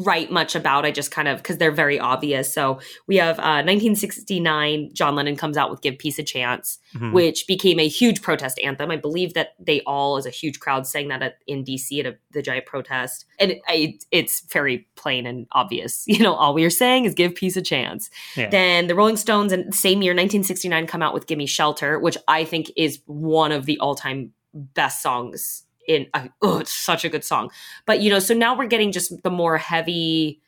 write 0.04 0.32
much 0.32 0.56
about. 0.56 0.86
I 0.86 0.92
just 0.92 1.12
kind 1.12 1.28
of 1.28 1.38
because 1.38 1.58
they're 1.58 1.72
very 1.72 2.00
obvious. 2.00 2.54
So 2.54 2.80
we 3.08 3.18
have 3.18 3.40
uh, 3.40 3.64
1969. 3.66 4.92
John 4.94 5.16
Lennon 5.16 5.36
comes 5.36 5.58
out 5.58 5.70
with 5.70 5.82
"Give 5.82 5.98
Peace 5.98 6.20
a 6.20 6.24
Chance," 6.24 6.80
Mhm. 6.96 7.14
which 7.14 7.46
became 7.48 7.80
a 7.80 7.88
huge 7.88 8.22
protest 8.22 8.60
anthem. 8.64 8.92
I 8.92 8.98
believe 8.98 9.34
that 9.34 9.50
they 9.60 9.82
all, 9.82 10.18
as 10.18 10.26
a 10.26 10.30
huge 10.30 10.60
crowd, 10.60 10.88
sang 10.88 11.08
that 11.10 11.22
at, 11.22 11.36
in 11.48 11.64
DC 11.64 12.00
at 12.00 12.06
a, 12.06 12.16
the 12.32 12.42
giant 12.42 12.66
protest, 12.66 13.26
and 13.40 13.52
it, 13.52 13.62
I, 13.68 13.98
it's 14.12 14.42
very 14.52 14.88
plain 14.96 15.26
and 15.26 15.48
obvious. 15.52 16.06
You 16.18 16.24
know, 16.24 16.34
all 16.34 16.54
we 16.54 16.64
are 16.66 16.70
saying 16.70 17.06
is 17.06 17.14
"Give 17.14 17.34
peace 17.36 17.56
a 17.58 17.62
chance." 17.62 18.10
Yeah. 18.36 18.50
Then 18.50 18.88
the 18.88 18.96
Rolling 18.96 19.18
Stones, 19.18 19.52
in 19.54 19.72
same 19.72 20.02
year, 20.02 20.14
1969, 20.14 20.88
come 20.88 21.02
out 21.04 21.14
with 21.14 21.28
"Gimme 21.28 21.46
Shelter," 21.46 22.00
which 22.00 22.18
I 22.28 22.44
think 22.44 22.72
is 22.76 23.00
one 23.06 23.52
of 23.52 23.66
the 23.66 23.78
all-time 23.80 24.32
best 24.54 25.02
songs. 25.04 25.64
In 25.88 26.08
uh, 26.14 26.28
oh, 26.42 26.60
it's 26.60 26.74
such 26.74 27.06
a 27.06 27.10
good 27.10 27.24
song. 27.24 27.50
But 27.86 28.02
you 28.02 28.10
know, 28.10 28.20
so 28.20 28.34
now 28.34 28.58
we're 28.58 28.68
getting 28.68 28.92
just 28.92 29.24
the 29.24 29.30
more 29.30 29.58
heavy 29.58 30.42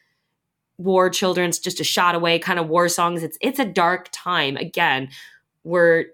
war 0.77 1.09
children's 1.09 1.59
just 1.59 1.79
a 1.79 1.83
shot 1.83 2.15
away 2.15 2.39
kind 2.39 2.59
of 2.59 2.67
war 2.67 2.89
songs. 2.89 3.23
It's 3.23 3.37
it's 3.41 3.59
a 3.59 3.65
dark 3.65 4.09
time. 4.11 4.57
Again, 4.57 5.09
we're 5.63 6.05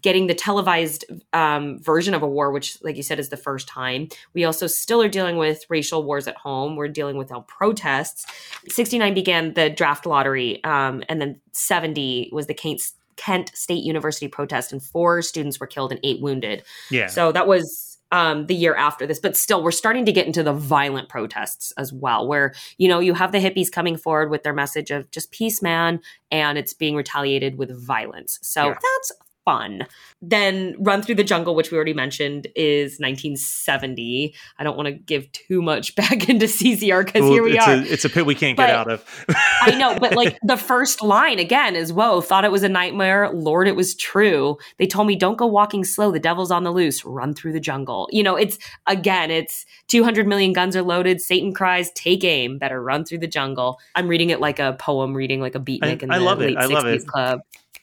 getting 0.00 0.26
the 0.28 0.34
televised 0.34 1.04
um, 1.32 1.80
version 1.80 2.14
of 2.14 2.22
a 2.22 2.26
war, 2.26 2.52
which, 2.52 2.78
like 2.82 2.96
you 2.96 3.02
said, 3.02 3.18
is 3.18 3.28
the 3.28 3.36
first 3.36 3.66
time. 3.66 4.08
We 4.34 4.44
also 4.44 4.66
still 4.66 5.02
are 5.02 5.08
dealing 5.08 5.36
with 5.36 5.64
racial 5.68 6.04
wars 6.04 6.28
at 6.28 6.36
home. 6.36 6.76
We're 6.76 6.88
dealing 6.88 7.16
with 7.16 7.30
now 7.30 7.40
protests. 7.48 8.24
69 8.68 9.14
began 9.14 9.54
the 9.54 9.70
draft 9.70 10.06
lottery, 10.06 10.62
um, 10.64 11.02
and 11.08 11.20
then 11.20 11.40
70 11.52 12.30
was 12.32 12.46
the 12.46 12.54
Kent, 12.54 12.82
Kent 13.16 13.50
State 13.54 13.82
University 13.82 14.28
protest, 14.28 14.72
and 14.72 14.82
four 14.82 15.22
students 15.22 15.58
were 15.58 15.66
killed 15.66 15.90
and 15.90 16.00
eight 16.04 16.20
wounded. 16.20 16.62
Yeah. 16.90 17.08
So 17.08 17.32
that 17.32 17.48
was 17.48 17.89
um, 18.12 18.46
the 18.46 18.54
year 18.54 18.74
after 18.74 19.06
this, 19.06 19.18
but 19.18 19.36
still, 19.36 19.62
we're 19.62 19.70
starting 19.70 20.04
to 20.06 20.12
get 20.12 20.26
into 20.26 20.42
the 20.42 20.52
violent 20.52 21.08
protests 21.08 21.72
as 21.76 21.92
well, 21.92 22.26
where 22.26 22.54
you 22.78 22.88
know 22.88 22.98
you 23.00 23.14
have 23.14 23.32
the 23.32 23.38
hippies 23.38 23.70
coming 23.70 23.96
forward 23.96 24.30
with 24.30 24.42
their 24.42 24.54
message 24.54 24.90
of 24.90 25.10
just 25.10 25.30
peace, 25.30 25.62
man, 25.62 26.00
and 26.30 26.58
it's 26.58 26.72
being 26.72 26.96
retaliated 26.96 27.56
with 27.58 27.70
violence. 27.70 28.38
So 28.42 28.66
Yeah. 28.68 28.74
that's 28.74 29.12
fun. 29.44 29.86
Then 30.22 30.74
Run 30.78 31.02
Through 31.02 31.14
the 31.16 31.24
Jungle, 31.24 31.54
which 31.54 31.70
we 31.70 31.76
already 31.76 31.94
mentioned, 31.94 32.46
is 32.54 32.98
1970. 33.00 34.34
I 34.58 34.64
don't 34.64 34.76
want 34.76 34.86
to 34.88 34.92
give 34.92 35.30
too 35.32 35.62
much 35.62 35.94
back 35.96 36.28
into 36.28 36.46
CCR 36.46 37.04
because 37.04 37.22
Well, 37.22 37.32
here 37.32 37.42
we 37.42 37.56
it's 37.56 37.66
are. 37.66 37.72
A, 37.74 37.80
it's 37.82 38.04
a 38.04 38.08
pit 38.10 38.26
we 38.26 38.34
can't 38.34 38.56
But- 38.56 38.66
get 38.66 38.74
out 38.76 38.90
of. 38.90 39.24
I 39.62 39.72
know, 39.76 39.98
but 39.98 40.14
like 40.14 40.38
the 40.42 40.56
first 40.56 41.02
line 41.02 41.38
again 41.38 41.76
is 41.76 41.92
whoa, 41.92 42.20
thought 42.20 42.44
it 42.44 42.52
was 42.52 42.62
a 42.62 42.68
nightmare. 42.68 43.30
Lord, 43.32 43.68
it 43.68 43.76
was 43.76 43.94
true. 43.94 44.56
They 44.78 44.86
told 44.86 45.06
me, 45.06 45.16
don't 45.16 45.36
go 45.36 45.46
walking 45.46 45.84
slow. 45.84 46.10
The 46.10 46.18
devil's 46.20 46.50
on 46.50 46.64
the 46.64 46.70
loose. 46.72 47.04
Run 47.04 47.34
through 47.34 47.52
the 47.52 47.60
jungle. 47.60 48.08
You 48.12 48.22
know, 48.22 48.36
it's 48.36 48.58
again, 48.86 49.30
it's 49.30 49.66
200 49.88 50.26
million 50.26 50.52
guns 50.52 50.76
are 50.76 50.82
loaded. 50.82 51.20
Satan 51.20 51.52
cries, 51.52 51.90
take 51.92 52.24
aim. 52.24 52.58
Better 52.58 52.82
run 52.82 53.04
through 53.04 53.18
the 53.18 53.26
jungle. 53.26 53.78
I'm 53.94 54.08
reading 54.08 54.30
it 54.30 54.40
like 54.40 54.58
a 54.58 54.74
poem, 54.78 55.14
reading 55.14 55.40
like 55.40 55.54
a 55.54 55.60
beatnik 55.60 55.82
I- 56.02 56.04
in 56.04 56.10
I 56.10 56.18
the 56.18 56.24
love 56.24 56.40
it. 56.40 56.46
late 56.54 56.58
I 56.58 56.66
60s 56.66 56.72
love 56.72 56.86
it. 56.86 57.06
club. 57.06 57.40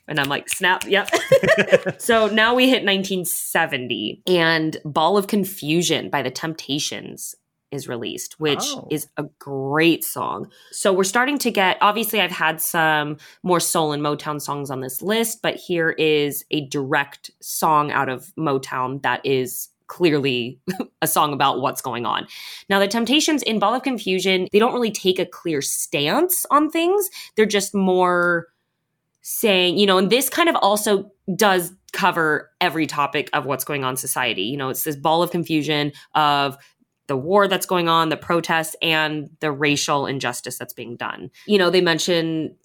And 0.08 0.20
I'm 0.20 0.30
like, 0.30 0.48
snap, 0.50 0.86
yep. 0.88 1.10
so 2.00 2.28
now 2.28 2.56
we 2.56 2.66
hit 2.70 2.84
1970 2.84 4.22
and 4.28 4.78
Ball 4.86 5.18
of 5.18 5.28
Confusion 5.28 6.10
by 6.10 6.22
the 6.22 6.32
Temptations 6.32 7.36
is 7.72 7.88
released, 7.90 8.40
which 8.40 8.64
Oh. 8.64 8.88
is 8.90 9.08
a 9.18 9.24
great 9.40 10.04
song. 10.04 10.50
So 10.72 10.94
we're 10.94 11.04
starting 11.04 11.38
to 11.40 11.52
get, 11.52 11.78
obviously, 11.82 12.22
I've 12.22 12.32
had 12.32 12.62
some 12.62 13.18
more 13.44 13.60
soul 13.60 13.92
and 13.92 14.02
Motown 14.02 14.42
songs 14.42 14.70
on 14.72 14.80
this 14.80 15.02
list, 15.02 15.42
but 15.42 15.56
here 15.56 15.90
is 15.90 16.46
a 16.52 16.66
direct 16.68 17.30
song 17.42 17.92
out 17.92 18.08
of 18.08 18.34
Motown 18.38 19.02
that 19.02 19.26
is 19.26 19.68
clearly 19.88 20.60
a 21.02 21.08
song 21.08 21.34
about 21.34 21.60
what's 21.60 21.82
going 21.82 22.06
on. 22.06 22.28
Now, 22.70 22.80
the 22.80 22.88
Temptations 22.88 23.44
in 23.44 23.60
Ball 23.60 23.76
of 23.76 23.84
Confusion, 23.84 24.48
they 24.54 24.60
don't 24.60 24.74
really 24.74 24.92
take 24.92 25.20
a 25.20 25.26
clear 25.26 25.62
stance 25.62 26.46
on 26.50 26.70
things. 26.70 27.10
They're 27.36 27.46
just 27.46 27.76
more 27.76 28.48
saying, 29.30 29.78
you 29.78 29.86
know, 29.86 29.98
and 29.98 30.10
this 30.10 30.30
kind 30.30 30.48
of 30.48 30.56
also 30.56 31.12
does 31.36 31.74
cover 31.92 32.50
every 32.62 32.88
topic 32.88 33.30
of 33.34 33.46
what's 33.46 33.66
going 33.66 33.84
on 33.84 33.92
in 33.92 33.98
society. 33.98 34.44
You 34.44 34.56
know, 34.56 34.70
it's 34.70 34.84
this 34.84 34.96
ball 34.96 35.22
of 35.22 35.32
confusion 35.32 35.92
of 36.16 36.58
the 37.08 37.18
war 37.18 37.50
that's 37.50 37.66
going 37.66 37.90
on, 37.90 38.08
the 38.08 38.16
protests, 38.16 38.78
and 38.82 39.30
the 39.42 39.52
racial 39.52 40.06
injustice 40.06 40.58
that's 40.58 40.72
being 40.72 40.96
done. 40.96 41.30
You 41.46 41.58
know, 41.58 41.70
they 41.70 41.82
mention 41.82 42.56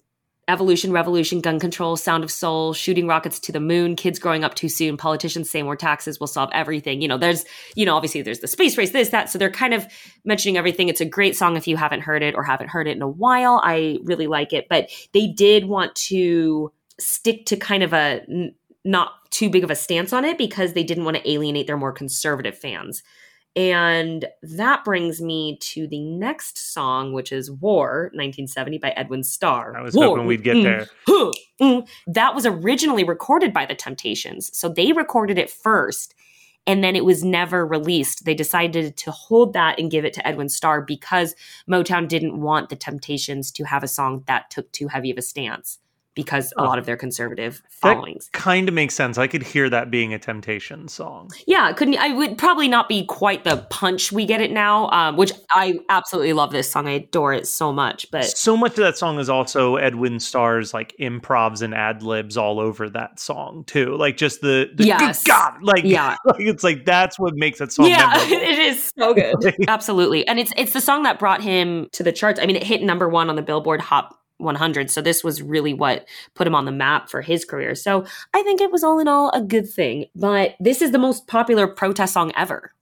evolution, 0.47 0.91
revolution, 0.91 1.39
gun 1.39 1.59
control, 1.59 1.95
sound 1.95 2.23
of 2.23 2.31
soul, 2.31 2.73
shooting 2.73 3.07
rockets 3.07 3.39
to 3.39 3.51
the 3.51 3.59
moon, 3.59 3.95
kids 3.95 4.19
growing 4.19 4.43
up 4.43 4.55
too 4.55 4.69
soon, 4.69 4.97
politicians 4.97 5.49
say 5.49 5.63
more 5.63 5.75
taxes 5.75 6.19
will 6.19 6.27
solve 6.27 6.49
everything. 6.53 7.01
You 7.01 7.07
know, 7.07 7.17
there's, 7.17 7.45
you 7.75 7.85
know, 7.85 7.95
obviously 7.95 8.21
there's 8.21 8.39
the 8.39 8.47
space 8.47 8.77
race, 8.77 8.91
this, 8.91 9.09
that. 9.09 9.29
So 9.29 9.39
they're 9.39 9.49
kind 9.49 9.73
of 9.73 9.87
mentioning 10.25 10.57
everything. 10.57 10.89
It's 10.89 11.01
a 11.01 11.05
great 11.05 11.35
song 11.35 11.55
if 11.55 11.67
you 11.67 11.77
haven't 11.77 12.01
heard 12.01 12.23
it 12.23 12.35
or 12.35 12.43
haven't 12.43 12.69
heard 12.69 12.87
it 12.87 12.95
in 12.95 13.01
a 13.01 13.07
while. 13.07 13.61
I 13.63 13.99
really 14.03 14.27
like 14.27 14.51
it. 14.51 14.67
But 14.69 14.89
they 15.13 15.27
did 15.27 15.65
want 15.65 15.95
to 15.95 16.71
stick 16.99 17.45
to 17.47 17.57
kind 17.57 17.83
of 17.83 17.93
a 17.93 18.21
n- 18.29 18.55
not 18.83 19.13
too 19.31 19.49
big 19.49 19.63
of 19.63 19.71
a 19.71 19.75
stance 19.75 20.11
on 20.11 20.25
it 20.25 20.37
because 20.37 20.73
they 20.73 20.83
didn't 20.83 21.05
want 21.05 21.17
to 21.17 21.29
alienate 21.29 21.67
their 21.67 21.77
more 21.77 21.93
conservative 21.93 22.57
fans. 22.57 23.01
And 23.55 24.25
that 24.41 24.83
brings 24.83 25.21
me 25.21 25.57
to 25.61 25.87
the 25.87 25.99
next 25.99 26.73
song, 26.73 27.13
which 27.13 27.31
is 27.31 27.51
War, 27.51 28.09
1970 28.13 28.79
by 28.79 28.89
Edwin 28.91 29.23
Starr. 29.23 29.77
I 29.77 29.81
was 29.83 29.93
War, 29.93 30.05
hoping 30.05 30.25
we'd 30.25 30.43
get 30.43 30.55
mm, 30.57 30.63
there. 30.63 30.87
huh, 31.07 31.31
mm. 31.61 31.87
That 32.07 32.33
was 32.33 32.45
originally 32.47 33.03
recorded 33.03 33.53
by 33.53 33.65
the 33.65 33.75
Temptations. 33.75 34.49
So 34.57 34.69
they 34.69 34.91
recorded 34.91 35.37
it 35.37 35.51
first 35.51 36.15
and 36.65 36.83
then 36.83 36.95
it 36.95 37.05
was 37.05 37.23
never 37.23 37.65
released. 37.65 38.25
They 38.25 38.33
decided 38.33 38.95
to 38.97 39.11
hold 39.11 39.53
that 39.53 39.79
and 39.79 39.91
give 39.91 40.05
it 40.05 40.13
to 40.13 40.27
Edwin 40.27 40.49
Starr 40.49 40.81
because 40.81 41.35
Motown 41.69 42.07
didn't 42.07 42.41
want 42.41 42.69
the 42.69 42.75
Temptations 42.75 43.51
to 43.51 43.65
have 43.65 43.83
a 43.83 43.87
song 43.87 44.23
that 44.27 44.49
took 44.49 44.71
too 44.71 44.87
heavy 44.87 45.11
of 45.11 45.17
a 45.17 45.21
stance 45.21 45.79
because 46.15 46.51
a 46.57 46.61
Oh. 46.61 46.65
lot 46.65 46.77
of 46.79 46.85
their 46.85 46.97
conservative 46.97 47.61
followings. 47.69 48.29
kind 48.33 48.67
of 48.67 48.73
makes 48.75 48.93
sense. 48.95 49.17
I 49.17 49.27
could 49.27 49.43
hear 49.43 49.69
that 49.69 49.89
being 49.91 50.13
a 50.13 50.19
Temptation 50.19 50.87
song. 50.87 51.29
Yeah, 51.47 51.69
it 51.69 51.75
couldn't 51.77 51.97
I 51.97 52.09
would 52.13 52.37
probably 52.37 52.67
not 52.67 52.87
be 52.87 53.05
quite 53.05 53.43
the 53.43 53.65
punch 53.69 54.11
we 54.11 54.25
get 54.25 54.41
it 54.41 54.51
now, 54.51 54.89
um, 54.91 55.17
which 55.17 55.31
I 55.51 55.79
absolutely 55.89 56.33
love 56.33 56.51
this 56.51 56.71
song. 56.71 56.87
I 56.87 56.91
adore 56.91 57.33
it 57.33 57.47
so 57.47 57.71
much. 57.73 58.09
But 58.11 58.25
So 58.25 58.55
much 58.55 58.71
of 58.71 58.77
that 58.77 58.97
song 58.97 59.19
is 59.19 59.29
also 59.29 59.75
Edwin 59.77 60.19
Starr's 60.19 60.73
like 60.73 60.95
improvs 60.99 61.61
and 61.61 61.73
ad 61.73 62.03
libs 62.03 62.37
all 62.37 62.59
over 62.59 62.89
that 62.89 63.19
song 63.19 63.63
too. 63.65 63.95
Like 63.97 64.17
just 64.17 64.41
the, 64.41 64.69
the 64.75 64.85
Yes. 64.85 65.23
good 65.23 65.31
God, 65.31 65.53
like 65.63 65.83
Yeah. 65.83 66.15
like 66.25 66.39
it's 66.41 66.63
like 66.63 66.85
that's 66.85 67.19
what 67.19 67.35
makes 67.35 67.59
that 67.59 67.71
song 67.71 67.87
yeah, 67.87 68.13
it 68.27 68.59
is 68.59 68.91
so 68.97 69.13
good. 69.13 69.35
Absolutely. 69.67 70.27
And 70.27 70.39
it's 70.39 70.53
it's 70.57 70.73
the 70.73 70.81
song 70.81 71.03
that 71.03 71.19
brought 71.19 71.41
him 71.41 71.87
to 71.93 72.03
the 72.03 72.11
charts. 72.11 72.39
I 72.39 72.45
mean, 72.45 72.55
it 72.55 72.63
hit 72.63 72.81
number 72.83 73.07
1 73.09 73.29
on 73.29 73.35
the 73.35 73.41
Billboard 73.41 73.81
Hot 73.81 74.15
100. 74.43 74.91
So 74.91 75.01
this 75.01 75.23
was 75.23 75.41
really 75.41 75.73
what 75.73 76.05
put 76.35 76.47
him 76.47 76.55
on 76.55 76.65
the 76.65 76.71
map 76.71 77.09
for 77.09 77.21
his 77.21 77.45
career. 77.45 77.75
So 77.75 78.05
I 78.33 78.43
think 78.43 78.61
it 78.61 78.71
was 78.71 78.83
all 78.83 78.99
in 78.99 79.07
all 79.07 79.29
a 79.31 79.41
good 79.41 79.69
thing. 79.69 80.05
But 80.15 80.55
this 80.59 80.81
is 80.81 80.91
the 80.91 80.99
most 80.99 81.27
popular 81.27 81.67
protest 81.67 82.13
song 82.13 82.31
ever. 82.35 82.73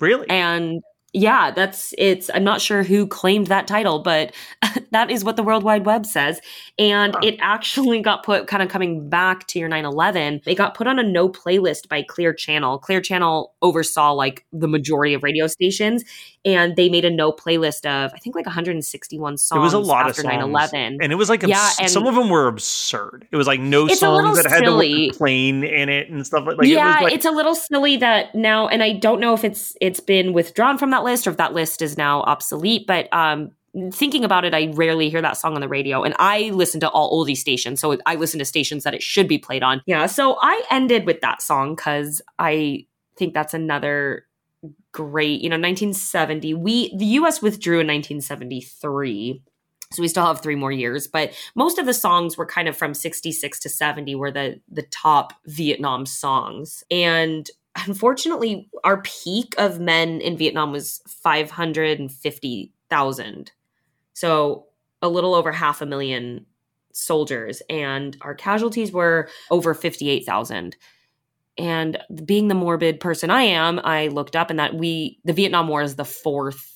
Really? 0.00 0.28
And 0.28 0.82
yeah, 1.14 1.52
that's 1.52 1.94
it's 1.96 2.28
I'm 2.34 2.42
not 2.42 2.60
sure 2.60 2.82
who 2.82 3.06
claimed 3.06 3.46
that 3.46 3.68
title, 3.68 4.00
but 4.00 4.34
that 4.90 5.12
is 5.12 5.22
what 5.22 5.36
the 5.36 5.44
World 5.44 5.62
Wide 5.62 5.86
Web 5.86 6.04
says. 6.04 6.40
And 6.76 7.14
it 7.22 7.36
actually 7.40 8.02
got 8.02 8.24
put 8.24 8.48
kind 8.48 8.62
of 8.64 8.68
coming 8.68 9.08
back 9.08 9.46
to 9.48 9.60
your 9.60 9.68
9/11. 9.68 10.42
It 10.44 10.56
got 10.56 10.74
put 10.74 10.88
on 10.88 10.98
a 10.98 11.04
no 11.04 11.28
playlist 11.28 11.88
by 11.88 12.02
Clear 12.02 12.34
Channel. 12.34 12.78
Clear 12.80 13.00
Channel 13.00 13.54
oversaw 13.62 14.10
like 14.12 14.44
the 14.52 14.66
majority 14.66 15.14
of 15.14 15.22
radio 15.22 15.46
stations 15.46 16.02
and 16.44 16.76
they 16.76 16.88
made 16.88 17.04
a 17.04 17.10
no 17.10 17.32
playlist 17.32 17.86
of 17.86 18.12
I 18.14 18.18
think 18.18 18.36
like 18.36 18.46
161 18.46 19.38
songs 19.38 19.58
it 19.58 19.60
was 19.62 19.72
a 19.72 19.78
lot 19.78 20.08
after 20.08 20.22
of 20.22 20.26
songs, 20.26 20.52
9/11. 20.52 20.98
and 21.00 21.12
it 21.12 21.14
was 21.14 21.28
like 21.28 21.42
Yeah, 21.42 21.70
abs- 21.80 21.92
some 21.92 22.06
of 22.06 22.14
them 22.14 22.28
were 22.28 22.48
absurd. 22.48 23.26
It 23.30 23.36
was 23.36 23.46
like 23.46 23.60
no 23.60 23.86
It's 23.86 24.02
a 24.02 24.10
little 24.10 24.34
songs 24.34 24.42
that 24.42 24.50
had 24.50 24.64
silly. 24.64 24.92
the 24.92 25.06
word 25.08 25.16
plane 25.16 25.64
in 25.64 25.88
it 25.88 26.10
and 26.10 26.26
stuff 26.26 26.44
like. 26.46 26.58
like 26.58 26.66
yeah, 26.66 26.98
it 27.00 27.04
like, 27.04 27.14
it's 27.14 27.24
a 27.24 27.30
little 27.30 27.54
silly 27.54 27.96
that 27.98 28.34
now, 28.34 28.68
and 28.68 28.82
I 28.82 28.92
don't 28.92 29.20
know 29.20 29.34
if 29.34 29.44
it's 29.44 29.76
it's 29.80 30.00
been 30.00 30.32
withdrawn 30.32 30.76
from 30.76 30.90
that 30.90 31.03
list 31.04 31.26
or 31.26 31.30
if 31.30 31.36
that 31.36 31.54
list 31.54 31.82
is 31.82 31.96
now 31.96 32.22
obsolete. 32.22 32.86
But 32.86 33.12
um, 33.12 33.52
thinking 33.92 34.24
about 34.24 34.44
it, 34.44 34.54
I 34.54 34.72
rarely 34.74 35.10
hear 35.10 35.22
that 35.22 35.36
song 35.36 35.54
on 35.54 35.60
the 35.60 35.68
radio, 35.68 36.02
and 36.02 36.14
I 36.18 36.50
listen 36.50 36.80
to 36.80 36.88
all 36.88 37.24
oldie 37.24 37.36
stations, 37.36 37.80
so 37.80 37.96
I 38.06 38.14
listen 38.16 38.38
to 38.38 38.44
stations 38.44 38.84
that 38.84 38.94
it 38.94 39.02
should 39.02 39.28
be 39.28 39.38
played 39.38 39.62
on. 39.62 39.82
Yeah, 39.86 40.06
so 40.06 40.38
I 40.40 40.62
ended 40.70 41.06
with 41.06 41.20
that 41.20 41.42
song 41.42 41.74
because 41.74 42.22
I 42.38 42.86
think 43.16 43.34
that's 43.34 43.54
another 43.54 44.26
great. 44.92 45.40
You 45.40 45.48
know, 45.48 45.56
1970. 45.56 46.54
We 46.54 46.96
the 46.96 47.06
U.S. 47.06 47.42
withdrew 47.42 47.80
in 47.80 47.86
1973. 47.86 49.42
So 49.92 50.02
we 50.02 50.08
still 50.08 50.26
have 50.26 50.40
three 50.40 50.56
more 50.56 50.72
years, 50.72 51.06
but 51.06 51.32
most 51.54 51.78
of 51.78 51.86
the 51.86 51.94
songs 51.94 52.36
were 52.36 52.46
kind 52.46 52.66
of 52.66 52.76
from 52.76 52.94
66 52.94 53.60
to 53.60 53.68
70 53.68 54.14
were 54.16 54.30
the 54.30 54.60
the 54.70 54.82
top 54.82 55.34
Vietnam 55.46 56.06
songs. 56.06 56.82
And 56.90 57.48
unfortunately, 57.86 58.68
our 58.84 59.02
peak 59.02 59.54
of 59.58 59.80
men 59.80 60.20
in 60.20 60.36
Vietnam 60.36 60.70
was 60.72 61.00
550,000. 61.08 63.52
So 64.12 64.66
a 65.02 65.08
little 65.08 65.34
over 65.34 65.50
half 65.52 65.82
a 65.82 65.86
million 65.86 66.46
soldiers 66.92 67.62
and 67.68 68.16
our 68.20 68.34
casualties 68.34 68.92
were 68.92 69.28
over 69.50 69.74
58,000. 69.74 70.76
And 71.56 71.98
being 72.24 72.48
the 72.48 72.54
morbid 72.54 72.98
person 73.00 73.30
I 73.30 73.42
am, 73.42 73.80
I 73.84 74.08
looked 74.08 74.36
up 74.36 74.50
and 74.50 74.58
that 74.58 74.74
we 74.74 75.20
the 75.24 75.32
Vietnam 75.32 75.68
War 75.68 75.82
is 75.82 75.96
the 75.96 76.04
fourth 76.04 76.73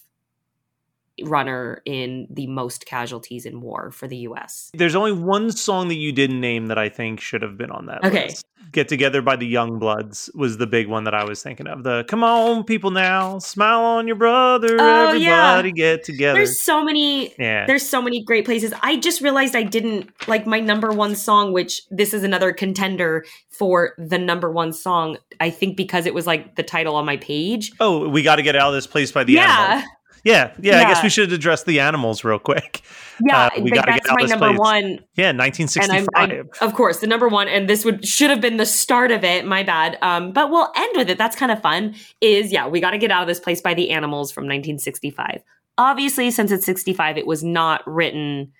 runner 1.25 1.83
in 1.85 2.27
the 2.31 2.47
most 2.47 2.87
casualties 2.87 3.47
in 3.47 3.61
war 3.61 3.91
for 3.91 4.07
the 4.09 4.16
US. 4.19 4.71
There's 4.75 4.95
only 4.95 5.12
one 5.12 5.51
song 5.51 5.89
that 5.89 5.95
you 5.97 6.12
didn't 6.12 6.41
name 6.41 6.66
that 6.66 6.79
I 6.79 6.89
think 6.89 7.21
should 7.21 7.43
have 7.43 7.57
been 7.57 7.71
on 7.71 7.87
that 7.87 8.05
Okay. 8.05 8.27
list. 8.29 8.45
Get 8.71 8.89
Together 8.89 9.23
by 9.23 9.37
the 9.37 9.51
Youngbloods 9.51 10.35
was 10.35 10.59
the 10.59 10.66
big 10.66 10.89
one 10.89 11.05
that 11.05 11.14
I 11.14 11.25
was 11.25 11.43
thinking 11.43 11.66
of. 11.66 11.85
The 11.85 12.05
Come 12.07 12.23
on, 12.23 12.64
people 12.64 12.91
now, 12.91 13.39
smile 13.39 13.81
on 13.81 14.07
your 14.07 14.16
brother, 14.16 14.77
Oh, 14.79 15.12
yeah. 15.12 15.53
everybody 15.59 15.73
get 15.73 16.05
together. 16.05 16.35
There's 16.39 16.61
so 16.62 16.85
many 16.85 17.35
yeah. 17.39 17.64
there's 17.66 17.89
so 17.89 18.03
many 18.03 18.23
great 18.23 18.45
places. 18.45 18.75
I 18.83 18.97
just 18.99 19.23
realized 19.23 19.57
I 19.57 19.62
didn't 19.62 20.11
like 20.29 20.47
my 20.47 20.61
number 20.61 20.91
one 20.93 21.14
song, 21.14 21.53
which 21.53 21.83
this 21.91 22.12
is 22.12 22.25
another 22.25 22.53
contender 22.53 23.25
for 23.49 23.95
the 23.97 24.19
number 24.19 24.51
one 24.51 24.73
song. 24.75 25.16
I 25.41 25.49
think 25.51 25.77
because 25.77 26.05
it 26.05 26.12
was 26.12 26.27
like 26.27 26.57
the 26.57 26.62
title 26.62 26.95
on 26.97 27.07
my 27.07 27.16
page. 27.16 27.73
oh, 27.81 28.09
we 28.09 28.23
got 28.23 28.37
to 28.37 28.43
get 28.43 28.55
out 28.55 28.69
of 28.69 28.75
this 28.75 28.87
place 28.87 29.11
by 29.12 29.25
the 29.25 29.39
end. 29.39 29.49
yeah. 29.49 29.64
animals. 29.77 29.91
Yeah, 30.25 30.53
yeah, 30.61 30.81
I 30.81 30.85
guess 30.85 31.03
we 31.03 31.09
should 31.09 31.33
address 31.33 31.64
the 31.64 31.81
animals 31.81 32.25
real 32.25 32.39
quick. 32.39 32.83
Yeah, 33.27 33.47
Uh, 33.57 33.61
we 33.61 33.71
gotta 33.71 33.93
get 33.93 34.03
that's 34.05 34.11
out 34.11 34.16
my 34.16 34.23
this 34.23 34.31
number 34.31 34.49
place. 34.49 34.59
one. 34.59 34.85
Yeah, 35.16 35.33
1965. 35.33 36.09
I, 36.14 36.64
of 36.64 36.75
course, 36.75 37.01
the 37.01 37.07
number 37.07 37.29
one, 37.29 37.49
and 37.49 37.69
this 37.69 37.85
would 37.85 38.07
should 38.07 38.31
have 38.31 38.41
been 38.41 38.57
the 38.59 38.66
start 38.66 39.11
of 39.11 39.25
it. 39.25 39.45
My 39.45 39.62
bad. 39.62 39.99
Um, 40.03 40.33
but 40.33 40.51
we'll 40.51 40.69
end 40.77 40.93
with 40.97 41.11
it. 41.11 41.19
That's 41.19 41.35
kind 41.37 41.51
of 41.51 41.61
fun. 41.61 41.95
Is 42.21 42.53
yeah, 42.53 42.69
we 42.69 42.81
got 42.81 42.91
to 42.93 42.99
get 42.99 43.11
out 43.11 43.23
of 43.23 43.29
this 43.29 43.41
place 43.41 43.61
by 43.61 43.75
the 43.75 43.91
animals 43.91 44.31
from 44.31 44.45
1965. 44.45 45.43
Obviously, 45.79 46.31
since 46.31 46.51
it's 46.51 46.66
65, 46.66 47.16
it 47.19 47.27
was 47.27 47.43
not 47.45 47.83
written 47.87 48.53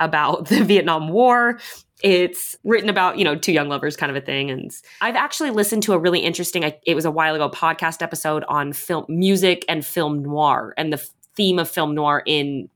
about 0.00 0.48
the 0.48 0.64
Vietnam 0.64 1.08
War. 1.08 1.58
It's 2.02 2.56
written 2.64 2.90
about 2.90 3.18
you 3.18 3.24
know 3.24 3.36
two 3.36 3.52
young 3.52 3.68
lovers 3.68 3.96
kind 3.96 4.10
of 4.10 4.16
a 4.16 4.24
thing. 4.24 4.50
And 4.50 4.70
I've 5.00 5.16
actually 5.16 5.50
listened 5.50 5.82
to 5.84 5.94
a 5.94 5.98
really 5.98 6.20
interesting. 6.20 6.70
It 6.86 6.94
was 6.94 7.04
a 7.04 7.10
while 7.10 7.34
ago 7.34 7.48
podcast 7.48 8.02
episode 8.02 8.44
on 8.48 8.72
film 8.72 9.06
music 9.08 9.64
and 9.68 9.84
film 9.84 10.22
noir 10.22 10.74
and 10.76 10.92
the 10.92 11.04
theme 11.36 11.58
of 11.58 11.68
film 11.68 11.94
noir 11.94 12.22
in 12.26 12.68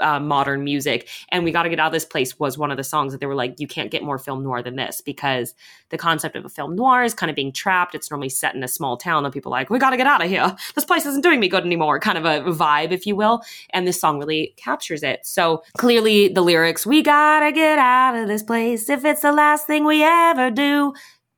uh, 0.00 0.20
modern 0.20 0.64
music. 0.64 1.08
And 1.30 1.44
we 1.44 1.52
got 1.52 1.64
to 1.64 1.68
get 1.68 1.78
out 1.78 1.86
of 1.86 1.92
this 1.92 2.04
place 2.04 2.38
was 2.38 2.58
one 2.58 2.70
of 2.70 2.76
the 2.76 2.84
songs 2.84 3.12
that 3.12 3.20
they 3.20 3.26
were 3.26 3.34
like, 3.34 3.58
you 3.58 3.66
can't 3.66 3.90
get 3.90 4.02
more 4.02 4.18
film 4.18 4.42
noir 4.42 4.62
than 4.62 4.76
this 4.76 5.00
because 5.00 5.54
the 5.90 5.98
concept 5.98 6.36
of 6.36 6.44
a 6.44 6.48
film 6.48 6.74
noir 6.74 7.02
is 7.02 7.14
kind 7.14 7.30
of 7.30 7.36
being 7.36 7.52
trapped. 7.52 7.94
It's 7.94 8.10
normally 8.10 8.28
set 8.28 8.54
in 8.54 8.62
a 8.62 8.68
small 8.68 8.96
town 8.96 9.24
and 9.24 9.32
people 9.32 9.50
like, 9.50 9.70
we 9.70 9.78
got 9.78 9.90
to 9.90 9.96
get 9.96 10.06
out 10.06 10.22
of 10.22 10.28
here. 10.28 10.54
This 10.74 10.84
place 10.84 11.06
isn't 11.06 11.22
doing 11.22 11.38
me 11.38 11.48
good 11.48 11.64
anymore. 11.64 12.00
Kind 12.00 12.18
of 12.18 12.24
a 12.24 12.50
vibe, 12.50 12.90
if 12.90 13.06
you 13.06 13.14
will. 13.14 13.42
And 13.70 13.86
this 13.86 14.00
song 14.00 14.18
really 14.18 14.54
captures 14.56 15.04
it. 15.04 15.24
So 15.24 15.62
clearly 15.78 16.28
the 16.28 16.40
lyrics, 16.40 16.84
we 16.84 17.00
got 17.00 17.40
to 17.40 17.52
get 17.52 17.78
out 17.78 18.16
of 18.16 18.26
this 18.26 18.42
place 18.42 18.88
if 18.88 19.04
it's 19.04 19.22
the 19.22 19.30
last 19.30 19.66
thing 19.66 19.84
we 19.84 20.02
ever 20.02 20.50
do. 20.50 20.94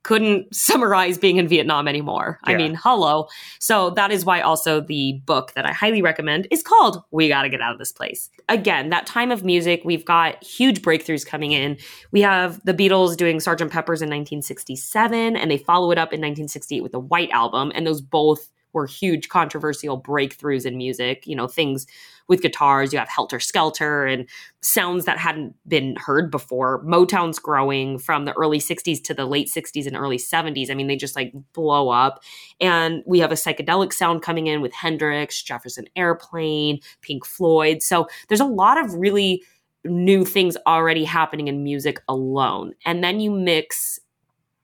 Couldn't 0.07 0.55
summarize 0.55 1.19
being 1.19 1.39
in 1.39 1.49
Vietnam 1.49 1.89
anymore. 1.89 2.39
I 2.45 2.55
mean, 2.55 2.79
hello. 2.81 3.27
So 3.59 3.91
that 3.91 4.13
is 4.13 4.25
why 4.25 4.41
also 4.41 4.81
the 4.81 5.21
book 5.27 5.53
that 5.55 5.67
I 5.67 5.73
highly 5.73 6.01
recommend 6.01 6.47
is 6.53 6.63
called 6.63 7.03
We 7.11 7.27
Gotta 7.27 7.49
Get 7.49 7.61
Out 7.61 7.73
of 7.73 7.81
This 7.81 7.91
Place. 7.91 8.31
Again, 8.49 8.91
that 8.91 9.05
time 9.07 9.33
of 9.33 9.45
music, 9.45 9.83
we've 9.85 10.05
got 10.05 10.45
huge 10.45 10.81
breakthroughs 10.81 11.27
coming 11.27 11.51
in. 11.51 11.77
We 12.13 12.21
have 12.21 12.65
the 12.65 12.73
Beatles 12.73 13.17
doing 13.17 13.39
Sgt. 13.39 13.69
Pepper's 13.69 14.01
in 14.01 14.09
1967, 14.09 15.35
and 15.35 15.51
they 15.51 15.59
follow 15.59 15.91
it 15.91 15.99
up 15.99 16.13
in 16.13 16.21
1968 16.21 16.85
with 16.85 16.93
the 16.93 17.01
White 17.01 17.31
Album, 17.31 17.73
and 17.75 17.85
those 17.85 18.01
both 18.01 18.49
were 18.77 18.87
huge 18.87 19.31
controversial 19.31 20.01
breakthroughs 20.01 20.67
in 20.67 20.77
music. 20.77 21.27
You 21.27 21.35
know, 21.35 21.49
things 21.49 21.87
with 22.29 22.43
guitars, 22.43 22.93
you 22.93 22.99
have 22.99 23.09
Helter 23.09 23.41
Skelter 23.41 24.05
and 24.05 24.29
sounds 24.61 25.07
that 25.07 25.17
hadn't 25.17 25.55
been 25.67 25.97
heard 25.97 26.31
before. 26.31 26.85
Motown's 26.85 27.39
growing 27.39 27.99
from 27.99 28.27
the 28.27 28.35
early 28.35 28.59
60s 28.59 29.03
to 29.05 29.15
the 29.15 29.25
late 29.25 29.49
60s 29.49 29.87
and 29.87 29.97
early 29.97 30.19
70s. 30.19 30.71
I 30.71 30.75
mean, 30.75 30.89
they 30.89 30.97
just 30.97 31.17
like 31.17 31.33
blow 31.55 31.89
up. 31.89 32.23
And 32.61 33.03
we 33.07 33.19
have 33.21 33.33
a 33.33 33.37
psychedelic 33.37 33.95
sound 33.95 34.21
coming 34.21 34.47
in 34.47 34.61
with 34.61 34.75
Hendrix, 34.75 35.43
Jefferson 35.43 35.87
Airplane, 35.97 36.81
Pink 37.01 37.25
Floyd. 37.25 37.83
So 37.83 38.09
there's 38.29 38.41
a 38.41 38.45
lot 38.45 38.79
of 38.79 38.93
really 38.93 39.43
new 39.85 40.25
things 40.25 40.59
already 40.67 41.05
happening 41.05 41.49
in 41.49 41.63
music 41.63 42.03
alone. 42.09 42.75
And 42.85 43.03
then 43.03 43.21
you 43.21 43.31
mix 43.31 44.01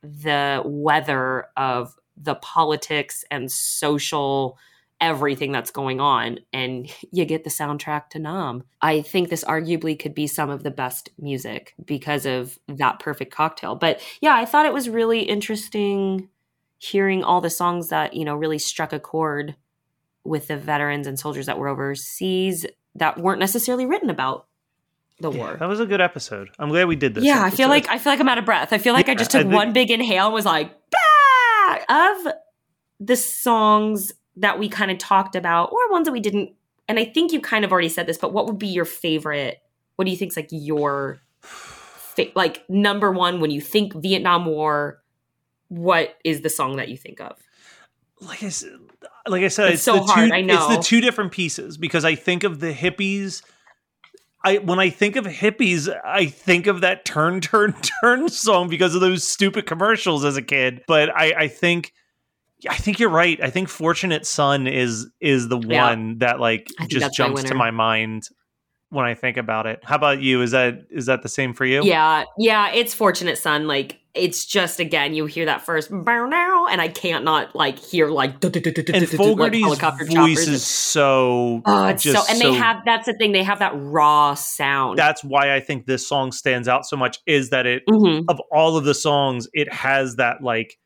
the 0.03 0.63
weather 0.67 1.47
of 1.57 1.95
the 2.23 2.35
politics 2.37 3.25
and 3.31 3.51
social 3.51 4.59
everything 5.01 5.51
that's 5.51 5.73
going 5.73 6.01
on 6.01 6.39
and 6.53 6.89
you 7.11 7.25
get 7.25 7.43
the 7.43 7.51
soundtrack 7.51 8.09
to 8.11 8.21
Nam. 8.21 8.63
I 8.81 9.03
think 9.03 9.29
this 9.31 9.43
arguably 9.45 9.99
could 9.99 10.15
be 10.15 10.29
some 10.29 10.49
of 10.49 10.63
the 10.63 10.71
best 10.71 11.09
music 11.19 11.75
because 11.85 12.25
of 12.25 12.57
that 12.69 13.01
perfect 13.01 13.35
cocktail. 13.35 13.75
But 13.75 14.01
yeah, 14.21 14.35
I 14.37 14.45
thought 14.45 14.65
it 14.67 14.73
was 14.73 14.89
really 14.89 15.23
interesting 15.23 16.29
hearing 16.79 17.25
all 17.25 17.41
the 17.41 17.51
songs 17.51 17.89
that, 17.89 18.15
you 18.15 18.25
know, 18.25 18.37
really 18.37 18.59
struck 18.61 18.93
a 18.93 19.01
chord 19.01 19.57
with 20.25 20.47
the 20.47 20.57
veterans 20.57 21.09
and 21.09 21.19
soldiers 21.19 21.47
that 21.47 21.59
were 21.59 21.67
overseas 21.69 22.65
that 22.95 23.19
weren't 23.19 23.41
necessarily 23.41 23.87
written 23.87 24.09
about 24.11 24.47
the 25.21 25.33
Yeah, 25.33 25.39
war. 25.39 25.57
that 25.59 25.69
was 25.69 25.81
a 25.81 25.87
good 25.87 26.01
episode. 26.01 26.51
I'm 26.61 26.69
glad 26.69 26.87
we 26.87 26.95
did 26.97 27.15
this. 27.15 27.25
Yeah, 27.25 27.43
I 27.43 27.51
feel 27.51 27.69
like 27.69 27.89
I 27.89 27.99
feel 27.99 28.13
like 28.13 28.21
I'm 28.21 28.29
out 28.29 28.39
of 28.39 28.45
breath. 28.45 28.73
I 28.73 28.79
feel 28.79 28.93
like 28.95 29.09
I 29.09 29.13
Yeah, 29.13 29.19
just 29.19 29.35
I 29.35 29.39
took 29.41 29.49
think- 29.49 29.55
one 29.55 29.73
big 29.73 29.91
inhale 29.91 30.27
and 30.27 30.35
was 30.35 30.45
like, 30.45 30.71
bah! 30.91 30.99
Of 31.81 32.33
the 33.01 33.17
songs 33.17 34.13
that 34.37 34.59
we 34.59 34.69
kind 34.69 34.91
of 34.91 34.99
talked 34.99 35.37
about, 35.37 35.73
or 35.73 35.91
ones 35.91 36.07
that 36.07 36.13
we 36.13 36.21
didn't. 36.21 36.53
And 36.89 36.99
I 36.99 37.05
think 37.05 37.33
you 37.33 37.41
kind 37.41 37.65
of 37.65 37.73
already 37.73 37.89
said 37.89 38.07
this, 38.07 38.19
but 38.19 38.33
what 38.33 38.47
would 38.47 38.59
be 38.59 38.69
your 38.69 38.85
favorite? 38.85 39.59
What 39.97 40.05
do 40.05 40.11
you 40.11 40.17
think's 40.17 40.37
like 40.37 40.49
your 40.51 41.21
fa- 41.41 42.33
like 42.35 42.69
number 42.69 43.11
one 43.11 43.41
when 43.41 43.51
you 43.51 43.61
think 43.61 43.95
Vietnam 43.95 44.47
War? 44.47 45.03
What 45.69 46.17
is 46.25 46.43
the 46.43 46.51
song 46.51 46.77
that 46.77 46.89
you 46.89 46.97
think 46.97 47.21
of? 47.21 47.39
like 48.23 48.43
I 48.43 48.49
said, 48.49 48.79
like 49.27 49.43
I 49.43 49.49
said, 49.49 49.67
It's 49.67 49.75
it's, 49.75 49.83
so 49.83 49.95
the 49.95 50.03
hard, 50.03 50.29
Two, 50.29 50.35
I 50.35 50.39
It's 50.39 50.77
the 50.77 50.83
two 50.83 51.01
different 51.01 51.33
pieces 51.33 51.77
because 51.77 52.05
I 52.05 52.15
think 52.15 52.45
of 52.45 52.61
the 52.61 52.73
hippies. 52.73 53.43
I 54.45 54.57
when 54.59 54.79
I 54.79 54.91
think 54.91 55.17
of 55.17 55.25
hippies, 55.25 55.89
I 56.05 56.27
think 56.27 56.67
of 56.67 56.81
that 56.81 57.05
turn, 57.05 57.41
turn, 57.43 57.75
turn 58.03 58.29
song 58.29 58.69
because 58.69 58.95
of 58.95 59.01
those 59.01 59.25
stupid 59.25 59.67
commercials 59.67 60.25
as 60.25 60.37
a 60.37 60.43
kid. 60.43 60.83
But 60.87 61.11
I, 61.11 61.33
I 61.45 61.49
think, 61.49 61.93
I 62.69 62.77
think 62.77 62.99
you're 62.99 63.09
right. 63.09 63.41
I 63.43 63.51
think 63.51 63.69
"Fortunate 63.69 64.27
Son" 64.27 64.67
is 64.67 65.09
is 65.21 65.49
the 65.49 65.59
Yeah. 65.59 65.89
one 65.91 66.19
that 66.19 66.41
like 66.41 66.69
just 66.89 67.05
my 67.05 67.11
jumps 67.11 67.43
to 67.45 67.55
my 67.55 67.71
mind 67.71 68.25
when 68.93 69.07
I 69.07 69.15
think 69.15 69.39
about 69.39 69.67
it. 69.67 69.81
How 69.83 69.97
about 69.97 70.21
you? 70.21 70.43
Is 70.43 70.51
that 70.51 70.85
is 70.91 71.07
that 71.07 71.23
the 71.23 71.29
same 71.29 71.55
for 71.55 71.65
you? 71.65 71.83
Yeah, 71.83 72.25
yeah, 72.39 72.71
it's 72.73 72.93
fortunate 72.93 73.39
son. 73.39 73.67
Like 73.67 73.99
it's 74.15 74.45
just 74.45 74.79
again, 74.79 75.15
you 75.15 75.25
hear 75.25 75.47
that 75.47 75.63
first 75.63 75.91
bow 75.91 76.27
now, 76.27 76.67
and 76.67 76.79
I 76.79 76.89
can't 76.89 77.25
not 77.25 77.57
like 77.57 77.79
hear 77.79 78.09
like 78.11 78.45
And 78.45 79.09
Fogerty's 79.09 79.65
helicopter 79.65 80.05
voice 80.05 80.47
is 80.47 80.63
so 80.67 81.63
Oh, 81.65 81.87
it's 81.87 82.05
so 82.05 82.23
and 82.29 82.39
they 82.39 82.53
have 82.53 82.83
that's 82.85 83.07
the 83.07 83.15
thing 83.15 83.33
they 83.33 83.43
have 83.43 83.61
that 83.61 83.73
raw 83.75 84.35
sound. 84.35 84.99
that's 84.99 85.25
why 85.25 85.55
I 85.55 85.61
think 85.61 85.87
this 85.87 86.07
song 86.07 86.31
stands 86.31 86.69
out 86.69 86.85
so 86.85 86.97
much 86.97 87.19
is 87.27 87.49
that 87.49 87.65
it 87.65 87.85
Mhm. 87.89 88.27
of 88.29 88.39
all 88.53 88.77
of 88.77 88.85
the 88.85 88.95
songs 88.95 89.49
it 89.55 89.73
has 89.73 90.17
that 90.17 90.43
like 90.43 90.79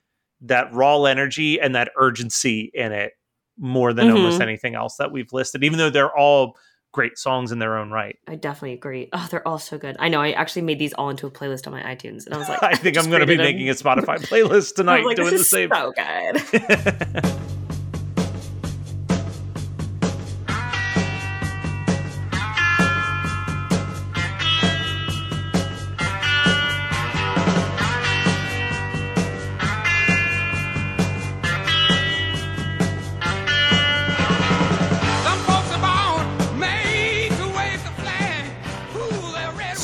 that 0.43 0.73
raw 0.73 1.03
energy 1.05 1.61
and 1.61 1.75
that 1.75 1.91
urgency 1.99 2.71
in 2.73 2.93
it 2.93 3.15
more 3.59 3.93
than 3.93 4.11
almost 4.11 4.41
anything 4.41 4.75
else 4.77 4.97
that 4.99 5.11
we've 5.11 5.33
listed 5.33 5.65
even 5.65 5.79
though 5.79 5.91
they're 5.91 6.17
all 6.17 6.57
great 6.93 7.19
songs 7.19 7.53
in 7.53 7.59
their 7.59 7.77
own 7.77 7.91
right. 7.91 8.19
I 8.27 8.37
definitely 8.37 8.73
agree. 8.73 9.09
Oh, 9.13 9.27
they're 9.31 9.47
all 9.47 9.59
so 9.59 9.79
good. 9.79 9.97
I 9.99 10.09
know. 10.09 10.21
I 10.21 10.33
actually 10.33 10.63
made 10.63 10.79
these 10.79 10.95
all 10.95 11.11
into 11.11 11.27
a 11.27 11.31
playlist 11.31 11.67
on 11.67 11.73
my 11.73 11.83
iTunes, 11.83 12.27
and 12.27 12.35
I 12.35 12.39
was 12.39 12.49
like, 12.49 12.63
I 12.63 12.75
think 12.75 12.97
I'm 12.97 13.09
going 13.09 13.21
to 13.21 13.27
be 13.27 13.37
them. 13.37 13.45
making 13.45 13.69
a 13.69 13.75
Spotify 13.75 14.19
playlist 14.19 14.75
tonight 14.77 15.05
like, 15.05 15.17
doing 15.17 15.35
the 15.37 15.45
same. 15.45 15.71
So 15.73 15.93
good. 15.93 17.35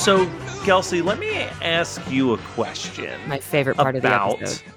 So, 0.03 0.19
white, 0.19 0.27
and 0.27 0.49
blue. 0.49 0.65
Kelsey, 0.65 1.01
let 1.01 1.21
me 1.21 1.33
ask 1.63 2.03
you 2.11 2.33
a 2.33 2.39
question. 2.39 3.21
my 3.29 3.39
favorite 3.39 3.77
part 3.77 3.95
about 3.95 4.33
of 4.33 4.39
the 4.41 4.45
episode. 4.47 4.73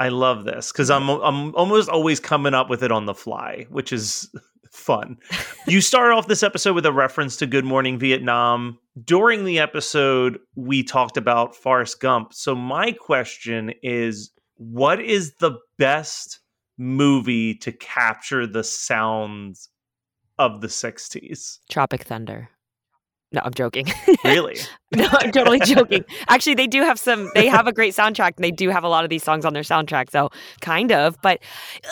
I 0.00 0.08
love 0.08 0.44
this 0.44 0.72
because 0.72 0.90
I'm 0.90 1.08
I'm 1.08 1.54
almost 1.54 1.88
always 1.88 2.18
coming 2.18 2.52
up 2.52 2.68
with 2.68 2.82
it 2.82 2.90
on 2.90 3.06
the 3.06 3.14
fly, 3.14 3.66
which 3.70 3.92
is 3.92 4.28
fun. 4.72 5.18
you 5.68 5.80
start 5.80 6.12
off 6.12 6.26
this 6.26 6.42
episode 6.42 6.74
with 6.74 6.84
a 6.86 6.92
reference 6.92 7.36
to 7.36 7.46
Good 7.46 7.64
Morning 7.64 8.00
Vietnam. 8.00 8.80
During 9.04 9.44
the 9.44 9.60
episode, 9.60 10.40
we 10.56 10.82
talked 10.82 11.16
about 11.16 11.54
Forrest 11.54 12.00
Gump. 12.00 12.34
So 12.34 12.56
my 12.56 12.90
question 12.90 13.74
is, 13.84 14.32
what 14.56 15.00
is 15.00 15.34
the 15.38 15.52
best 15.78 16.40
movie 16.78 17.54
to 17.58 17.70
capture 17.70 18.44
the 18.44 18.64
sounds 18.64 19.68
of 20.36 20.62
the 20.62 20.66
'60s? 20.66 21.60
Tropic 21.70 22.02
Thunder. 22.02 22.50
No, 23.32 23.40
I'm 23.44 23.54
joking. 23.54 23.86
Really? 24.24 24.56
no, 24.94 25.08
I'm 25.10 25.32
totally 25.32 25.60
joking. 25.60 26.04
Actually, 26.28 26.54
they 26.54 26.66
do 26.66 26.82
have 26.82 26.98
some. 26.98 27.30
They 27.34 27.48
have 27.48 27.66
a 27.66 27.72
great 27.72 27.94
soundtrack, 27.94 28.32
and 28.36 28.44
they 28.44 28.50
do 28.50 28.70
have 28.70 28.84
a 28.84 28.88
lot 28.88 29.04
of 29.04 29.10
these 29.10 29.24
songs 29.24 29.44
on 29.44 29.52
their 29.52 29.62
soundtrack. 29.62 30.10
So, 30.10 30.30
kind 30.60 30.92
of, 30.92 31.16
but 31.22 31.40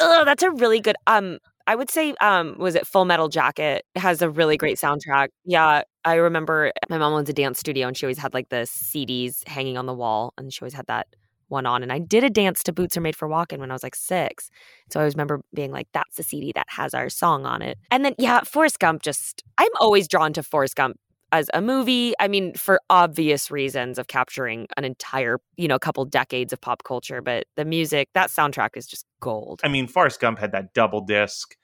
oh, 0.01 0.25
that's 0.25 0.43
a 0.43 0.51
really 0.51 0.81
good. 0.81 0.97
Um, 1.07 1.39
I 1.67 1.75
would 1.77 1.91
say, 1.91 2.15
um, 2.21 2.57
was 2.59 2.75
it 2.75 2.87
Full 2.87 3.05
Metal 3.05 3.29
Jacket 3.29 3.85
has 3.97 4.21
a 4.23 4.29
really 4.29 4.57
great 4.57 4.79
soundtrack. 4.79 5.29
Yeah, 5.45 5.83
I 6.05 6.15
remember 6.15 6.73
my 6.91 6.99
mom 6.99 7.15
owns 7.15 7.29
a 7.29 7.33
dance 7.33 7.59
studio 7.59 7.89
and 7.89 7.97
she 7.97 8.05
always 8.05 8.19
had 8.19 8.35
like 8.35 8.51
the 8.51 8.67
CDs 8.67 9.47
hanging 9.49 9.77
on 9.77 9.87
the 9.87 9.95
wall, 9.95 10.35
and 10.39 10.53
she 10.53 10.63
always 10.63 10.75
had 10.75 10.87
that 10.87 11.09
one 11.49 11.67
on. 11.67 11.83
And 11.83 11.93
I 11.93 11.99
did 11.99 12.25
a 12.25 12.31
dance 12.31 12.63
to 12.65 12.73
Boots 12.73 12.97
Are 12.97 13.01
Made 13.01 13.17
for 13.17 13.29
Walking 13.29 13.61
when 13.61 13.71
I 13.71 13.75
was 13.75 13.83
like 13.83 13.95
six. 13.95 14.51
So 14.91 14.99
I 14.99 15.03
always 15.03 15.15
remember 15.15 15.41
being 15.55 15.73
like, 15.73 15.89
that's 15.93 16.17
the 16.17 16.23
CD 16.23 16.53
that 16.55 16.67
has 16.69 16.95
our 16.95 17.09
song 17.09 17.47
on 17.47 17.63
it. 17.63 17.79
And 17.91 18.05
then, 18.05 18.15
yeah, 18.19 18.41
Forrest 18.41 18.79
Gump 18.79 19.03
just, 19.03 19.43
I'm 19.59 19.71
always 19.81 20.09
drawn 20.09 20.33
to 20.35 20.43
Forrest 20.43 20.77
Gump 20.77 20.97
as 21.35 21.51
a 21.53 21.61
movie. 21.61 22.15
I 22.21 22.29
mean, 22.29 22.55
for 22.55 22.81
obvious 22.91 23.51
reasons 23.51 23.99
of 23.99 24.07
capturing 24.07 24.67
an 24.77 24.85
entire, 24.85 25.41
you 25.57 25.67
know, 25.69 25.79
couple 25.79 26.05
decades 26.05 26.53
of 26.53 26.61
pop 26.61 26.85
culture. 26.85 27.21
But 27.21 27.45
the 27.57 27.65
music, 27.65 28.09
that 28.15 28.31
soundtrack 28.31 28.71
is 28.77 28.87
just 28.87 29.05
gold. 29.21 29.61
I 29.65 29.69
mean, 29.69 29.87
Forrest 29.87 30.21
Gump 30.21 30.39
had 30.39 30.53
that 30.53 30.73
double 30.75 31.01
disc, 31.01 31.57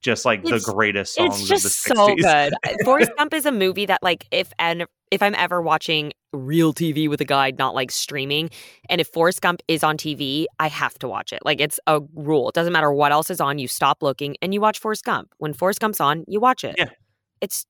just 0.00 0.24
like 0.24 0.40
It's- 0.44 0.64
the 0.64 0.72
greatest 0.72 1.14
songs 1.14 1.40
It's 1.40 1.48
just 1.48 1.64
of 1.66 1.72
the 1.72 1.94
60s. 1.94 1.96
so 1.96 2.14
good. 2.16 2.52
Forrest 2.84 3.10
Gump 3.18 3.34
is 3.34 3.44
a 3.46 3.52
movie 3.52 3.86
that, 3.86 4.02
like, 4.02 4.26
if 4.30 4.52
and 4.58 4.86
if 5.10 5.22
I'm 5.22 5.34
ever 5.36 5.62
watching 5.62 6.12
real 6.34 6.74
TV 6.74 7.08
with 7.08 7.20
a 7.22 7.24
guide, 7.24 7.56
not 7.58 7.74
like 7.74 7.90
streaming, 7.90 8.50
and 8.90 9.00
if 9.00 9.08
Forrest 9.08 9.40
Gump 9.40 9.62
is 9.68 9.82
on 9.82 9.96
TV, 9.96 10.44
I 10.58 10.68
have 10.68 10.98
to 10.98 11.08
watch 11.08 11.32
it. 11.32 11.40
Like, 11.44 11.60
it's 11.60 11.80
a 11.86 12.00
rule. 12.14 12.48
It 12.50 12.54
doesn't 12.54 12.72
matter 12.74 12.92
what 12.92 13.10
else 13.12 13.30
is 13.30 13.40
on. 13.40 13.58
You 13.58 13.68
stop 13.68 14.02
looking 14.02 14.36
and 14.42 14.52
you 14.52 14.60
watch 14.60 14.78
Forrest 14.78 15.04
Gump. 15.04 15.32
When 15.38 15.52
Forrest 15.54 15.80
Gump's 15.80 16.00
on, 16.00 16.24
you 16.28 16.40
watch 16.40 16.64
it. 16.64 16.74
Yeah. 16.78 16.90
it's 17.40 17.64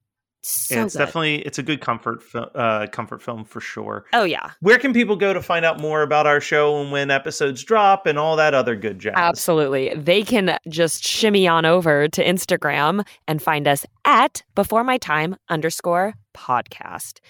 so 0.48 0.82
it's 0.82 0.94
good. 0.94 0.98
definitely 0.98 1.36
it's 1.42 1.58
a 1.58 1.62
good 1.62 1.80
comfort 1.80 2.22
uh, 2.34 2.86
comfort 2.90 3.22
film 3.22 3.44
for 3.44 3.60
sure. 3.60 4.04
Oh 4.12 4.24
yeah, 4.24 4.50
Where 4.60 4.78
can 4.78 4.92
people 4.92 5.16
go 5.16 5.32
to 5.32 5.42
find 5.42 5.64
out 5.64 5.80
more 5.80 6.02
about 6.02 6.26
our 6.26 6.40
show 6.40 6.80
and 6.80 6.90
when 6.90 7.10
episodes 7.10 7.62
drop 7.62 8.06
and 8.06 8.18
all 8.18 8.36
that 8.36 8.54
other 8.54 8.76
good 8.76 8.98
jazz? 8.98 9.14
Absolutely. 9.16 9.92
They 9.94 10.22
can 10.22 10.58
just 10.68 11.06
shimmy 11.06 11.46
on 11.46 11.64
over 11.64 12.08
to 12.08 12.24
Instagram 12.24 13.06
and 13.26 13.42
find 13.42 13.68
us 13.68 13.84
at 14.04 14.42
before 14.54 14.84
my 14.84 14.98
time 14.98 15.36
underscore 15.48 16.14
podcast. 16.34 17.20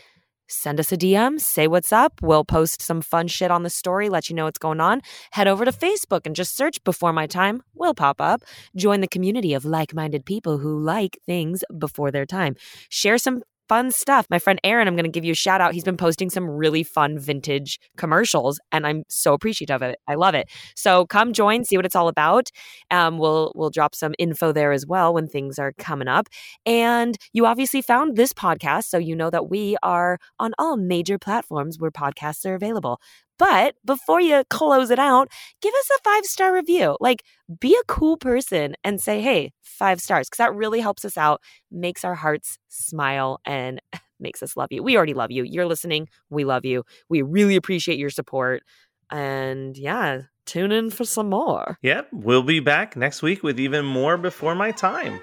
Send 0.48 0.80
us 0.80 0.92
a 0.92 0.96
DM, 0.96 1.38
say 1.38 1.68
what's 1.68 1.92
up. 1.92 2.22
We'll 2.22 2.44
post 2.44 2.80
some 2.80 3.02
fun 3.02 3.28
shit 3.28 3.50
on 3.50 3.64
the 3.64 3.70
story, 3.70 4.08
let 4.08 4.30
you 4.30 4.34
know 4.34 4.44
what's 4.44 4.58
going 4.58 4.80
on. 4.80 5.02
Head 5.32 5.46
over 5.46 5.66
to 5.66 5.72
Facebook 5.72 6.22
and 6.24 6.34
just 6.34 6.56
search 6.56 6.82
Before 6.84 7.12
My 7.12 7.26
Time. 7.26 7.62
We'll 7.74 7.92
pop 7.92 8.18
up. 8.18 8.42
Join 8.74 9.02
the 9.02 9.08
community 9.08 9.52
of 9.52 9.66
like 9.66 9.92
minded 9.92 10.24
people 10.24 10.56
who 10.56 10.78
like 10.78 11.18
things 11.26 11.62
before 11.76 12.10
their 12.10 12.24
time. 12.24 12.56
Share 12.88 13.18
some 13.18 13.42
fun 13.68 13.90
stuff. 13.90 14.26
My 14.30 14.38
friend 14.38 14.60
Aaron, 14.64 14.88
I'm 14.88 14.94
going 14.96 15.04
to 15.04 15.10
give 15.10 15.24
you 15.24 15.32
a 15.32 15.36
shout 15.36 15.60
out. 15.60 15.74
He's 15.74 15.84
been 15.84 15.96
posting 15.96 16.30
some 16.30 16.48
really 16.48 16.82
fun 16.82 17.18
vintage 17.18 17.78
commercials, 17.96 18.58
and 18.72 18.86
I'm 18.86 19.04
so 19.08 19.34
appreciative 19.34 19.76
of 19.76 19.82
it. 19.82 19.98
I 20.08 20.14
love 20.14 20.34
it. 20.34 20.48
So 20.74 21.06
come 21.06 21.32
join, 21.32 21.64
see 21.64 21.76
what 21.76 21.86
it's 21.86 21.96
all 21.96 22.08
about. 22.08 22.50
Um, 22.90 23.18
we'll 23.18 23.52
we'll 23.54 23.70
drop 23.70 23.94
some 23.94 24.14
info 24.18 24.52
there 24.52 24.72
as 24.72 24.86
well 24.86 25.14
when 25.14 25.28
things 25.28 25.58
are 25.58 25.72
coming 25.78 26.08
up. 26.08 26.28
And 26.66 27.16
you 27.32 27.46
obviously 27.46 27.82
found 27.82 28.16
this 28.16 28.32
podcast, 28.32 28.84
so 28.84 28.98
you 28.98 29.14
know 29.14 29.30
that 29.30 29.50
we 29.50 29.76
are 29.82 30.18
on 30.38 30.52
all 30.58 30.76
major 30.76 31.18
platforms 31.18 31.78
where 31.78 31.90
podcasts 31.90 32.46
are 32.46 32.54
available. 32.54 33.00
But 33.38 33.76
before 33.84 34.20
you 34.20 34.42
close 34.50 34.90
it 34.90 34.98
out, 34.98 35.28
give 35.62 35.72
us 35.72 35.90
a 35.90 36.02
five 36.02 36.24
star 36.24 36.52
review. 36.52 36.96
Like, 37.00 37.22
be 37.60 37.74
a 37.74 37.84
cool 37.86 38.16
person 38.16 38.74
and 38.84 39.00
say, 39.00 39.20
hey, 39.20 39.52
five 39.62 40.00
stars, 40.00 40.28
because 40.28 40.38
that 40.38 40.54
really 40.54 40.80
helps 40.80 41.04
us 41.04 41.16
out, 41.16 41.40
makes 41.70 42.04
our 42.04 42.14
hearts 42.14 42.58
smile, 42.68 43.40
and 43.44 43.80
makes 44.20 44.42
us 44.42 44.56
love 44.56 44.68
you. 44.70 44.82
We 44.82 44.96
already 44.96 45.14
love 45.14 45.30
you. 45.30 45.44
You're 45.44 45.66
listening. 45.66 46.08
We 46.28 46.44
love 46.44 46.64
you. 46.64 46.84
We 47.08 47.22
really 47.22 47.56
appreciate 47.56 47.98
your 47.98 48.10
support. 48.10 48.62
And 49.10 49.76
yeah, 49.78 50.22
tune 50.44 50.72
in 50.72 50.90
for 50.90 51.04
some 51.04 51.30
more. 51.30 51.78
Yep, 51.82 52.08
we'll 52.12 52.42
be 52.42 52.60
back 52.60 52.96
next 52.96 53.22
week 53.22 53.42
with 53.42 53.58
even 53.60 53.84
more 53.84 54.16
before 54.16 54.54
my 54.54 54.72
time. 54.72 55.20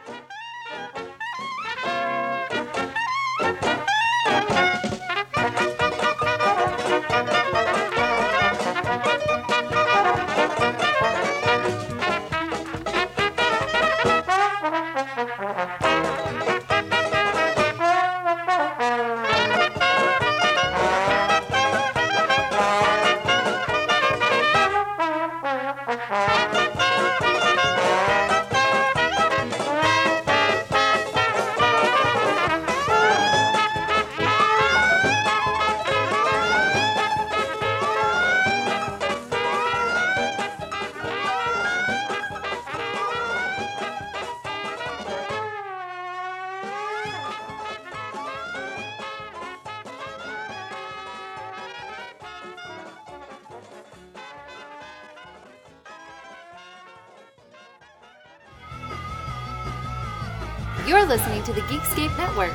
To 61.46 61.54
the 61.54 61.62
Geekscape 61.62 62.18
Network. 62.18 62.52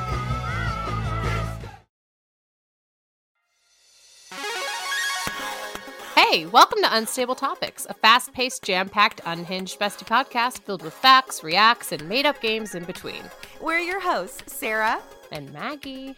Hey, 6.13 6.45
welcome 6.47 6.81
to 6.81 6.93
Unstable 6.93 7.35
Topics, 7.35 7.87
a 7.89 7.93
fast 7.93 8.33
paced, 8.33 8.63
jam 8.63 8.89
packed, 8.89 9.21
unhinged 9.25 9.79
bestie 9.79 10.05
podcast 10.05 10.63
filled 10.63 10.83
with 10.83 10.93
facts, 10.93 11.41
reacts, 11.41 11.93
and 11.93 12.05
made 12.09 12.25
up 12.25 12.41
games 12.41 12.75
in 12.75 12.83
between. 12.83 13.23
We're 13.61 13.79
your 13.79 14.01
hosts, 14.01 14.53
Sarah, 14.53 14.99
And 15.31 15.53
Maggie. 15.53 16.17